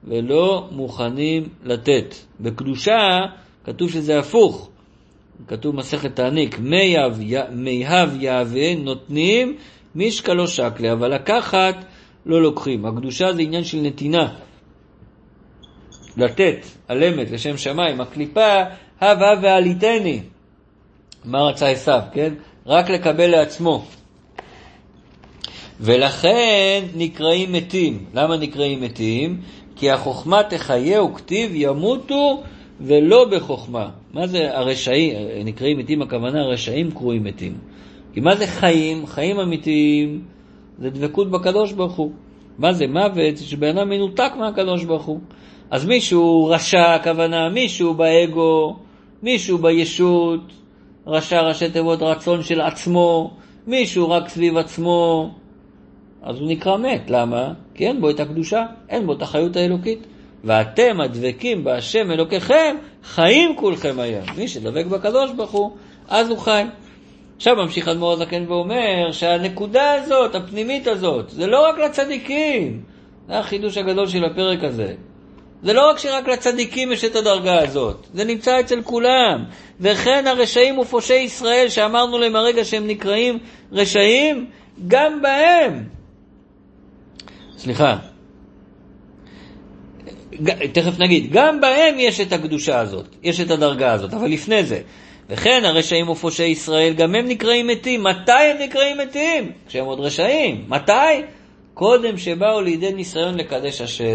ולא 0.03 0.67
מוכנים 0.71 1.49
לתת. 1.63 2.15
בקדושה 2.39 3.19
כתוב 3.63 3.91
שזה 3.91 4.19
הפוך. 4.19 4.69
כתוב 5.47 5.75
מסכת 5.75 6.15
תעניק, 6.15 6.59
מיהב 7.51 8.15
יהווה 8.21 8.75
נותנים, 8.75 9.57
משקלו 9.95 10.47
שקלה, 10.47 10.93
אבל 10.93 11.15
לקחת 11.15 11.85
לא 12.25 12.41
לוקחים. 12.41 12.85
הקדושה 12.85 13.33
זה 13.33 13.41
עניין 13.41 13.63
של 13.63 13.77
נתינה. 13.77 14.33
לתת, 16.17 16.65
על 16.87 17.03
אמת, 17.03 17.31
לשם 17.31 17.57
שמיים. 17.57 18.01
הקליפה 18.01 18.63
הווה 19.01 19.33
ועליתני. 19.41 20.19
מה 21.25 21.41
רצה 21.41 21.69
עשיו, 21.69 22.01
כן? 22.13 22.33
רק 22.65 22.89
לקבל 22.89 23.27
לעצמו. 23.27 23.85
ולכן 25.79 26.83
נקראים 26.95 27.51
מתים. 27.51 28.05
למה 28.13 28.37
נקראים 28.37 28.81
מתים? 28.81 29.41
כי 29.75 29.91
החוכמה 29.91 30.43
תחיה 30.43 31.03
וכתיב 31.03 31.51
ימותו 31.53 32.43
ולא 32.81 33.25
בחוכמה. 33.25 33.89
מה 34.13 34.27
זה 34.27 34.57
הרשעים, 34.57 35.13
נקראים 35.45 35.77
מתים, 35.77 36.01
הכוונה 36.01 36.43
רשעים 36.43 36.91
קרויים 36.91 37.23
מתים. 37.23 37.57
כי 38.13 38.19
מה 38.19 38.35
זה 38.35 38.47
חיים? 38.47 39.07
חיים 39.07 39.39
אמיתיים 39.39 40.21
זה 40.79 40.89
דבקות 40.89 41.31
בקדוש 41.31 41.71
ברוך 41.71 41.95
הוא. 41.95 42.11
מה 42.57 42.73
זה 42.73 42.87
מוות? 42.87 43.37
זה 43.37 43.45
שבן 43.45 43.77
אדם 43.77 43.89
מנותק 43.89 44.31
מהקדוש 44.39 44.83
ברוך 44.83 45.05
הוא. 45.05 45.19
אז 45.71 45.85
מישהו 45.85 46.45
רשע, 46.45 46.95
הכוונה 46.95 47.49
מישהו 47.49 47.93
באגו, 47.93 48.75
מישהו 49.23 49.57
בישות, 49.57 50.41
רשע 51.07 51.41
ראשי 51.41 51.69
תיבות 51.69 52.01
רצון 52.01 52.43
של 52.43 52.61
עצמו, 52.61 53.31
מישהו 53.67 54.09
רק 54.09 54.29
סביב 54.29 54.57
עצמו, 54.57 55.31
אז 56.23 56.39
הוא 56.39 56.47
נקרא 56.47 56.77
מת. 56.77 57.09
למה? 57.09 57.53
כי 57.75 57.87
אין 57.87 58.01
בו 58.01 58.09
את 58.09 58.19
הקדושה, 58.19 58.65
אין 58.89 59.05
בו 59.05 59.13
את 59.13 59.21
החיות 59.21 59.55
האלוקית. 59.55 60.07
ואתם 60.43 61.01
הדבקים 61.01 61.63
בהשם 61.63 62.11
אלוקיכם, 62.11 62.75
חיים 63.03 63.55
כולכם 63.55 63.99
היום. 63.99 64.23
מי 64.37 64.47
שדבק 64.47 64.85
בקדוש 64.85 65.31
ברוך 65.31 65.51
הוא, 65.51 65.71
אז 66.07 66.29
הוא 66.29 66.37
חי. 66.37 66.63
עכשיו 67.35 67.55
ממשיך 67.55 67.87
אדמו"ר 67.87 68.13
הזקן 68.13 68.45
ואומר 68.47 69.11
שהנקודה 69.11 69.93
הזאת, 69.93 70.35
הפנימית 70.35 70.87
הזאת, 70.87 71.29
זה 71.29 71.47
לא 71.47 71.69
רק 71.69 71.79
לצדיקים. 71.79 72.81
זה 73.27 73.39
החידוש 73.39 73.77
הגדול 73.77 74.07
של 74.07 74.25
הפרק 74.25 74.63
הזה. 74.63 74.93
זה 75.63 75.73
לא 75.73 75.89
רק 75.89 75.99
שרק 75.99 76.27
לצדיקים 76.27 76.91
יש 76.91 77.03
את 77.03 77.15
הדרגה 77.15 77.59
הזאת, 77.59 78.07
זה 78.13 78.23
נמצא 78.23 78.59
אצל 78.59 78.81
כולם. 78.81 79.43
וכן 79.79 80.27
הרשעים 80.27 80.79
ופושעי 80.79 81.23
ישראל, 81.23 81.69
שאמרנו 81.69 82.17
להם 82.17 82.35
הרגע 82.35 82.65
שהם 82.65 82.87
נקראים 82.87 83.39
רשעים, 83.71 84.45
גם 84.87 85.21
בהם. 85.21 85.83
סליחה, 87.57 87.97
תכף 90.73 90.99
נגיד, 90.99 91.31
גם 91.31 91.61
בהם 91.61 91.95
יש 91.97 92.19
את 92.19 92.33
הקדושה 92.33 92.79
הזאת, 92.79 93.05
יש 93.23 93.39
את 93.39 93.51
הדרגה 93.51 93.93
הזאת, 93.93 94.13
אבל 94.13 94.27
לפני 94.27 94.63
זה. 94.63 94.81
וכן 95.29 95.61
הרשעים 95.65 96.09
ופושעי 96.09 96.49
ישראל, 96.49 96.93
גם 96.93 97.15
הם 97.15 97.27
נקראים 97.27 97.67
מתים. 97.67 98.03
מתי 98.03 98.31
הם 98.31 98.57
נקראים 98.59 98.97
מתים? 98.97 99.51
כשהם 99.67 99.85
עוד 99.85 99.99
רשעים. 99.99 100.65
מתי? 100.67 101.21
קודם 101.73 102.17
שבאו 102.17 102.61
לידי 102.61 102.93
ניסיון 102.93 103.35
לקדש 103.37 103.81
השם. 103.81 104.05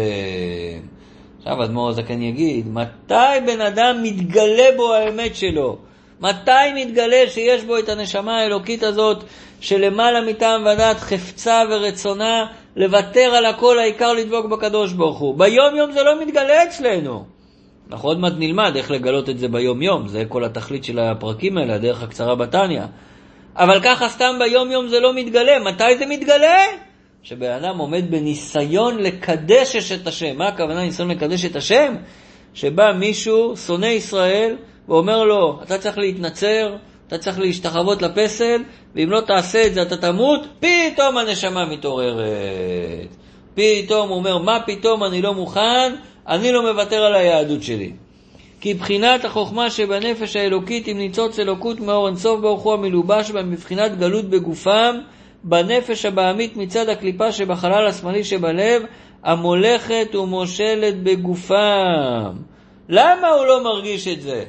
עכשיו 1.45 1.63
אדמו"ר 1.63 1.89
הזקן 1.89 2.21
יגיד, 2.21 2.67
מתי 2.67 3.39
בן 3.45 3.61
אדם 3.61 4.03
מתגלה 4.03 4.69
בו 4.75 4.93
האמת 4.93 5.35
שלו? 5.35 5.77
מתי 6.21 6.51
מתגלה 6.75 7.23
שיש 7.27 7.63
בו 7.63 7.77
את 7.79 7.89
הנשמה 7.89 8.37
האלוקית 8.37 8.83
הזאת 8.83 9.23
שלמעלה 9.59 10.21
מטעם 10.21 10.61
ודעת 10.61 10.99
חפצה 10.99 11.61
ורצונה 11.69 12.45
לוותר 12.75 13.35
על 13.35 13.45
הכל, 13.45 13.79
העיקר 13.79 14.13
לדבוק 14.13 14.45
בקדוש 14.45 14.93
ברוך 14.93 15.19
הוא. 15.19 15.37
ביום 15.37 15.75
יום 15.75 15.91
זה 15.91 16.03
לא 16.03 16.21
מתגלה 16.21 16.63
אצלנו. 16.63 17.25
אנחנו 17.91 18.09
עוד 18.09 18.19
מעט 18.19 18.33
נלמד 18.37 18.75
איך 18.75 18.91
לגלות 18.91 19.29
את 19.29 19.39
זה 19.39 19.47
ביום 19.47 19.81
יום, 19.81 20.07
זה 20.07 20.23
כל 20.29 20.43
התכלית 20.43 20.83
של 20.83 20.99
הפרקים 20.99 21.57
האלה, 21.57 21.75
הדרך 21.75 22.03
הקצרה 22.03 22.35
בתניא. 22.35 22.81
אבל 23.55 23.79
ככה 23.83 24.09
סתם 24.09 24.35
ביום 24.39 24.71
יום 24.71 24.87
זה 24.87 24.99
לא 24.99 25.13
מתגלה. 25.13 25.59
מתי 25.59 25.97
זה 25.97 26.05
מתגלה? 26.05 26.57
שבן 27.25 27.51
אדם 27.51 27.77
עומד 27.77 28.11
בניסיון 28.11 28.97
לקדש 28.97 29.91
את 29.91 30.07
השם. 30.07 30.37
מה 30.37 30.47
הכוונה 30.47 30.83
ניסיון 30.83 31.11
לקדש 31.11 31.45
את 31.45 31.55
השם? 31.55 31.95
שבא 32.53 32.91
מישהו, 32.99 33.57
שונא 33.57 33.85
ישראל, 33.85 34.55
ואומר 34.87 35.23
לו, 35.23 35.59
אתה 35.63 35.77
צריך 35.77 35.97
להתנצר, 35.97 36.75
אתה 37.07 37.17
צריך 37.17 37.39
להשתחוות 37.39 38.01
לפסל, 38.01 38.63
ואם 38.95 39.09
לא 39.09 39.21
תעשה 39.21 39.67
את 39.67 39.73
זה 39.73 39.81
אתה 39.81 39.97
תמות, 39.97 40.47
פתאום 40.59 41.17
הנשמה 41.17 41.65
מתעוררת. 41.65 43.15
פתאום 43.55 44.09
הוא 44.09 44.17
אומר, 44.17 44.37
מה 44.37 44.59
פתאום 44.65 45.03
אני 45.03 45.21
לא 45.21 45.33
מוכן, 45.33 45.95
אני 46.27 46.51
לא 46.51 46.71
מוותר 46.71 47.03
על 47.03 47.15
היהדות 47.15 47.63
שלי. 47.63 47.91
כי 48.61 48.73
בחינת 48.73 49.25
החוכמה 49.25 49.69
שבנפש 49.69 50.35
האלוקית 50.35 50.87
עם 50.87 50.97
ניצוץ 50.97 51.39
אלוקות 51.39 51.79
מאור 51.79 52.07
אינסוף 52.07 52.39
ברוך 52.41 52.61
הוא 52.61 52.73
המלובש 52.73 53.31
בהם 53.31 53.51
בבחינת 53.51 53.97
גלות 53.97 54.25
בגופם, 54.25 54.95
בנפש 55.47 56.05
הבעמית 56.05 56.57
מצד 56.57 56.89
הקליפה 56.89 57.31
שבחלל 57.31 57.87
השמאלי 57.87 58.23
שבלב, 58.23 58.83
המולכת 59.23 60.15
ומושלת 60.15 61.03
בגופם. 61.03 62.35
למה 62.89 63.27
הוא 63.27 63.45
לא 63.45 63.63
מרגיש 63.63 64.07
את 64.07 64.21
זה? 64.21 64.43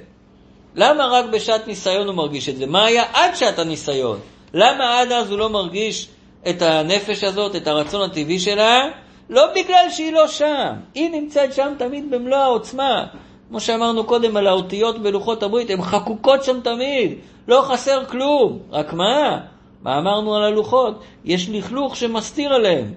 למה 0.75 1.07
רק 1.07 1.25
בשעת 1.25 1.67
ניסיון 1.67 2.07
הוא 2.07 2.15
מרגיש 2.15 2.49
את 2.49 2.57
זה? 2.57 2.67
מה 2.67 2.85
היה 2.85 3.05
עד 3.13 3.37
שעת 3.37 3.59
הניסיון? 3.59 4.19
למה 4.55 5.01
עד 5.01 5.13
אז 5.13 5.31
הוא 5.31 5.39
לא 5.39 5.49
מרגיש 5.49 6.09
את 6.49 6.63
הנפש 6.63 7.25
הזאת, 7.25 7.57
את 7.57 7.67
הרצון 7.67 8.03
הטבעי 8.03 8.39
שלה? 8.39 8.85
לא 9.31 9.47
בגלל 9.55 9.91
שהיא 9.91 10.13
לא 10.13 10.29
שם, 10.29 10.73
היא 10.95 11.11
נמצאת 11.11 11.53
שם 11.53 11.73
תמיד 11.79 12.11
במלוא 12.11 12.39
העוצמה. 12.39 13.05
כמו 13.49 13.61
שאמרנו 13.61 14.05
קודם 14.05 14.37
על 14.37 14.47
האותיות 14.47 15.03
בלוחות 15.03 15.43
הברית, 15.43 15.71
הן 15.71 15.83
חקוקות 15.83 16.45
שם 16.45 16.61
תמיד, 16.61 17.19
לא 17.49 17.63
חסר 17.69 18.05
כלום. 18.05 18.59
רק 18.71 18.93
מה? 18.93 19.39
מה 19.87 19.99
אמרנו 19.99 20.37
על 20.37 20.43
הלוחות? 20.43 21.01
יש 21.24 21.49
לכלוך 21.49 21.97
שמסתיר 21.97 22.53
עליהם. 22.53 22.93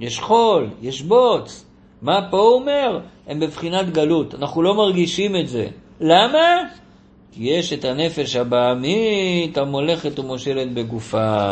יש 0.00 0.20
חול, 0.20 0.68
יש 0.82 1.02
בוץ. 1.02 1.64
מה 2.02 2.28
פה 2.30 2.38
הוא 2.38 2.54
אומר? 2.54 3.00
הם 3.26 3.40
בבחינת 3.40 3.90
גלות. 3.90 4.34
אנחנו 4.34 4.62
לא 4.62 4.74
מרגישים 4.74 5.36
את 5.36 5.48
זה. 5.48 5.66
למה? 6.00 6.62
כי 7.32 7.44
יש 7.44 7.72
את 7.72 7.84
הנפש 7.84 8.36
הבעמית 8.36 9.58
המולכת 9.58 10.18
ומושלת 10.18 10.72
בגופה. 10.74 11.46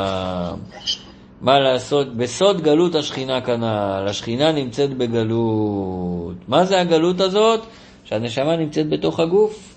מה 1.40 1.58
לעשות? 1.58 2.16
בסוד 2.16 2.60
גלות 2.60 2.94
השכינה 2.94 3.40
כנ"ל. 3.40 4.06
השכינה 4.08 4.52
נמצאת 4.52 4.94
בגלות. 4.94 6.36
מה 6.48 6.64
זה 6.64 6.80
הגלות 6.80 7.20
הזאת? 7.20 7.60
שהנשמה 8.04 8.56
נמצאת 8.56 8.88
בתוך 8.88 9.20
הגוף. 9.20 9.75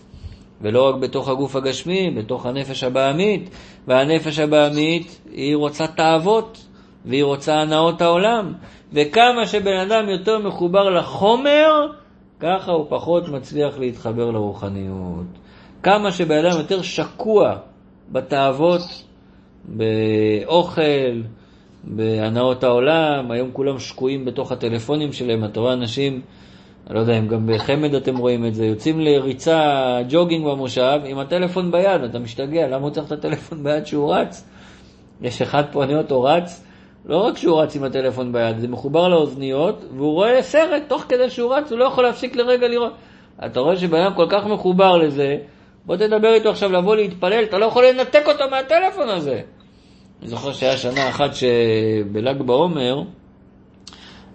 ולא 0.61 0.89
רק 0.89 0.95
בתוך 0.95 1.29
הגוף 1.29 1.55
הגשמי, 1.55 2.11
בתוך 2.11 2.45
הנפש 2.45 2.83
הבעמית. 2.83 3.49
והנפש 3.87 4.39
הבעמית 4.39 5.21
היא 5.31 5.55
רוצה 5.55 5.87
תאוות, 5.87 6.65
והיא 7.05 7.23
רוצה 7.23 7.61
הנאות 7.61 8.01
העולם. 8.01 8.53
וכמה 8.93 9.47
שבן 9.47 9.77
אדם 9.77 10.09
יותר 10.09 10.39
מחובר 10.39 10.89
לחומר, 10.89 11.87
ככה 12.39 12.71
הוא 12.71 12.85
פחות 12.89 13.29
מצליח 13.29 13.79
להתחבר 13.79 14.31
לרוחניות. 14.31 15.25
כמה 15.83 16.11
שבן 16.11 16.45
אדם 16.45 16.57
יותר 16.57 16.81
שקוע 16.81 17.55
בתאוות, 18.11 18.81
באוכל, 19.65 21.21
בהנאות 21.83 22.63
העולם, 22.63 23.31
היום 23.31 23.49
כולם 23.53 23.79
שקועים 23.79 24.25
בתוך 24.25 24.51
הטלפונים 24.51 25.13
שלהם, 25.13 25.45
אתה 25.45 25.59
רואה 25.59 25.73
אנשים, 25.73 26.21
לא 26.89 26.99
יודע 26.99 27.17
אם 27.17 27.27
גם 27.27 27.47
בחמד 27.47 27.93
אתם 27.93 28.17
רואים 28.17 28.45
את 28.45 28.55
זה, 28.55 28.65
יוצאים 28.65 28.99
לריצה, 28.99 29.99
ג'וגינג 30.09 30.45
במושב, 30.45 30.99
עם 31.05 31.19
הטלפון 31.19 31.71
ביד, 31.71 32.03
אתה 32.03 32.19
משתגע, 32.19 32.67
למה 32.67 32.83
הוא 32.83 32.89
צריך 32.89 33.07
את 33.07 33.11
הטלפון 33.11 33.63
ביד 33.63 33.85
שהוא 33.85 34.13
רץ? 34.13 34.45
יש 35.21 35.41
אחד 35.41 35.63
פה, 35.71 35.83
אני 35.83 35.95
אותו 35.95 36.23
רץ, 36.23 36.65
לא 37.05 37.17
רק 37.17 37.37
שהוא 37.37 37.61
רץ 37.61 37.75
עם 37.75 37.83
הטלפון 37.83 38.31
ביד, 38.31 38.59
זה 38.59 38.67
מחובר 38.67 39.07
לאוזניות, 39.07 39.85
והוא 39.95 40.13
רואה 40.13 40.41
סרט 40.41 40.83
תוך 40.87 41.05
כדי 41.09 41.29
שהוא 41.29 41.55
רץ, 41.55 41.71
הוא 41.71 41.79
לא 41.79 41.85
יכול 41.85 42.03
להפסיק 42.03 42.35
לרגע 42.35 42.67
לראות. 42.67 42.93
אתה 43.45 43.59
רואה 43.59 43.77
שבן 43.77 44.01
אדם 44.01 44.15
כל 44.15 44.27
כך 44.29 44.45
מחובר 44.45 44.97
לזה, 44.97 45.37
בוא 45.85 45.95
תדבר 45.95 46.33
איתו 46.33 46.49
עכשיו 46.49 46.71
לבוא 46.71 46.95
להתפלל, 46.95 47.43
אתה 47.43 47.57
לא 47.57 47.65
יכול 47.65 47.85
לנתק 47.87 48.23
אותו 48.27 48.43
מהטלפון 48.51 49.09
הזה. 49.09 49.41
אני 50.21 50.29
זוכר 50.29 50.51
שהיה 50.51 50.77
שנה 50.77 51.09
אחת 51.09 51.29
שבל"ג 51.35 52.41
בעומר, 52.41 53.03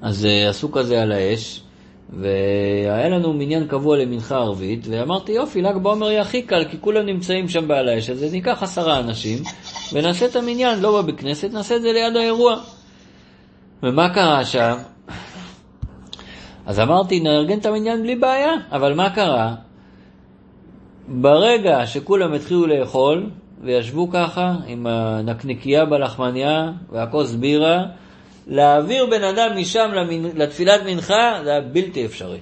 אז 0.02 0.24
uh, 0.24 0.48
עשו 0.48 0.72
כזה 0.72 1.02
על 1.02 1.12
האש, 1.12 1.63
והיה 2.10 3.08
לנו 3.08 3.32
מניין 3.32 3.66
קבוע 3.66 3.96
למנחה 3.96 4.36
ערבית, 4.36 4.86
ואמרתי, 4.90 5.32
יופי, 5.32 5.62
ל"ג 5.62 5.76
בעומר 5.76 6.10
יהיה 6.10 6.22
הכי 6.22 6.42
קל, 6.42 6.64
כי 6.64 6.76
כולם 6.80 7.06
נמצאים 7.06 7.48
שם 7.48 7.68
בעל 7.68 7.88
האש, 7.88 8.10
אז 8.10 8.32
ניקח 8.32 8.62
עשרה 8.62 9.00
אנשים, 9.00 9.38
ונעשה 9.92 10.26
את 10.26 10.36
המניין, 10.36 10.80
לא 10.80 11.02
בבית 11.02 11.20
כנסת, 11.20 11.52
נעשה 11.52 11.76
את 11.76 11.82
זה 11.82 11.92
ליד 11.92 12.16
האירוע. 12.16 12.56
ומה 13.82 14.14
קרה 14.14 14.44
שם? 14.44 14.74
אז 16.66 16.80
אמרתי, 16.80 17.20
נארגן 17.20 17.58
את 17.58 17.66
המניין 17.66 18.02
בלי 18.02 18.16
בעיה, 18.16 18.52
אבל 18.72 18.94
מה 18.94 19.10
קרה? 19.10 19.54
ברגע 21.08 21.86
שכולם 21.86 22.32
התחילו 22.32 22.66
לאכול, 22.66 23.30
וישבו 23.62 24.10
ככה 24.10 24.54
עם 24.66 24.86
הנקניקייה 24.86 25.84
בלחמניה 25.84 26.72
והכוס 26.92 27.34
בירה, 27.34 27.84
להעביר 28.46 29.06
בן 29.06 29.24
אדם 29.24 29.56
משם 29.56 29.90
לתפילת 30.34 30.80
מנחה 30.84 31.40
זה 31.44 31.50
היה 31.50 31.60
בלתי 31.60 32.06
אפשרי. 32.06 32.38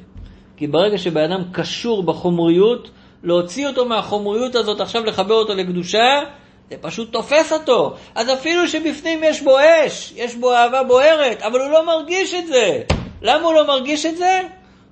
כי 0.56 0.66
ברגע 0.66 0.98
שבן 0.98 1.32
אדם 1.32 1.42
קשור 1.52 2.02
בחומריות, 2.02 2.90
להוציא 3.22 3.66
אותו 3.68 3.84
מהחומריות 3.84 4.54
הזאת, 4.54 4.80
עכשיו 4.80 5.04
לחבר 5.04 5.34
אותו 5.34 5.54
לקדושה, 5.54 6.20
זה 6.70 6.76
פשוט 6.80 7.12
תופס 7.12 7.52
אותו. 7.52 7.94
אז 8.14 8.32
אפילו 8.32 8.68
שבפנים 8.68 9.24
יש 9.24 9.42
בו 9.42 9.56
אש, 9.58 10.12
יש 10.16 10.34
בו 10.34 10.52
אהבה 10.54 10.82
בוערת, 10.82 11.42
אבל 11.42 11.60
הוא 11.60 11.70
לא 11.70 11.86
מרגיש 11.86 12.34
את 12.34 12.46
זה. 12.46 12.82
למה 13.22 13.46
הוא 13.46 13.54
לא 13.54 13.66
מרגיש 13.66 14.06
את 14.06 14.16
זה? 14.16 14.40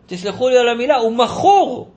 תסלחו 0.06 0.48
לי 0.48 0.58
על 0.58 0.68
המילה, 0.68 0.96
הוא 0.96 1.12
מכור. 1.12 1.88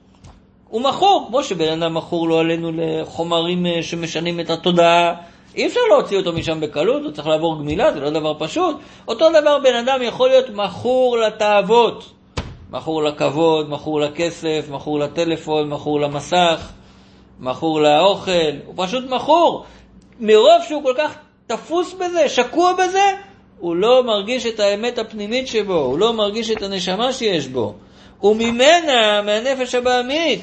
הוא 0.70 0.82
מכור, 0.82 1.26
כמו 1.28 1.44
שבן 1.44 1.82
אדם 1.82 1.94
מכור 1.94 2.30
לא 2.30 2.40
עלינו 2.40 2.72
לחומרים 2.76 3.66
אה, 3.66 3.84
שמשנים 3.84 4.40
את 4.40 4.50
התודעה. 4.50 5.14
אי 5.56 5.68
אפשר 5.68 5.80
להוציא 5.90 6.18
אותו 6.18 6.34
משם 6.34 6.60
בקלות, 6.60 7.04
הוא 7.04 7.12
צריך 7.12 7.28
לעבור 7.28 7.60
גמילה, 7.60 7.94
זה 7.94 8.00
לא 8.00 8.10
דבר 8.10 8.34
פשוט. 8.40 8.76
אותו 9.08 9.30
דבר 9.30 9.60
בן 9.60 9.76
אדם 9.76 10.02
יכול 10.02 10.30
להיות 10.30 10.50
מכור 10.50 11.18
לתאוות. 11.18 12.14
מכור 12.72 13.04
לכבוד, 13.04 13.70
מכור 13.70 14.00
לכסף, 14.00 14.66
מכור 14.70 15.00
לטלפון, 15.00 15.70
מכור 15.70 16.00
למסך, 16.00 16.70
מכור 17.40 17.82
לאוכל, 17.82 18.52
הוא 18.66 18.74
פשוט 18.78 19.10
מכור. 19.10 19.66
מרוב 20.20 20.62
שהוא 20.68 20.84
כל 20.84 20.94
כך 20.98 21.16
תפוס 21.48 21.94
בזה, 21.94 22.30
שקוע 22.30 22.74
בזה, 22.74 23.12
הוא 23.60 23.76
לא 23.76 24.04
מרגיש 24.04 24.46
את 24.46 24.60
האמת 24.60 24.98
הפנימית 24.98 25.48
שבו, 25.48 25.76
הוא 25.76 26.00
לא 26.00 26.14
מרגיש 26.14 26.52
את 26.52 26.62
הנשמה 26.62 27.14
שיש 27.14 27.48
בו. 27.48 27.74
וממנה, 28.24 29.22
מהנפש 29.22 29.76
הבעמית, 29.76 30.42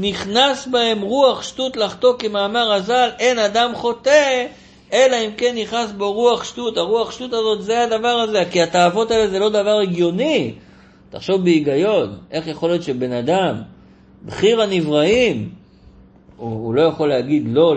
נכנס 0.00 0.66
בהם 0.66 1.00
רוח 1.00 1.42
שטות 1.42 1.76
לחטוא 1.76 2.14
כמאמר 2.18 2.72
הז"ל, 2.72 3.08
אין 3.18 3.38
אדם 3.38 3.70
חוטא, 3.74 4.46
אלא 4.92 5.16
אם 5.16 5.30
כן 5.36 5.54
נכנס 5.58 5.92
בו 5.92 6.12
רוח 6.12 6.44
שטות. 6.44 6.76
הרוח 6.76 7.10
שטות 7.10 7.32
הזאת 7.32 7.62
זה 7.62 7.84
הדבר 7.84 8.08
הזה, 8.08 8.42
כי 8.50 8.62
התאוות 8.62 9.10
האלה 9.10 9.28
זה 9.28 9.38
לא 9.38 9.48
דבר 9.48 9.78
הגיוני. 9.82 10.54
תחשוב 11.10 11.44
בהיגיון, 11.44 12.18
איך 12.30 12.46
יכול 12.46 12.70
להיות 12.70 12.82
שבן 12.82 13.12
אדם, 13.12 13.54
בכיר 14.22 14.62
הנבראים, 14.62 15.48
הוא, 16.36 16.50
הוא 16.50 16.74
לא 16.74 16.82
יכול 16.82 17.08
להגיד 17.08 17.42
לא 17.46 17.74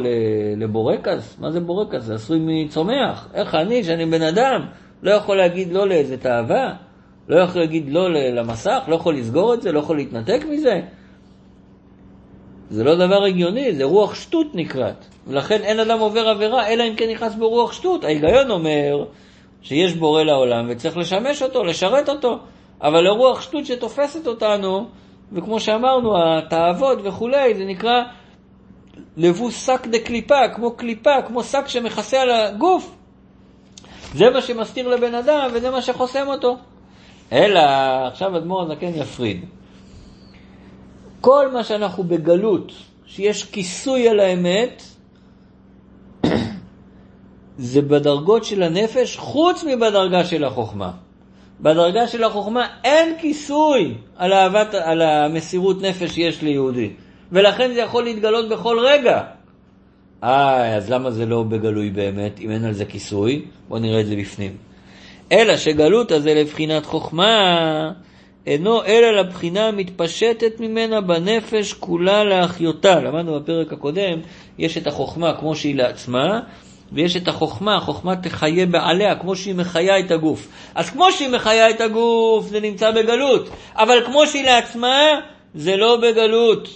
לבורקס? 0.57 1.37
מה 1.39 1.51
זה 1.51 1.59
בורקס? 1.59 2.03
זה 2.03 2.15
עשוי 2.15 2.39
מצומח. 2.41 3.27
איך 3.33 3.55
אני, 3.55 3.83
שאני 3.83 4.05
בן 4.05 4.21
אדם, 4.21 4.65
לא 5.03 5.11
יכול 5.11 5.37
להגיד 5.37 5.73
לא 5.73 5.87
לאיזה 5.87 6.17
תאווה? 6.17 6.73
לא 7.27 7.39
יכול 7.39 7.61
להגיד 7.61 7.89
לא 7.89 8.09
למסך? 8.13 8.79
לא 8.87 8.95
יכול 8.95 9.15
לסגור 9.15 9.53
את 9.53 9.61
זה? 9.61 9.71
לא 9.71 9.79
יכול 9.79 9.97
להתנתק 9.97 10.45
מזה? 10.49 10.81
זה 12.69 12.83
לא 12.83 12.95
דבר 12.95 13.23
הגיוני, 13.23 13.75
זה 13.75 13.83
רוח 13.83 14.15
שטות 14.15 14.47
נקראת. 14.53 15.05
ולכן 15.27 15.61
אין 15.61 15.79
אדם 15.79 15.99
עובר 15.99 16.29
עבירה, 16.29 16.67
אלא 16.67 16.83
אם 16.83 16.95
כן 16.95 17.09
נכנס 17.09 17.35
בו 17.35 17.49
רוח 17.49 17.73
שטות. 17.73 18.03
ההיגיון 18.03 18.51
אומר 18.51 19.05
שיש 19.61 19.93
בורא 19.93 20.23
לעולם 20.23 20.65
וצריך 20.69 20.97
לשמש 20.97 21.41
אותו, 21.41 21.63
לשרת 21.63 22.09
אותו. 22.09 22.39
אבל 22.81 23.01
לרוח 23.01 23.41
שטות 23.41 23.65
שתופסת 23.65 24.27
אותנו, 24.27 24.87
וכמו 25.33 25.59
שאמרנו, 25.59 26.13
התאוות 26.17 26.99
וכולי, 27.03 27.55
זה 27.55 27.65
נקרא 27.65 28.03
לבוש 29.17 29.53
שק 29.53 29.87
דקליפה, 29.87 30.47
כמו 30.55 30.71
קליפה, 30.71 31.21
כמו 31.27 31.43
שק 31.43 31.67
שמכסה 31.67 32.21
על 32.21 32.31
הגוף. 32.31 32.95
זה 34.13 34.29
מה 34.29 34.41
שמסתיר 34.41 34.87
לבן 34.87 35.15
אדם 35.15 35.49
וזה 35.53 35.71
מה 35.71 35.81
שחוסם 35.81 36.27
אותו. 36.27 36.57
אלא, 37.31 37.59
עכשיו 38.07 38.37
אדמו"ר 38.37 38.61
הזקן 38.61 38.91
יפריד. 38.95 39.45
כל 41.27 41.51
מה 41.51 41.63
שאנחנו 41.63 42.03
בגלות, 42.03 42.71
שיש 43.05 43.43
כיסוי 43.43 44.09
על 44.09 44.19
האמת, 44.19 44.83
זה 47.57 47.81
בדרגות 47.81 48.45
של 48.45 48.63
הנפש, 48.63 49.17
חוץ 49.17 49.63
מבדרגה 49.63 50.25
של 50.25 50.43
החוכמה. 50.43 50.91
בדרגה 51.59 52.07
של 52.07 52.23
החוכמה 52.23 52.67
אין 52.83 53.15
כיסוי 53.19 53.93
על, 54.15 54.33
אהבת, 54.33 54.73
על 54.73 55.01
המסירות 55.01 55.81
נפש 55.81 56.11
שיש 56.11 56.41
ליהודי, 56.41 56.89
ולכן 57.31 57.73
זה 57.73 57.79
יכול 57.79 58.03
להתגלות 58.03 58.49
בכל 58.49 58.79
רגע. 58.79 59.21
אה, 60.23 60.75
אז 60.75 60.89
למה 60.89 61.11
זה 61.11 61.25
לא 61.25 61.43
בגלוי 61.43 61.89
באמת, 61.89 62.39
אם 62.39 62.51
אין 62.51 62.65
על 62.65 62.73
זה 62.73 62.85
כיסוי? 62.85 63.45
בואו 63.67 63.79
נראה 63.79 64.01
את 64.01 64.05
זה 64.05 64.15
בפנים. 64.15 64.57
אלא 65.31 65.57
שגלות 65.57 66.11
הזה 66.11 66.33
לבחינת 66.33 66.85
חוכמה, 66.85 67.91
אינו 68.47 68.85
אלא 68.85 69.11
לבחינה 69.11 69.67
המתפשטת 69.67 70.59
ממנה 70.59 71.01
בנפש 71.01 71.73
כולה 71.73 72.23
להחיותה. 72.23 72.99
למדנו 72.99 73.39
בפרק 73.39 73.73
הקודם, 73.73 74.19
יש 74.57 74.77
את 74.77 74.87
החוכמה 74.87 75.33
כמו 75.39 75.55
שהיא 75.55 75.75
לעצמה, 75.75 76.39
ויש 76.91 77.17
את 77.17 77.27
החוכמה, 77.27 77.75
החוכמה 77.75 78.15
תחיה 78.15 78.65
בעליה, 78.65 79.15
כמו 79.15 79.35
שהיא 79.35 79.55
מחיה 79.55 79.99
את 79.99 80.11
הגוף. 80.11 80.47
אז 80.75 80.89
כמו 80.89 81.11
שהיא 81.11 81.29
מחיה 81.29 81.69
את 81.69 81.81
הגוף, 81.81 82.47
זה 82.47 82.59
נמצא 82.59 82.91
בגלות, 82.91 83.49
אבל 83.75 84.05
כמו 84.05 84.27
שהיא 84.27 84.43
לעצמה, 84.45 85.19
זה 85.55 85.75
לא 85.75 85.97
בגלות. 85.97 86.69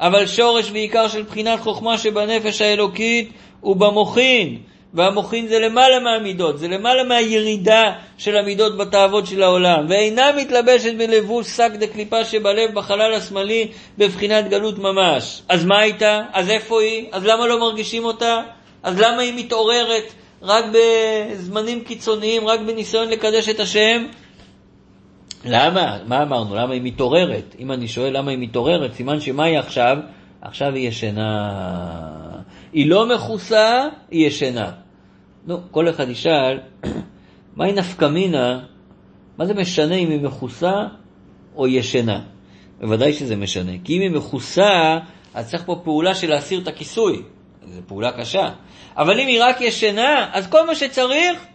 אבל 0.00 0.26
שורש 0.26 0.70
ועיקר 0.70 1.08
של 1.08 1.22
בחינת 1.22 1.60
חוכמה 1.60 1.98
שבנפש 1.98 2.62
האלוקית 2.62 3.32
הוא 3.60 3.76
במוחין. 3.76 4.58
והמוחין 4.94 5.46
זה 5.46 5.58
למעלה 5.58 6.00
מהמידות, 6.00 6.58
זה 6.58 6.68
למעלה 6.68 7.04
מהירידה 7.04 7.92
של 8.18 8.36
המידות 8.36 8.76
בתאוות 8.76 9.26
של 9.26 9.42
העולם, 9.42 9.86
ואינה 9.88 10.30
מתלבשת 10.36 10.94
בלבוש 10.94 11.46
שק 11.46 11.70
דקליפה 11.78 12.24
שבלב 12.24 12.74
בחלל 12.74 13.14
השמאלי 13.14 13.68
בבחינת 13.98 14.48
גלות 14.48 14.78
ממש. 14.78 15.42
אז 15.48 15.64
מה 15.64 15.78
הייתה? 15.78 16.20
אז 16.32 16.50
איפה 16.50 16.80
היא? 16.80 17.06
אז 17.12 17.24
למה 17.24 17.46
לא 17.46 17.60
מרגישים 17.60 18.04
אותה? 18.04 18.42
אז 18.82 19.00
למה 19.00 19.22
היא 19.22 19.44
מתעוררת 19.44 20.14
רק 20.42 20.64
בזמנים 20.72 21.84
קיצוניים, 21.84 22.46
רק 22.46 22.60
בניסיון 22.60 23.08
לקדש 23.08 23.48
את 23.48 23.60
השם? 23.60 24.06
למה? 25.44 25.98
מה 26.06 26.22
אמרנו? 26.22 26.54
למה 26.54 26.74
היא 26.74 26.82
מתעוררת? 26.84 27.54
אם 27.58 27.72
אני 27.72 27.88
שואל 27.88 28.16
למה 28.16 28.30
היא 28.30 28.38
מתעוררת, 28.38 28.94
סימן 28.94 29.20
שמה 29.20 29.44
היא 29.44 29.58
עכשיו? 29.58 29.96
עכשיו 30.42 30.74
היא 30.74 30.88
ישנה. 30.88 32.21
היא 32.72 32.90
לא 32.90 33.14
מכוסה, 33.14 33.88
היא 34.10 34.26
ישנה. 34.26 34.70
נו, 35.46 35.60
כל 35.70 35.88
אחד 35.88 36.08
ישאל, 36.08 36.60
מהי 37.56 37.72
נפקא 37.72 38.04
מינה? 38.04 38.60
מה 39.38 39.46
זה 39.46 39.54
משנה 39.54 39.94
אם 39.94 40.10
היא 40.10 40.20
מכוסה 40.20 40.74
או 41.56 41.68
ישנה? 41.68 42.20
בוודאי 42.80 43.12
שזה 43.12 43.36
משנה, 43.36 43.72
כי 43.84 43.96
אם 43.96 44.00
היא 44.00 44.10
מכוסה, 44.10 44.98
אז 45.34 45.50
צריך 45.50 45.62
פה 45.66 45.80
פעולה 45.84 46.14
של 46.14 46.30
להסיר 46.30 46.60
את 46.60 46.68
הכיסוי. 46.68 47.22
זו 47.68 47.80
פעולה 47.86 48.12
קשה. 48.12 48.48
אבל 48.96 49.20
אם 49.20 49.26
היא 49.26 49.42
רק 49.42 49.60
ישנה, 49.60 50.30
אז 50.32 50.46
כל 50.46 50.66
מה 50.66 50.74
שצריך 50.74 51.46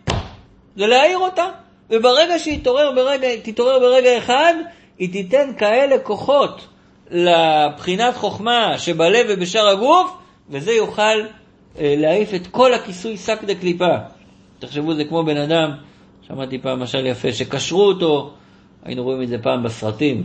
זה 0.76 0.88
להעיר 0.88 1.18
אותה. 1.18 1.45
וברגע 1.89 2.39
שהיא 2.39 2.59
תתעורר 2.59 2.91
ברגע, 2.95 3.28
תתעורר 3.43 3.80
ברגע 3.80 4.18
אחד, 4.18 4.53
היא 4.97 5.11
תיתן 5.11 5.51
כאלה 5.57 5.99
כוחות 5.99 6.68
לבחינת 7.11 8.15
חוכמה 8.15 8.78
שבלב 8.78 9.26
ובשאר 9.30 9.68
הגוף, 9.68 10.18
וזה 10.50 10.72
יוכל 10.72 11.02
אה, 11.02 11.95
להעיף 11.98 12.34
את 12.34 12.48
כל 12.48 12.74
הכיסוי 12.74 13.18
שק 13.18 13.43
דה 13.43 13.56
קליפה. 13.56 13.98
תחשבו, 14.60 14.93
זה 14.93 15.06
כמו 15.06 15.24
בן 15.24 15.38
אדם, 15.38 15.72
שמעתי 16.28 16.58
פעם 16.58 16.80
משל 16.80 17.06
יפה, 17.06 17.34
שקשרו 17.34 17.88
אותו, 17.88 18.34
היינו 18.84 19.04
רואים 19.04 19.22
את 19.22 19.28
זה 19.28 19.38
פעם 19.38 19.64
בסרטים, 19.64 20.24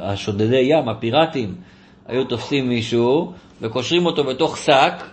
השודדי 0.00 0.56
ים, 0.56 0.88
הפיראטים, 0.88 1.54
היו 2.06 2.24
תופסים 2.24 2.68
מישהו 2.68 3.32
וקושרים 3.60 4.06
אותו 4.06 4.24
בתוך 4.24 4.58
שק, 4.58 5.04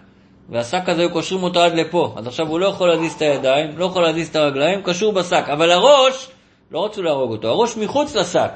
והשק 0.49 0.89
הזה 0.89 1.01
היו 1.01 1.09
קושרים 1.09 1.43
אותו 1.43 1.59
עד 1.59 1.73
לפה. 1.73 2.13
אז 2.17 2.27
עכשיו 2.27 2.47
הוא 2.47 2.59
לא 2.59 2.65
יכול 2.65 2.89
להזיז 2.89 3.13
את 3.13 3.21
הידיים, 3.21 3.77
לא 3.77 3.85
יכול 3.85 4.01
להזיז 4.03 4.27
את 4.27 4.35
הרגליים, 4.35 4.81
קשור 4.81 5.13
בשק. 5.13 5.43
אבל 5.53 5.71
הראש, 5.71 6.27
לא 6.71 6.85
רצו 6.85 7.03
להרוג 7.03 7.31
אותו, 7.31 7.47
הראש 7.47 7.77
מחוץ 7.77 8.15
לשק. 8.15 8.51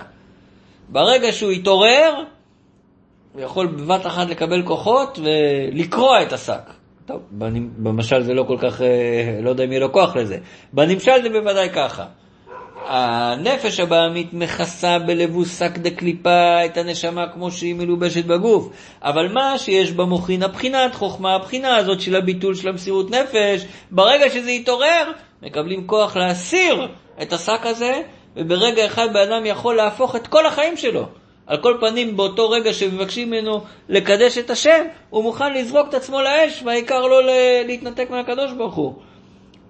ברגע 0.89 1.31
שהוא 1.31 1.51
יתעורר, 1.51 2.23
הוא 3.33 3.41
יכול 3.41 3.67
בבת 3.67 4.05
אחת 4.05 4.29
לקבל 4.29 4.63
כוחות 4.63 5.19
ולקרוע 5.23 6.21
את 6.21 6.33
השק. 6.33 6.61
טוב, 7.05 7.21
במשל 7.77 8.23
זה 8.23 8.33
לא 8.33 8.43
כל 8.43 8.57
כך, 8.61 8.81
אה, 8.81 9.39
לא 9.41 9.49
יודע 9.49 9.63
אם 9.63 9.71
יהיה 9.71 9.79
לו 9.79 9.91
כוח 9.91 10.15
לזה. 10.15 10.37
בנמשל 10.73 11.21
זה 11.23 11.29
בוודאי 11.29 11.69
ככה. 11.69 12.05
הנפש 12.87 13.79
הבעמית 13.79 14.33
מכסה 14.33 14.99
בלבוש 14.99 15.47
שק 15.49 15.77
דקליפה 15.77 16.65
את 16.65 16.77
הנשמה 16.77 17.27
כמו 17.33 17.51
שהיא 17.51 17.75
מלובשת 17.75 18.25
בגוף. 18.25 18.69
אבל 19.01 19.33
מה 19.33 19.57
שיש 19.57 19.91
במוחין 19.91 20.43
הבחינת 20.43 20.95
חוכמה, 20.95 21.35
הבחינה 21.35 21.75
הזאת 21.75 22.01
של 22.01 22.15
הביטול 22.15 22.55
של 22.55 22.69
המסירות 22.69 23.11
נפש, 23.11 23.65
ברגע 23.91 24.29
שזה 24.29 24.51
יתעורר, 24.51 25.11
מקבלים 25.41 25.87
כוח 25.87 26.15
להסיר 26.15 26.87
את 27.21 27.33
השק 27.33 27.59
הזה, 27.63 28.01
וברגע 28.35 28.85
אחד 28.85 29.07
בן 29.13 29.31
אדם 29.31 29.45
יכול 29.45 29.75
להפוך 29.75 30.15
את 30.15 30.27
כל 30.27 30.45
החיים 30.45 30.77
שלו. 30.77 31.07
על 31.47 31.57
כל 31.57 31.77
פנים, 31.79 32.17
באותו 32.17 32.49
רגע 32.49 32.73
שמבקשים 32.73 33.27
ממנו 33.27 33.61
לקדש 33.89 34.37
את 34.37 34.49
השם, 34.49 34.85
הוא 35.09 35.23
מוכן 35.23 35.53
לזרוק 35.53 35.89
את 35.89 35.93
עצמו 35.93 36.21
לאש, 36.21 36.63
והעיקר 36.65 37.01
לא 37.01 37.21
להתנתק 37.65 38.09
מהקדוש 38.09 38.51
ברוך 38.51 38.75
הוא. 38.75 38.93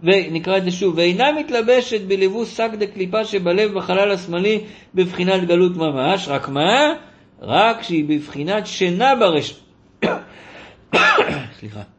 ונקרא 0.03 0.57
את 0.57 0.63
זה 0.63 0.71
שוב, 0.71 0.97
ואינה 0.97 1.31
מתלבשת 1.31 2.01
בלבוש 2.01 2.49
שק 2.49 2.69
דקליפה 2.79 3.25
שבלב 3.25 3.73
בחלל 3.73 4.11
השמאלי 4.11 4.61
בבחינת 4.95 5.43
גלות 5.47 5.77
ממש, 5.77 6.27
רק 6.27 6.49
מה? 6.49 6.93
רק 7.41 7.83
שהיא 7.83 8.05
בבחינת 8.07 8.67
שינה 8.67 9.15
ברש... 9.15 9.59
סליחה. 11.59 11.92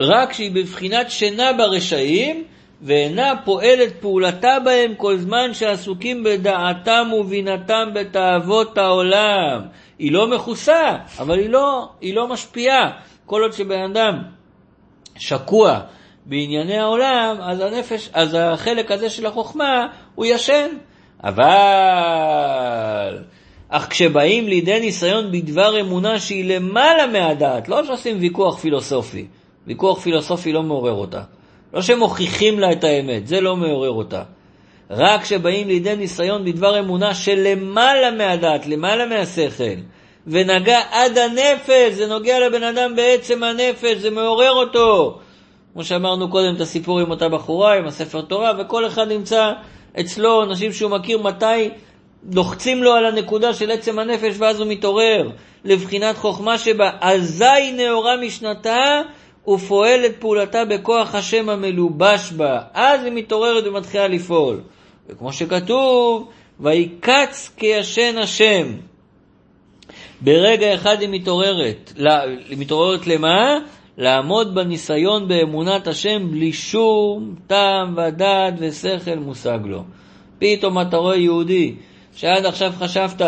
רק 0.00 0.32
שהיא 0.32 0.50
בבחינת 0.54 1.10
שינה 1.10 1.52
ברשעים, 1.52 2.44
ואינה 2.82 3.32
פועלת 3.44 4.00
פעולתה 4.00 4.56
בהם 4.64 4.94
כל 4.96 5.16
זמן 5.16 5.54
שעסוקים 5.54 6.24
בדעתם 6.24 7.08
ובינתם 7.20 7.88
בתאוות 7.94 8.78
העולם. 8.78 9.60
היא 9.98 10.12
לא 10.12 10.30
מכוסה, 10.30 10.96
אבל 11.18 11.38
היא 11.38 11.50
לא, 11.50 11.88
היא 12.00 12.14
לא 12.14 12.28
משפיעה. 12.28 12.90
כל 13.26 13.42
עוד 13.42 13.52
שבן 13.52 13.80
אדם 13.80 14.22
שקוע 15.16 15.80
בענייני 16.26 16.78
העולם, 16.78 17.36
אז 17.40 17.60
הנפש, 17.60 18.10
אז 18.12 18.36
החלק 18.40 18.90
הזה 18.90 19.10
של 19.10 19.26
החוכמה 19.26 19.86
הוא 20.14 20.26
ישן. 20.26 20.66
אבל, 21.24 23.18
אך 23.68 23.90
כשבאים 23.90 24.48
לידי 24.48 24.80
ניסיון 24.80 25.32
בדבר 25.32 25.80
אמונה 25.80 26.18
שהיא 26.18 26.56
למעלה 26.56 27.06
מהדעת, 27.06 27.68
לא 27.68 27.84
שעושים 27.84 28.16
ויכוח 28.20 28.58
פילוסופי, 28.58 29.26
ויכוח 29.66 30.00
פילוסופי 30.00 30.52
לא 30.52 30.62
מעורר 30.62 30.92
אותה. 30.92 31.22
לא 31.74 31.82
שמוכיחים 31.82 32.58
לה 32.58 32.72
את 32.72 32.84
האמת, 32.84 33.26
זה 33.26 33.40
לא 33.40 33.56
מעורר 33.56 33.90
אותה. 33.90 34.22
רק 34.90 35.22
כשבאים 35.22 35.68
לידי 35.68 35.96
ניסיון 35.96 36.44
בדבר 36.44 36.78
אמונה 36.78 37.14
שלמעלה 37.14 38.10
מהדעת, 38.10 38.66
למעלה 38.66 39.06
מהשכל, 39.06 39.64
ונגע 40.26 40.80
עד 40.90 41.18
הנפש, 41.18 41.92
זה 41.92 42.06
נוגע 42.06 42.46
לבן 42.46 42.62
אדם 42.62 42.96
בעצם 42.96 43.42
הנפש, 43.42 43.96
זה 43.96 44.10
מעורר 44.10 44.52
אותו. 44.52 45.18
כמו 45.72 45.84
שאמרנו 45.84 46.30
קודם, 46.30 46.56
את 46.56 46.60
הסיפור 46.60 47.00
עם 47.00 47.10
אותה 47.10 47.28
בחורה, 47.28 47.74
עם 47.74 47.86
הספר 47.86 48.20
תורה, 48.20 48.52
וכל 48.58 48.86
אחד 48.86 49.08
נמצא 49.08 49.52
אצלו, 50.00 50.42
אנשים 50.42 50.72
שהוא 50.72 50.90
מכיר 50.90 51.18
מתי 51.18 51.70
לוחצים 52.32 52.82
לו 52.82 52.94
על 52.94 53.06
הנקודה 53.06 53.54
של 53.54 53.70
עצם 53.70 53.98
הנפש, 53.98 54.34
ואז 54.38 54.60
הוא 54.60 54.68
מתעורר 54.68 55.30
לבחינת 55.64 56.16
חוכמה 56.16 56.58
שבה, 56.58 56.90
אזי 57.00 57.72
נאורה 57.76 58.16
משנתה, 58.16 59.02
ופועלת 59.48 60.16
פעולתה 60.20 60.64
בכוח 60.64 61.14
השם 61.14 61.48
המלובש 61.48 62.32
בה. 62.32 62.60
אז 62.74 63.04
היא 63.04 63.12
מתעוררת 63.12 63.66
ומתחילה 63.66 64.08
לפעול. 64.08 64.60
וכמו 65.08 65.32
שכתוב, 65.32 66.28
ויקץ 66.60 67.50
כישן 67.56 68.18
השם. 68.18 68.66
ברגע 70.20 70.74
אחד 70.74 71.00
היא 71.00 71.08
מתעוררת. 71.08 71.92
היא 72.48 72.58
מתעוררת 72.58 73.06
למה? 73.06 73.58
לעמוד 73.98 74.54
בניסיון 74.54 75.28
באמונת 75.28 75.86
השם 75.86 76.30
בלי 76.30 76.52
שום 76.52 77.34
טעם 77.46 77.96
ודעת 77.96 78.54
ושכל 78.58 79.18
מושג 79.18 79.58
לו. 79.64 79.84
פתאום 80.38 80.80
אתה 80.80 80.96
רואה 80.96 81.16
יהודי 81.16 81.74
שעד 82.14 82.46
עכשיו 82.46 82.72
חשבת 82.78 83.22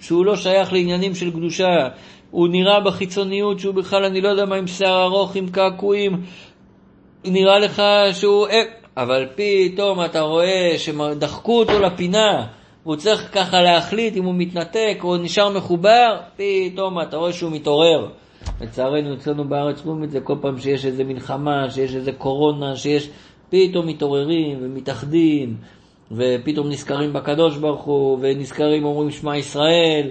שהוא 0.00 0.26
לא 0.26 0.36
שייך 0.36 0.72
לעניינים 0.72 1.14
של 1.14 1.30
קדושה, 1.30 1.88
הוא 2.30 2.48
נראה 2.48 2.80
בחיצוניות 2.80 3.60
שהוא 3.60 3.74
בכלל, 3.74 4.04
אני 4.04 4.20
לא 4.20 4.28
יודע 4.28 4.44
מה, 4.44 4.56
עם 4.56 4.66
שיער 4.66 5.02
ארוך, 5.02 5.36
עם 5.36 5.48
קעקועים, 5.48 6.22
נראה 7.24 7.58
לך 7.58 7.82
שהוא... 8.12 8.48
אה, 8.48 8.62
אבל 8.96 9.26
פתאום 9.34 10.04
אתה 10.04 10.20
רואה 10.20 10.74
שדחקו 10.78 11.58
אותו 11.58 11.80
לפינה, 11.80 12.46
והוא 12.82 12.96
צריך 12.96 13.34
ככה 13.34 13.62
להחליט 13.62 14.16
אם 14.16 14.24
הוא 14.24 14.34
מתנתק 14.34 14.98
או 15.02 15.16
נשאר 15.16 15.48
מחובר, 15.48 16.16
פתאום 16.36 17.00
אתה 17.00 17.16
רואה 17.16 17.32
שהוא 17.32 17.52
מתעורר. 17.52 18.08
לצערנו 18.60 19.14
אצלנו 19.14 19.48
בארץ 19.48 19.82
רואים 19.84 20.04
את 20.04 20.10
זה 20.10 20.20
כל 20.20 20.34
פעם 20.40 20.58
שיש 20.58 20.86
איזה 20.86 21.04
מלחמה, 21.04 21.70
שיש 21.70 21.94
איזה 21.94 22.12
קורונה, 22.12 22.76
שיש... 22.76 23.10
פתאום 23.50 23.86
מתעוררים 23.86 24.58
ומתאחדים, 24.62 25.56
ופתאום 26.12 26.68
נזכרים 26.68 27.12
בקדוש 27.12 27.56
ברוך 27.56 27.82
הוא, 27.82 28.18
ונזכרים 28.20 28.84
אומרים 28.84 29.10
שמע 29.10 29.36
ישראל, 29.36 30.10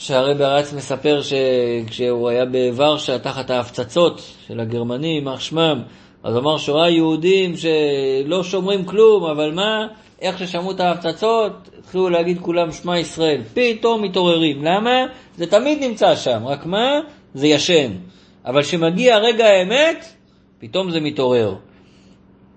שהרבי 0.00 0.44
הרץ 0.44 0.72
מספר 0.72 1.20
שכשהוא 1.22 2.28
היה 2.28 2.44
בוורשה 2.44 3.18
תחת 3.18 3.50
ההפצצות 3.50 4.22
של 4.46 4.60
הגרמנים, 4.60 5.26
יימח 5.26 5.40
שמם, 5.40 5.82
אז 6.22 6.36
אמר 6.36 6.58
שהוא 6.58 6.76
ראה 6.76 6.90
יהודים 6.90 7.54
שלא 7.56 8.44
שומרים 8.44 8.84
כלום, 8.84 9.24
אבל 9.24 9.52
מה, 9.54 9.86
איך 10.20 10.38
ששמעו 10.38 10.70
את 10.70 10.80
ההפצצות, 10.80 11.52
התחילו 11.78 12.08
להגיד 12.08 12.38
כולם 12.40 12.72
שמע 12.72 12.98
ישראל. 12.98 13.40
פתאום 13.54 14.02
מתעוררים. 14.02 14.64
למה? 14.64 15.04
זה 15.36 15.46
תמיד 15.46 15.78
נמצא 15.84 16.16
שם, 16.16 16.42
רק 16.46 16.66
מה? 16.66 17.00
זה 17.34 17.46
ישן. 17.46 17.92
אבל 18.44 18.62
כשמגיע 18.62 19.18
רגע 19.18 19.46
האמת, 19.46 20.04
פתאום 20.58 20.90
זה 20.90 21.00
מתעורר. 21.00 21.54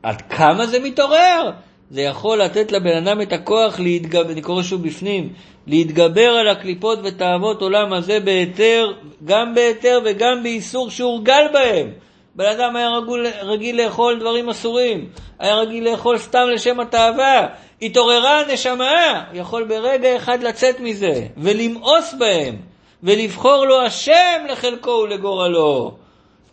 עד 0.03 0.21
כמה 0.21 0.65
זה 0.65 0.79
מתעורר? 0.79 1.51
זה 1.89 2.01
יכול 2.01 2.41
לתת 2.41 2.71
לבן 2.71 3.07
אדם 3.07 3.21
את 3.21 3.33
הכוח 3.33 3.79
להתגבר, 3.79 4.31
אני 4.31 4.41
קורא 4.41 4.63
שוב 4.63 4.83
בפנים, 4.83 5.33
להתגבר 5.67 6.29
על 6.31 6.47
הקליפות 6.47 6.99
ותאוות 7.03 7.61
עולם 7.61 7.93
הזה 7.93 8.19
בהיתר, 8.19 8.93
גם 9.25 9.55
בהיתר 9.55 9.99
וגם 10.05 10.43
באיסור 10.43 10.89
שהורגל 10.89 11.47
בהם. 11.53 11.91
בן 12.35 12.45
אדם 12.45 12.75
היה 12.75 12.89
רגיל, 12.89 13.27
רגיל 13.41 13.81
לאכול 13.83 14.19
דברים 14.19 14.49
אסורים, 14.49 15.09
היה 15.39 15.55
רגיל 15.55 15.89
לאכול 15.89 16.17
סתם 16.17 16.45
לשם 16.53 16.79
התאווה, 16.79 17.47
התעוררה 17.81 18.39
הנשמה, 18.39 19.23
יכול 19.33 19.63
ברגע 19.63 20.15
אחד 20.15 20.43
לצאת 20.43 20.79
מזה 20.79 21.27
ולמאוס 21.37 22.13
בהם 22.13 22.55
ולבחור 23.03 23.65
לו 23.65 23.81
השם 23.81 24.45
לחלקו 24.49 24.91
ולגורלו, 24.91 25.91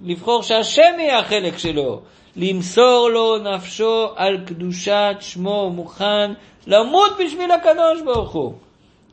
לבחור 0.05 0.43
שהשם 0.43 0.93
יהיה 0.99 1.19
החלק 1.19 1.59
שלו, 1.59 2.01
למסור 2.37 3.09
לו 3.09 3.39
נפשו 3.39 4.09
על 4.17 4.39
קדושת 4.47 5.15
שמו, 5.21 5.71
מוכן 5.71 6.33
למות 6.67 7.11
בשביל 7.25 7.51
הקדוש 7.51 8.03
ברוך 8.05 8.33
הוא. 8.33 8.55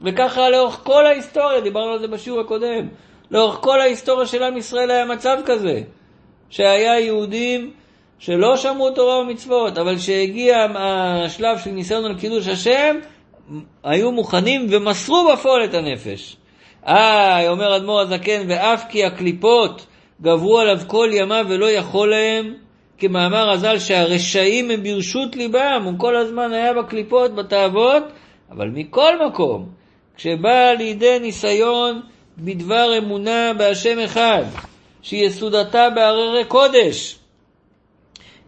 וככה 0.02 0.50
לאורך 0.50 0.80
כל 0.84 1.06
ההיסטוריה, 1.06 1.62
דיברנו 1.62 1.92
על 1.92 2.00
זה 2.00 2.08
בשיעור 2.08 2.40
הקודם, 2.40 2.88
לאורך 3.32 3.56
כל 3.62 3.82
ההיסטוריה 3.82 4.28
של 4.28 4.44
עם 4.44 4.58
ישראל 4.58 4.92
היה 4.92 5.06
מצב 5.06 5.38
כזה, 5.46 5.82
שהיה 6.50 7.00
יהודים 7.00 7.72
שלא 8.20 8.58
שמעו 8.58 8.92
תורה 8.92 9.20
ומצוות, 9.20 9.78
אבל 9.78 9.98
שהגיע 9.98 10.68
השלב 10.76 11.58
של 11.58 11.70
ניסיון 11.70 12.06
על 12.06 12.20
קידוש 12.20 12.48
השם, 12.48 12.96
היו 13.84 14.12
מוכנים 14.12 14.68
ומסרו 14.70 15.30
בפועל 15.34 15.64
את 15.64 15.74
הנפש. 15.74 16.38
אה, 16.88 17.50
אומר 17.50 17.78
אדמו"ר 17.78 18.00
הזקן, 18.00 18.46
ואף 18.48 18.84
כי 18.90 19.06
הקליפות 19.06 19.86
גברו 20.22 20.60
עליו 20.60 20.80
כל 20.88 21.10
ימיו 21.14 21.46
ולא 21.50 21.72
יכול 21.72 22.10
להם, 22.10 22.54
כמאמר 22.98 23.50
הז"ל 23.52 23.80
שהרשעים 23.80 24.72
הם 24.72 24.84
ברשות 24.84 25.36
ליבם, 25.36 25.82
הוא 25.86 25.94
כל 25.98 26.16
הזמן 26.16 26.54
היה 26.54 26.74
בקליפות, 26.74 27.36
בתאוות, 27.36 28.04
אבל 28.52 28.70
מכל 28.74 29.28
מקום, 29.28 29.70
כשבא 30.18 30.72
לידי 30.78 31.20
ניסיון 31.20 32.02
בדבר 32.38 32.98
אמונה 32.98 33.52
בהשם 33.58 34.00
אחד, 34.00 34.44
שיסודתה 35.02 35.90
בהררי 35.96 36.46
קודש, 36.46 37.16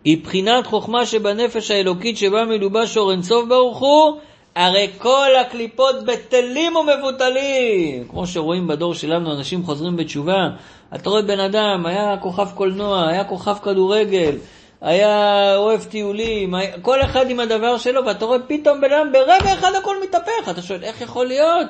היא 0.03 0.23
בחינת 0.23 0.67
חוכמה 0.67 1.05
שבנפש 1.05 1.71
האלוקית 1.71 2.17
שבה 2.17 2.45
מלובש 2.45 2.97
אור 2.97 3.11
אינסוף 3.11 3.47
ברוך 3.47 3.79
הוא, 3.79 4.17
הרי 4.55 4.87
כל 4.97 5.27
הקליפות 5.41 5.95
בטלים 6.05 6.75
ומבוטלים. 6.75 8.07
כמו 8.09 8.27
שרואים 8.27 8.67
בדור 8.67 8.93
שלנו, 8.93 9.33
אנשים 9.33 9.63
חוזרים 9.63 9.97
בתשובה. 9.97 10.49
אתה 10.95 11.09
רואה 11.09 11.21
בן 11.21 11.39
אדם, 11.39 11.85
היה 11.85 12.17
כוכב 12.17 12.47
קולנוע, 12.55 13.09
היה 13.09 13.23
כוכב 13.23 13.55
כדורגל, 13.63 14.35
היה 14.81 15.55
אוהב 15.55 15.83
טיולים, 15.83 16.55
היה... 16.55 16.79
כל 16.81 17.01
אחד 17.01 17.29
עם 17.29 17.39
הדבר 17.39 17.77
שלו, 17.77 18.05
ואתה 18.05 18.25
רואה 18.25 18.39
פתאום 18.47 18.81
בן 18.81 18.93
אדם, 18.93 19.11
ברגע 19.11 19.53
אחד 19.53 19.71
הכל 19.75 19.95
מתהפך. 20.03 20.49
אתה 20.49 20.61
שואל, 20.61 20.83
איך 20.83 21.01
יכול 21.01 21.27
להיות? 21.27 21.67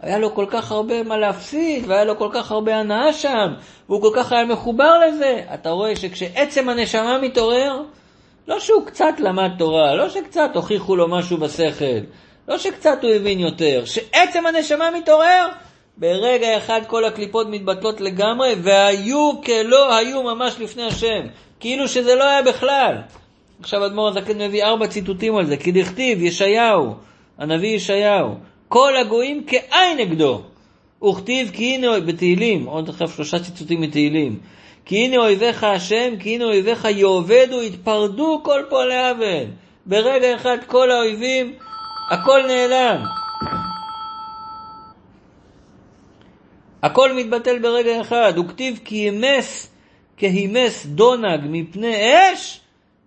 היה 0.00 0.18
לו 0.18 0.34
כל 0.34 0.46
כך 0.48 0.72
הרבה 0.72 1.02
מה 1.02 1.16
להפסיד, 1.16 1.84
והיה 1.86 2.04
לו 2.04 2.18
כל 2.18 2.28
כך 2.32 2.50
הרבה 2.50 2.76
הנאה 2.76 3.12
שם, 3.12 3.54
והוא 3.88 4.02
כל 4.02 4.10
כך 4.14 4.32
היה 4.32 4.44
מחובר 4.44 4.98
לזה. 4.98 5.42
אתה 5.54 5.70
רואה 5.70 5.96
שכשעצם 5.96 6.68
הנשמה 6.68 7.18
מתעורר, 7.18 7.82
לא 8.48 8.60
שהוא 8.60 8.86
קצת 8.86 9.14
למד 9.18 9.50
תורה, 9.58 9.94
לא 9.94 10.08
שקצת 10.08 10.50
הוכיחו 10.54 10.96
לו 10.96 11.08
משהו 11.08 11.36
בשכל, 11.36 12.00
לא 12.48 12.58
שקצת 12.58 12.98
הוא 13.02 13.10
הבין 13.10 13.40
יותר, 13.40 13.84
שעצם 13.84 14.46
הנשמה 14.46 14.90
מתעורר, 14.90 15.48
ברגע 15.96 16.56
אחד 16.56 16.80
כל 16.86 17.04
הקליפות 17.04 17.46
מתבטלות 17.50 18.00
לגמרי, 18.00 18.54
והיו 18.62 19.32
כלא 19.44 19.94
היו 19.94 20.22
ממש 20.22 20.56
לפני 20.60 20.82
השם, 20.82 21.26
כאילו 21.60 21.88
שזה 21.88 22.14
לא 22.14 22.24
היה 22.24 22.42
בכלל. 22.42 22.96
עכשיו 23.60 23.86
אדמו"ר 23.86 24.08
הזקן 24.08 24.42
מביא 24.42 24.64
ארבע 24.64 24.86
ציטוטים 24.86 25.36
על 25.36 25.46
זה, 25.46 25.56
כי 25.56 25.72
דכתיב 25.72 26.22
ישעיהו, 26.22 26.94
הנביא 27.38 27.76
ישעיהו, 27.76 28.34
כל 28.68 28.96
הגויים 28.96 29.44
כעין 29.46 29.98
נגדו. 29.98 30.42
וכתיב 31.04 31.50
כי 31.52 31.74
הנה 31.74 32.00
בתהילים, 32.00 32.64
עוד 32.64 32.88
עכשיו 32.88 33.08
שלושה 33.08 33.38
ציטוטים 33.38 33.80
מתהילים, 33.80 34.38
כי 34.84 34.96
הנה 35.04 35.16
אויביך 35.16 35.64
השם, 35.64 36.14
כי 36.20 36.34
הנה 36.34 36.44
אויביך 36.44 36.84
יאבדו, 36.90 37.62
יתפרדו 37.62 38.40
כל 38.44 38.62
פועלי 38.68 39.10
אבן. 39.10 39.50
ברגע 39.86 40.34
אחד 40.34 40.56
כל 40.66 40.90
האויבים, 40.90 41.54
הכל 42.10 42.42
נעלם. 42.46 43.04
הכל 46.84 47.12
מתבטל 47.12 47.58
ברגע 47.58 48.00
אחד. 48.00 48.32
וכתיב 48.38 48.80
כי 48.84 48.96
ימס 48.96 49.74
כהימס 50.16 50.86
דונג 50.86 51.40
מפני 51.42 51.96
אש, 52.14 52.60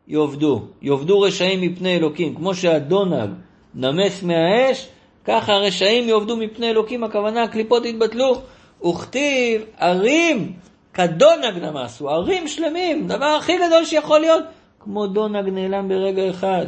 יאבדו. 0.07 0.65
יאבדו 0.81 1.19
רשעים 1.19 1.61
מפני 1.61 1.95
אלוקים. 1.95 2.35
כמו 2.35 2.55
שהדונג 2.55 3.29
נמס 3.75 4.23
מהאש, 4.23 4.87
ככה 5.25 5.53
הרשעים 5.53 6.09
יאבדו 6.09 6.37
מפני 6.37 6.69
אלוקים, 6.69 7.03
הכוונה 7.03 7.43
הקליפות 7.43 7.85
יתבטלו. 7.85 8.41
וכתיב 8.85 9.61
ערים 9.79 10.53
כדונג 10.93 11.57
נמסו, 11.61 12.09
ערים 12.09 12.47
שלמים, 12.47 13.07
דבר 13.07 13.25
הכי 13.25 13.57
גדול 13.67 13.85
שיכול 13.85 14.19
להיות, 14.19 14.43
כמו 14.79 15.07
דונג 15.07 15.49
נעלם 15.49 15.89
ברגע 15.89 16.29
אחד. 16.29 16.65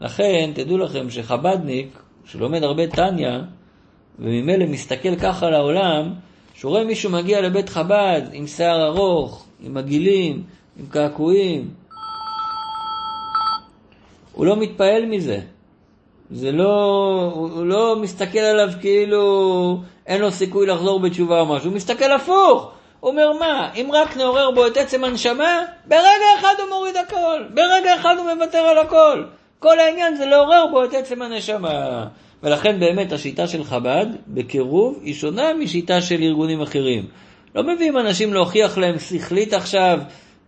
לכן, 0.00 0.50
תדעו 0.54 0.78
לכם 0.78 1.10
שחבדניק, 1.10 1.98
שלומד 2.24 2.62
הרבה 2.62 2.86
טניה, 2.86 3.40
וממילא 4.18 4.66
מסתכל 4.66 5.16
ככה 5.16 5.46
על 5.46 5.54
העולם, 5.54 6.12
שהוא 6.58 6.70
רואה 6.70 6.84
מישהו 6.84 7.10
מגיע 7.10 7.40
לבית 7.40 7.68
חב"ד 7.68 8.22
עם 8.32 8.46
שיער 8.46 8.86
ארוך, 8.86 9.46
עם 9.60 9.76
עגילים, 9.76 10.42
עם 10.78 10.86
קעקועים, 10.86 11.70
הוא 14.32 14.46
לא 14.46 14.56
מתפעל 14.56 15.06
מזה. 15.06 15.40
זה 16.30 16.52
לא, 16.52 17.32
הוא 17.34 17.66
לא 17.66 17.96
מסתכל 17.96 18.38
עליו 18.38 18.68
כאילו 18.80 19.80
אין 20.06 20.20
לו 20.20 20.30
סיכוי 20.30 20.66
לחזור 20.66 21.00
בתשובה 21.00 21.40
או 21.40 21.46
משהו, 21.46 21.68
הוא 21.68 21.76
מסתכל 21.76 22.12
הפוך. 22.12 22.70
הוא 23.00 23.10
אומר 23.10 23.32
מה, 23.32 23.70
אם 23.74 23.88
רק 23.92 24.16
נעורר 24.16 24.50
בו 24.50 24.66
את 24.66 24.76
עצם 24.76 25.04
הנשמה, 25.04 25.62
ברגע 25.84 26.26
אחד 26.38 26.54
הוא 26.58 26.68
מוריד 26.68 26.96
הכל, 26.96 27.42
ברגע 27.54 27.94
אחד 27.94 28.14
הוא 28.18 28.34
מוותר 28.34 28.58
על 28.58 28.78
הכל. 28.78 29.24
כל 29.58 29.78
העניין 29.78 30.16
זה 30.16 30.26
לעורר 30.26 30.66
בו 30.70 30.84
את 30.84 30.94
עצם 30.94 31.22
הנשמה. 31.22 32.06
ולכן 32.42 32.80
באמת 32.80 33.12
השיטה 33.12 33.46
של 33.46 33.64
חב"ד, 33.64 34.06
בקירוב, 34.28 35.00
היא 35.02 35.14
שונה 35.14 35.54
משיטה 35.54 36.00
של 36.00 36.22
ארגונים 36.22 36.62
אחרים. 36.62 37.06
לא 37.54 37.62
מביאים 37.62 37.98
אנשים 37.98 38.34
להוכיח 38.34 38.78
להם 38.78 38.98
שכלית 38.98 39.54
עכשיו 39.54 39.98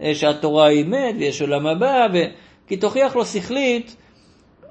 אה, 0.03 0.15
שהתורה 0.15 0.67
היא 0.67 0.85
מת 0.85 1.15
ויש 1.19 1.41
עולם 1.41 1.67
הבא, 1.67 2.07
ו... 2.13 2.19
כי 2.67 2.77
תוכיח 2.77 3.17
לו 3.17 3.25
שכלית 3.25 3.97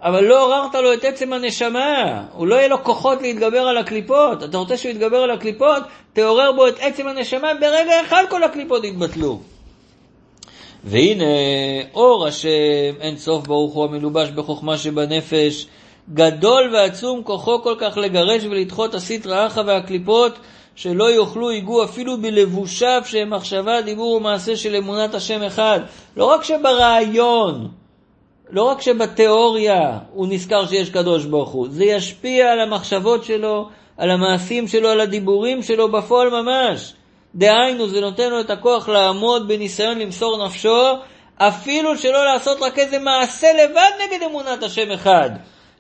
אבל 0.01 0.23
לא 0.23 0.43
עוררת 0.43 0.75
לו 0.75 0.93
את 0.93 1.05
עצם 1.05 1.33
הנשמה, 1.33 2.23
הוא 2.33 2.47
לא 2.47 2.55
יהיה 2.55 2.67
לו 2.67 2.83
כוחות 2.83 3.21
להתגבר 3.21 3.59
על 3.59 3.77
הקליפות. 3.77 4.43
אתה 4.43 4.57
רוצה 4.57 4.77
שהוא 4.77 4.91
יתגבר 4.91 5.17
על 5.17 5.31
הקליפות? 5.31 5.83
תעורר 6.13 6.51
בו 6.51 6.67
את 6.67 6.75
עצם 6.79 7.07
הנשמה, 7.07 7.53
ברגע 7.59 8.01
אחד 8.01 8.23
כל 8.29 8.43
הקליפות 8.43 8.83
יתבטלו. 8.83 9.39
והנה, 10.83 11.25
אור 11.93 12.27
השם, 12.27 12.95
אין 13.01 13.17
סוף 13.17 13.47
ברוך 13.47 13.73
הוא 13.73 13.83
המלובש 13.83 14.29
בחוכמה 14.29 14.77
שבנפש, 14.77 15.67
גדול 16.13 16.69
ועצום 16.73 17.23
כוחו 17.23 17.61
כל 17.63 17.75
כך 17.79 17.97
לגרש 17.97 18.43
ולדחות 18.43 18.93
הסטרא 18.93 19.47
אחא 19.47 19.61
והקליפות, 19.65 20.39
שלא 20.75 21.11
יאכלו 21.11 21.51
יגעו 21.51 21.83
אפילו 21.83 22.21
בלבושיו 22.21 23.01
שהם 23.05 23.29
מחשבה, 23.29 23.81
דיבור 23.81 24.13
ומעשה 24.13 24.55
של 24.55 24.75
אמונת 24.75 25.13
השם 25.13 25.43
אחד. 25.43 25.79
לא 26.17 26.25
רק 26.25 26.43
שברעיון, 26.43 27.67
לא 28.49 28.63
רק 28.63 28.81
שבתיאוריה 28.81 29.97
הוא 30.13 30.27
נזכר 30.29 30.67
שיש 30.67 30.89
קדוש 30.89 31.25
ברוך 31.25 31.49
הוא, 31.49 31.67
זה 31.69 31.85
ישפיע 31.85 32.51
על 32.51 32.59
המחשבות 32.59 33.23
שלו, 33.23 33.69
על 33.97 34.11
המעשים 34.11 34.67
שלו, 34.67 34.89
על 34.89 34.99
הדיבורים 34.99 35.63
שלו 35.63 35.91
בפועל 35.91 36.29
ממש. 36.29 36.93
דהיינו, 37.35 37.87
זה 37.87 38.01
נותן 38.01 38.29
לו 38.29 38.39
את 38.39 38.49
הכוח 38.49 38.89
לעמוד 38.89 39.47
בניסיון 39.47 39.99
למסור 39.99 40.45
נפשו, 40.45 40.83
אפילו 41.37 41.97
שלא 41.97 42.25
לעשות 42.25 42.61
רק 42.61 42.79
איזה 42.79 42.99
מעשה 42.99 43.47
לבד 43.53 43.91
נגד 44.05 44.23
אמונת 44.23 44.63
השם 44.63 44.91
אחד, 44.91 45.29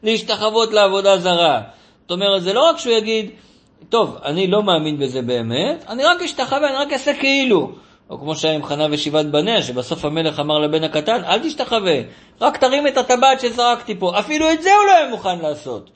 להשתחוות 0.03 0.73
לעבודה 0.73 1.17
זרה. 1.17 1.61
זאת 2.01 2.11
אומרת, 2.11 2.43
זה 2.43 2.53
לא 2.53 2.69
רק 2.69 2.77
שהוא 2.77 2.93
יגיד, 2.93 3.29
טוב, 3.89 4.17
אני 4.25 4.47
לא 4.47 4.63
מאמין 4.63 4.97
בזה 4.97 5.21
באמת, 5.21 5.85
אני 5.89 6.03
רק 6.03 6.21
אשתחווה, 6.21 6.69
אני 6.69 6.75
רק 6.75 6.93
אעשה 6.93 7.13
כאילו. 7.13 7.71
או 8.09 8.19
כמו 8.19 8.35
שהיה 8.35 8.53
עם 8.55 8.63
חנה 8.63 8.87
ושיבת 8.91 9.25
בניה, 9.25 9.63
שבסוף 9.63 10.05
המלך 10.05 10.39
אמר 10.39 10.59
לבן 10.59 10.83
הקטן, 10.83 11.23
אל 11.23 11.39
תשתחווה, 11.39 12.01
רק 12.41 12.57
תרים 12.57 12.87
את 12.87 12.97
הטבעת 12.97 13.39
שזרקתי 13.39 13.95
פה. 13.99 14.19
אפילו 14.19 14.51
את 14.51 14.61
זה 14.61 14.75
הוא 14.75 14.85
לא 14.85 14.91
היה 14.91 15.09
מוכן 15.09 15.39
לעשות. 15.39 15.89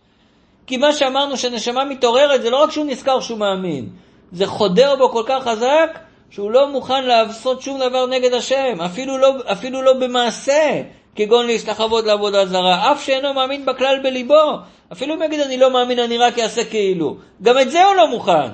כי 0.67 0.77
מה 0.77 0.93
שאמרנו 0.93 1.37
שנשמה 1.37 1.85
מתעוררת, 1.85 2.41
זה 2.41 2.49
לא 2.49 2.63
רק 2.63 2.71
שהוא 2.71 2.85
נזכר 2.85 3.19
שהוא 3.19 3.37
מאמין, 3.37 3.89
זה 4.31 4.47
חודר 4.47 4.95
בו 4.95 5.09
כל 5.09 5.23
כך 5.25 5.43
חזק, 5.43 5.99
שהוא 6.29 6.51
לא 6.51 6.67
מוכן 6.71 7.03
לעשות 7.03 7.61
שום 7.61 7.79
דבר 7.79 8.05
נגד 8.05 8.33
השם, 8.33 8.81
אפילו 8.85 9.17
לא, 9.17 9.35
אפילו 9.51 9.81
לא 9.81 9.93
במעשה, 9.93 10.81
כגון 11.15 11.47
להשתחוות 11.47 12.05
לעבודה 12.05 12.45
זרה, 12.45 12.91
אף 12.91 13.05
שאינו 13.05 13.33
מאמין 13.33 13.65
בכלל 13.65 13.99
בליבו. 14.03 14.51
אפילו 14.91 15.15
אם 15.15 15.21
יגיד 15.21 15.39
אני 15.39 15.57
לא 15.57 15.71
מאמין, 15.71 15.99
אני 15.99 16.17
רק 16.17 16.39
אעשה 16.39 16.65
כאילו. 16.65 17.15
גם 17.41 17.59
את 17.59 17.71
זה 17.71 17.85
הוא 17.85 17.95
לא 17.95 18.07
מוכן. 18.07 18.49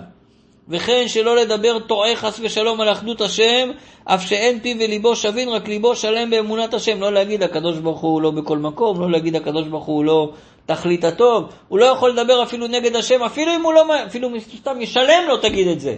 וכן 0.70 1.07
שלא 1.07 1.36
לדבר 1.36 1.80
טועה 1.80 2.16
חס 2.16 2.39
ושלום 2.43 2.82
על 2.82 2.91
אחדות 2.91 3.22
השם, 3.22 3.70
אף 4.05 4.28
שאין 4.28 4.60
פיו 4.60 4.78
וליבו 4.80 5.16
שווין, 5.16 5.49
רק 5.49 5.68
ליבו 5.68 5.95
שלם 5.95 6.30
באמונת 6.30 6.74
השם. 6.74 7.01
לא 7.01 7.14
להגיד 7.14 7.43
הקדוש 7.43 7.78
ברוך 7.78 8.01
הוא 8.01 8.22
לא 8.22 8.32
בכל 8.32 8.57
מקום, 8.57 9.01
לא 9.01 9.12
להגיד 9.12 9.36
הקדוש 9.36 9.68
ברוך 9.68 9.86
הוא 9.86 10.05
לא 10.05 10.32
תכלית 10.66 11.03
הטוב. 11.03 11.49
הוא 11.68 11.80
לא 11.80 11.86
יכול 11.86 12.12
לדבר 12.12 12.43
אפילו 12.43 12.68
נגד 12.68 12.95
השם, 12.95 13.24
אפילו 13.24 13.55
אם 13.55 13.62
הוא 13.62 13.74
לא, 13.74 13.86
אפילו 14.07 14.30
סתם 14.55 14.82
ישלם 14.82 15.24
לו 15.28 15.38
תגיד 15.38 15.68
את 15.68 15.80
זה. 15.80 15.95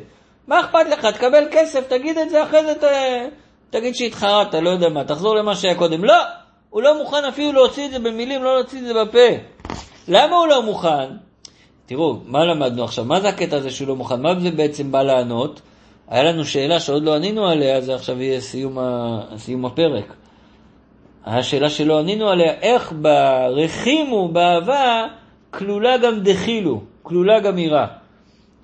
מה 0.47 0.59
אכפת 0.59 0.89
לך? 0.91 1.05
תקבל 1.05 1.43
כסף, 1.51 1.87
תגיד 1.87 2.17
את 2.17 2.29
זה, 2.29 2.43
אחרי 2.43 2.65
זה 2.65 2.73
ת... 2.75 2.83
תגיד 3.69 3.95
שהתחרטת, 3.95 4.53
לא 4.53 4.69
יודע 4.69 4.89
מה, 4.89 5.03
תחזור 5.03 5.35
למה 5.35 5.55
שהיה 5.55 5.75
קודם. 5.75 6.05
לא! 6.05 6.13
הוא 6.71 6.81
לא 6.81 6.97
מוכן 6.97 7.25
אפילו 7.25 7.51
להוציא 7.51 7.85
את 7.85 7.91
זה 7.91 7.99
במילים, 7.99 8.43
לא 8.43 8.55
להוציא 8.55 8.79
את 8.79 8.85
זה 8.85 8.93
בפה. 8.93 9.27
למה 10.07 10.35
הוא 10.35 10.47
לא 10.47 10.63
מוכן? 10.63 11.09
תראו, 11.85 12.17
מה 12.25 12.45
למדנו 12.45 12.83
עכשיו? 12.83 13.05
מה 13.05 13.21
זה 13.21 13.29
הקטע 13.29 13.57
הזה 13.57 13.71
שהוא 13.71 13.87
לא 13.87 13.95
מוכן? 13.95 14.21
מה 14.21 14.39
זה 14.39 14.51
בעצם 14.51 14.91
בא 14.91 15.03
לענות? 15.03 15.61
היה 16.07 16.23
לנו 16.23 16.45
שאלה 16.45 16.79
שעוד 16.79 17.03
לא 17.03 17.15
ענינו 17.15 17.47
עליה, 17.47 17.81
זה 17.81 17.95
עכשיו 17.95 18.21
יהיה 18.21 18.41
סיום, 18.41 18.79
ה... 18.79 19.19
סיום 19.37 19.65
הפרק. 19.65 20.13
השאלה 21.25 21.69
שלא 21.69 21.99
ענינו 21.99 22.29
עליה, 22.29 22.53
איך 22.53 22.93
ברחימו, 23.01 24.27
באהבה, 24.27 25.05
כלולה 25.49 25.97
גם 25.97 26.19
דחילו, 26.19 26.81
כלולה 27.03 27.39
גם 27.39 27.57
יראה. 27.57 27.87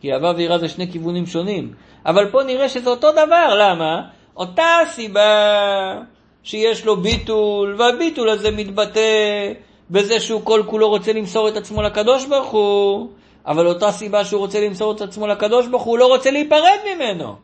כי 0.01 0.13
אהבה 0.13 0.33
ויראה 0.37 0.57
זה 0.57 0.69
שני 0.69 0.91
כיוונים 0.91 1.25
שונים. 1.25 1.73
אבל 2.05 2.29
פה 2.31 2.43
נראה 2.43 2.69
שזה 2.69 2.89
אותו 2.89 3.11
דבר, 3.11 3.55
למה? 3.59 4.01
אותה 4.37 4.65
סיבה 4.91 6.01
שיש 6.43 6.85
לו 6.85 6.97
ביטול, 6.97 7.75
והביטול 7.77 8.29
הזה 8.29 8.51
מתבטא 8.51 9.51
בזה 9.89 10.19
שהוא 10.19 10.41
כל 10.43 10.63
כולו 10.65 10.89
רוצה 10.89 11.13
למסור 11.13 11.47
את 11.47 11.57
עצמו 11.57 11.81
לקדוש 11.81 12.25
ברוך 12.25 12.51
הוא, 12.51 13.07
אבל 13.45 13.67
אותה 13.67 13.91
סיבה 13.91 14.25
שהוא 14.25 14.39
רוצה 14.39 14.61
למסור 14.61 14.91
את 14.91 15.01
עצמו 15.01 15.27
לקדוש 15.27 15.67
ברוך 15.67 15.83
הוא, 15.83 15.91
הוא 15.91 15.99
לא 15.99 16.07
רוצה 16.07 16.31
להיפרד 16.31 16.79
ממנו. 16.95 17.35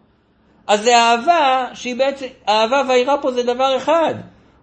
אז 0.67 0.81
זה 0.81 0.97
אהבה 0.97 1.67
שהיא 1.73 1.95
בעצם, 1.95 2.25
אהבה 2.49 2.81
והיראה 2.87 3.17
פה 3.17 3.31
זה 3.31 3.43
דבר 3.43 3.77
אחד. 3.77 4.13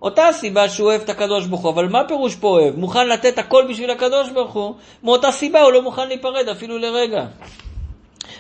אותה 0.03 0.29
סיבה 0.33 0.69
שהוא 0.69 0.87
אוהב 0.87 1.01
את 1.01 1.09
הקדוש 1.09 1.47
ברוך 1.47 1.61
הוא, 1.61 1.71
אבל 1.71 1.89
מה 1.89 2.09
פירוש 2.09 2.35
פה 2.35 2.49
אוהב? 2.49 2.77
מוכן 2.77 3.09
לתת 3.09 3.39
הכל 3.39 3.65
בשביל 3.69 3.91
הקדוש 3.91 4.31
ברוך 4.31 4.53
הוא, 4.53 4.75
מאותה 5.03 5.33
סיבה 5.33 5.63
הוא 5.63 5.73
לא 5.73 5.83
מוכן 5.83 6.09
להיפרד 6.09 6.49
אפילו 6.49 6.79
לרגע. 6.79 7.27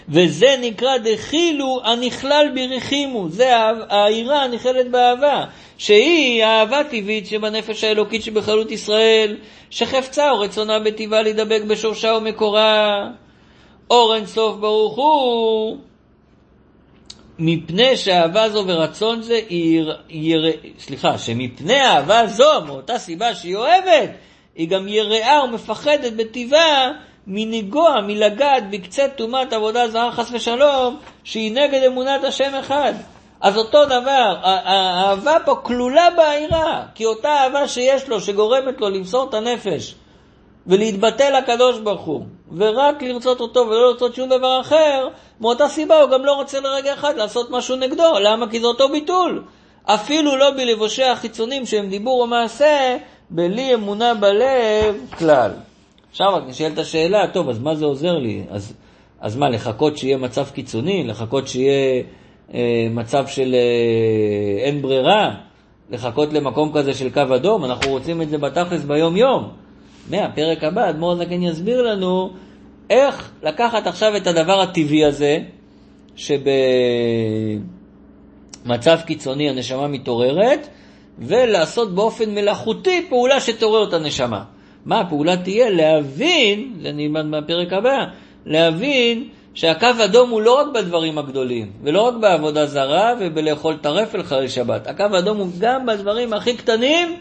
וזה 0.08 0.56
נקרא 0.60 0.96
דחילו 0.98 1.80
הנכלל 1.84 2.46
ברחימו, 2.54 3.28
זה 3.28 3.56
העירה 3.88 4.42
הנכללת 4.42 4.90
באהבה, 4.90 5.44
שהיא 5.80 6.44
האהבה 6.44 6.84
טבעית 6.84 7.26
שבנפש 7.26 7.84
האלוקית 7.84 8.22
שבחלות 8.22 8.70
ישראל, 8.70 9.36
שחפצה 9.70 10.30
או 10.30 10.40
רצונה 10.40 10.78
בטבעה 10.78 11.22
להידבק 11.22 11.62
בשורשה 11.68 12.14
ומקורה. 12.14 13.06
אור 13.90 14.14
אין 14.14 14.26
סוף 14.26 14.56
ברוך 14.56 14.96
הוא, 14.96 15.78
מפני 17.38 17.96
שאהבה 17.96 18.48
זו 18.50 18.64
ורצון 18.66 19.22
זה, 19.22 19.40
יר, 19.50 19.96
יר, 20.08 20.52
סליחה, 20.78 21.18
שמפני 21.18 21.80
אהבה 21.80 22.26
זו, 22.26 22.64
מאותה 22.66 22.98
סיבה 22.98 23.34
שהיא 23.34 23.56
אוהבת, 23.56 24.10
היא 24.54 24.68
גם 24.68 24.88
יראה 24.88 25.44
ומפחדת 25.44 26.12
בטבעה 26.12 26.90
מנגוע, 27.26 28.00
מלגעת 28.06 28.70
בקצה 28.70 29.08
טומאת 29.08 29.52
עבודה 29.52 29.88
זרה 29.88 30.12
חס 30.12 30.30
ושלום, 30.32 30.96
שהיא 31.24 31.52
נגד 31.52 31.82
אמונת 31.86 32.24
השם 32.24 32.54
אחד. 32.60 32.94
אז 33.40 33.56
אותו 33.56 33.84
דבר, 33.84 34.36
האהבה 34.42 35.36
פה 35.44 35.54
כלולה 35.54 36.08
בעירה, 36.16 36.82
כי 36.94 37.06
אותה 37.06 37.28
אהבה 37.28 37.68
שיש 37.68 38.08
לו, 38.08 38.20
שגורמת 38.20 38.80
לו 38.80 38.90
למסור 38.90 39.28
את 39.28 39.34
הנפש 39.34 39.94
ולהתבטא 40.66 41.22
לקדוש 41.22 41.78
ברוך 41.78 42.02
הוא, 42.02 42.24
ורק 42.56 43.02
לרצות 43.02 43.40
אותו 43.40 43.60
ולא 43.60 43.90
לרצות 43.90 44.14
שום 44.14 44.28
דבר 44.28 44.60
אחר, 44.60 45.08
מאותה 45.40 45.68
סיבה 45.68 46.00
הוא 46.00 46.10
גם 46.10 46.24
לא 46.24 46.32
רוצה 46.32 46.60
לרגע 46.60 46.94
אחד 46.94 47.16
לעשות 47.16 47.50
משהו 47.50 47.76
נגדו. 47.76 48.18
למה? 48.20 48.50
כי 48.50 48.60
זה 48.60 48.66
אותו 48.66 48.88
ביטול. 48.88 49.42
אפילו 49.84 50.36
לא 50.36 50.50
בלבושי 50.50 51.04
החיצונים 51.04 51.66
שהם 51.66 51.88
דיבור 51.88 52.22
או 52.22 52.26
מעשה, 52.26 52.96
בלי 53.30 53.74
אמונה 53.74 54.14
בלב 54.14 55.10
כלל. 55.18 55.50
עכשיו 56.10 56.34
רק 56.34 56.42
נשאלת 56.46 56.78
השאלה, 56.78 57.26
טוב, 57.32 57.48
אז 57.48 57.58
מה 57.58 57.74
זה 57.74 57.84
עוזר 57.84 58.12
לי? 58.12 58.44
אז, 58.50 58.72
אז 59.20 59.36
מה, 59.36 59.48
לחכות 59.48 59.96
שיהיה 59.96 60.16
מצב 60.16 60.46
קיצוני? 60.50 61.04
לחכות 61.06 61.48
שיהיה 61.48 62.02
מצב 62.90 63.26
של 63.26 63.54
אה, 63.54 64.64
אין 64.64 64.82
ברירה? 64.82 65.34
לחכות 65.90 66.32
למקום 66.32 66.70
כזה 66.74 66.94
של 66.94 67.10
קו 67.10 67.34
אדום? 67.34 67.64
אנחנו 67.64 67.90
רוצים 67.90 68.22
את 68.22 68.28
זה 68.28 68.38
בתכלס 68.38 68.84
ביום-יום. 68.84 69.48
מהפרק 70.10 70.64
הבא, 70.64 70.90
אדמו"ר 70.90 71.16
זקן 71.16 71.42
יסביר 71.42 71.82
לנו 71.82 72.30
איך 72.90 73.30
לקחת 73.42 73.86
עכשיו 73.86 74.16
את 74.16 74.26
הדבר 74.26 74.60
הטבעי 74.60 75.04
הזה, 75.04 75.38
שבמצב 76.16 77.60
קיצוני 79.06 79.50
הנשמה 79.50 79.88
מתעוררת, 79.88 80.68
ולעשות 81.18 81.94
באופן 81.94 82.34
מלאכותי 82.34 83.06
פעולה 83.08 83.40
שתעורר 83.40 83.88
את 83.88 83.92
הנשמה. 83.92 84.44
מה 84.84 85.00
הפעולה 85.00 85.36
תהיה? 85.36 85.70
להבין, 85.70 86.72
זה 86.82 86.92
נלמד 86.92 87.24
מהפרק 87.24 87.72
הבא, 87.72 88.04
להבין 88.46 89.28
שהקו 89.54 89.86
אדום 90.04 90.30
הוא 90.30 90.40
לא 90.40 90.60
רק 90.60 90.66
בדברים 90.74 91.18
הגדולים, 91.18 91.72
ולא 91.82 92.02
רק 92.02 92.14
בעבודה 92.14 92.66
זרה 92.66 93.14
ובלאכול 93.20 93.76
טרף 93.76 94.14
אל 94.14 94.22
חלל 94.22 94.48
שבת. 94.48 94.86
הקו 94.86 95.04
אדום 95.18 95.38
הוא 95.38 95.48
גם 95.58 95.86
בדברים 95.86 96.32
הכי 96.32 96.56
קטנים, 96.56 97.16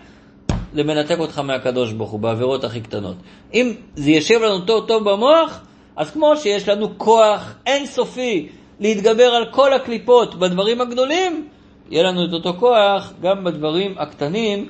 למנתק 0.73 1.19
אותך 1.19 1.39
מהקדוש 1.39 1.93
ברוך 1.93 2.11
הוא, 2.11 2.19
בעבירות 2.19 2.63
הכי 2.63 2.81
קטנות. 2.81 3.15
אם 3.53 3.73
זה 3.95 4.11
יושב 4.11 4.41
לנו 4.41 4.59
טוב 4.59 4.87
טוב 4.87 5.09
במוח, 5.09 5.61
אז 5.95 6.11
כמו 6.11 6.37
שיש 6.37 6.69
לנו 6.69 6.97
כוח 6.97 7.53
אינסופי 7.65 8.49
להתגבר 8.79 9.23
על 9.23 9.45
כל 9.51 9.73
הקליפות 9.73 10.35
בדברים 10.35 10.81
הגדולים, 10.81 11.47
יהיה 11.89 12.03
לנו 12.03 12.25
את 12.25 12.33
אותו 12.33 12.53
כוח 12.59 13.13
גם 13.21 13.43
בדברים 13.43 13.95
הקטנים 13.97 14.67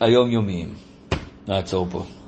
היומיומיים. 0.00 0.74
נעצור 1.48 1.86
פה. 1.90 2.19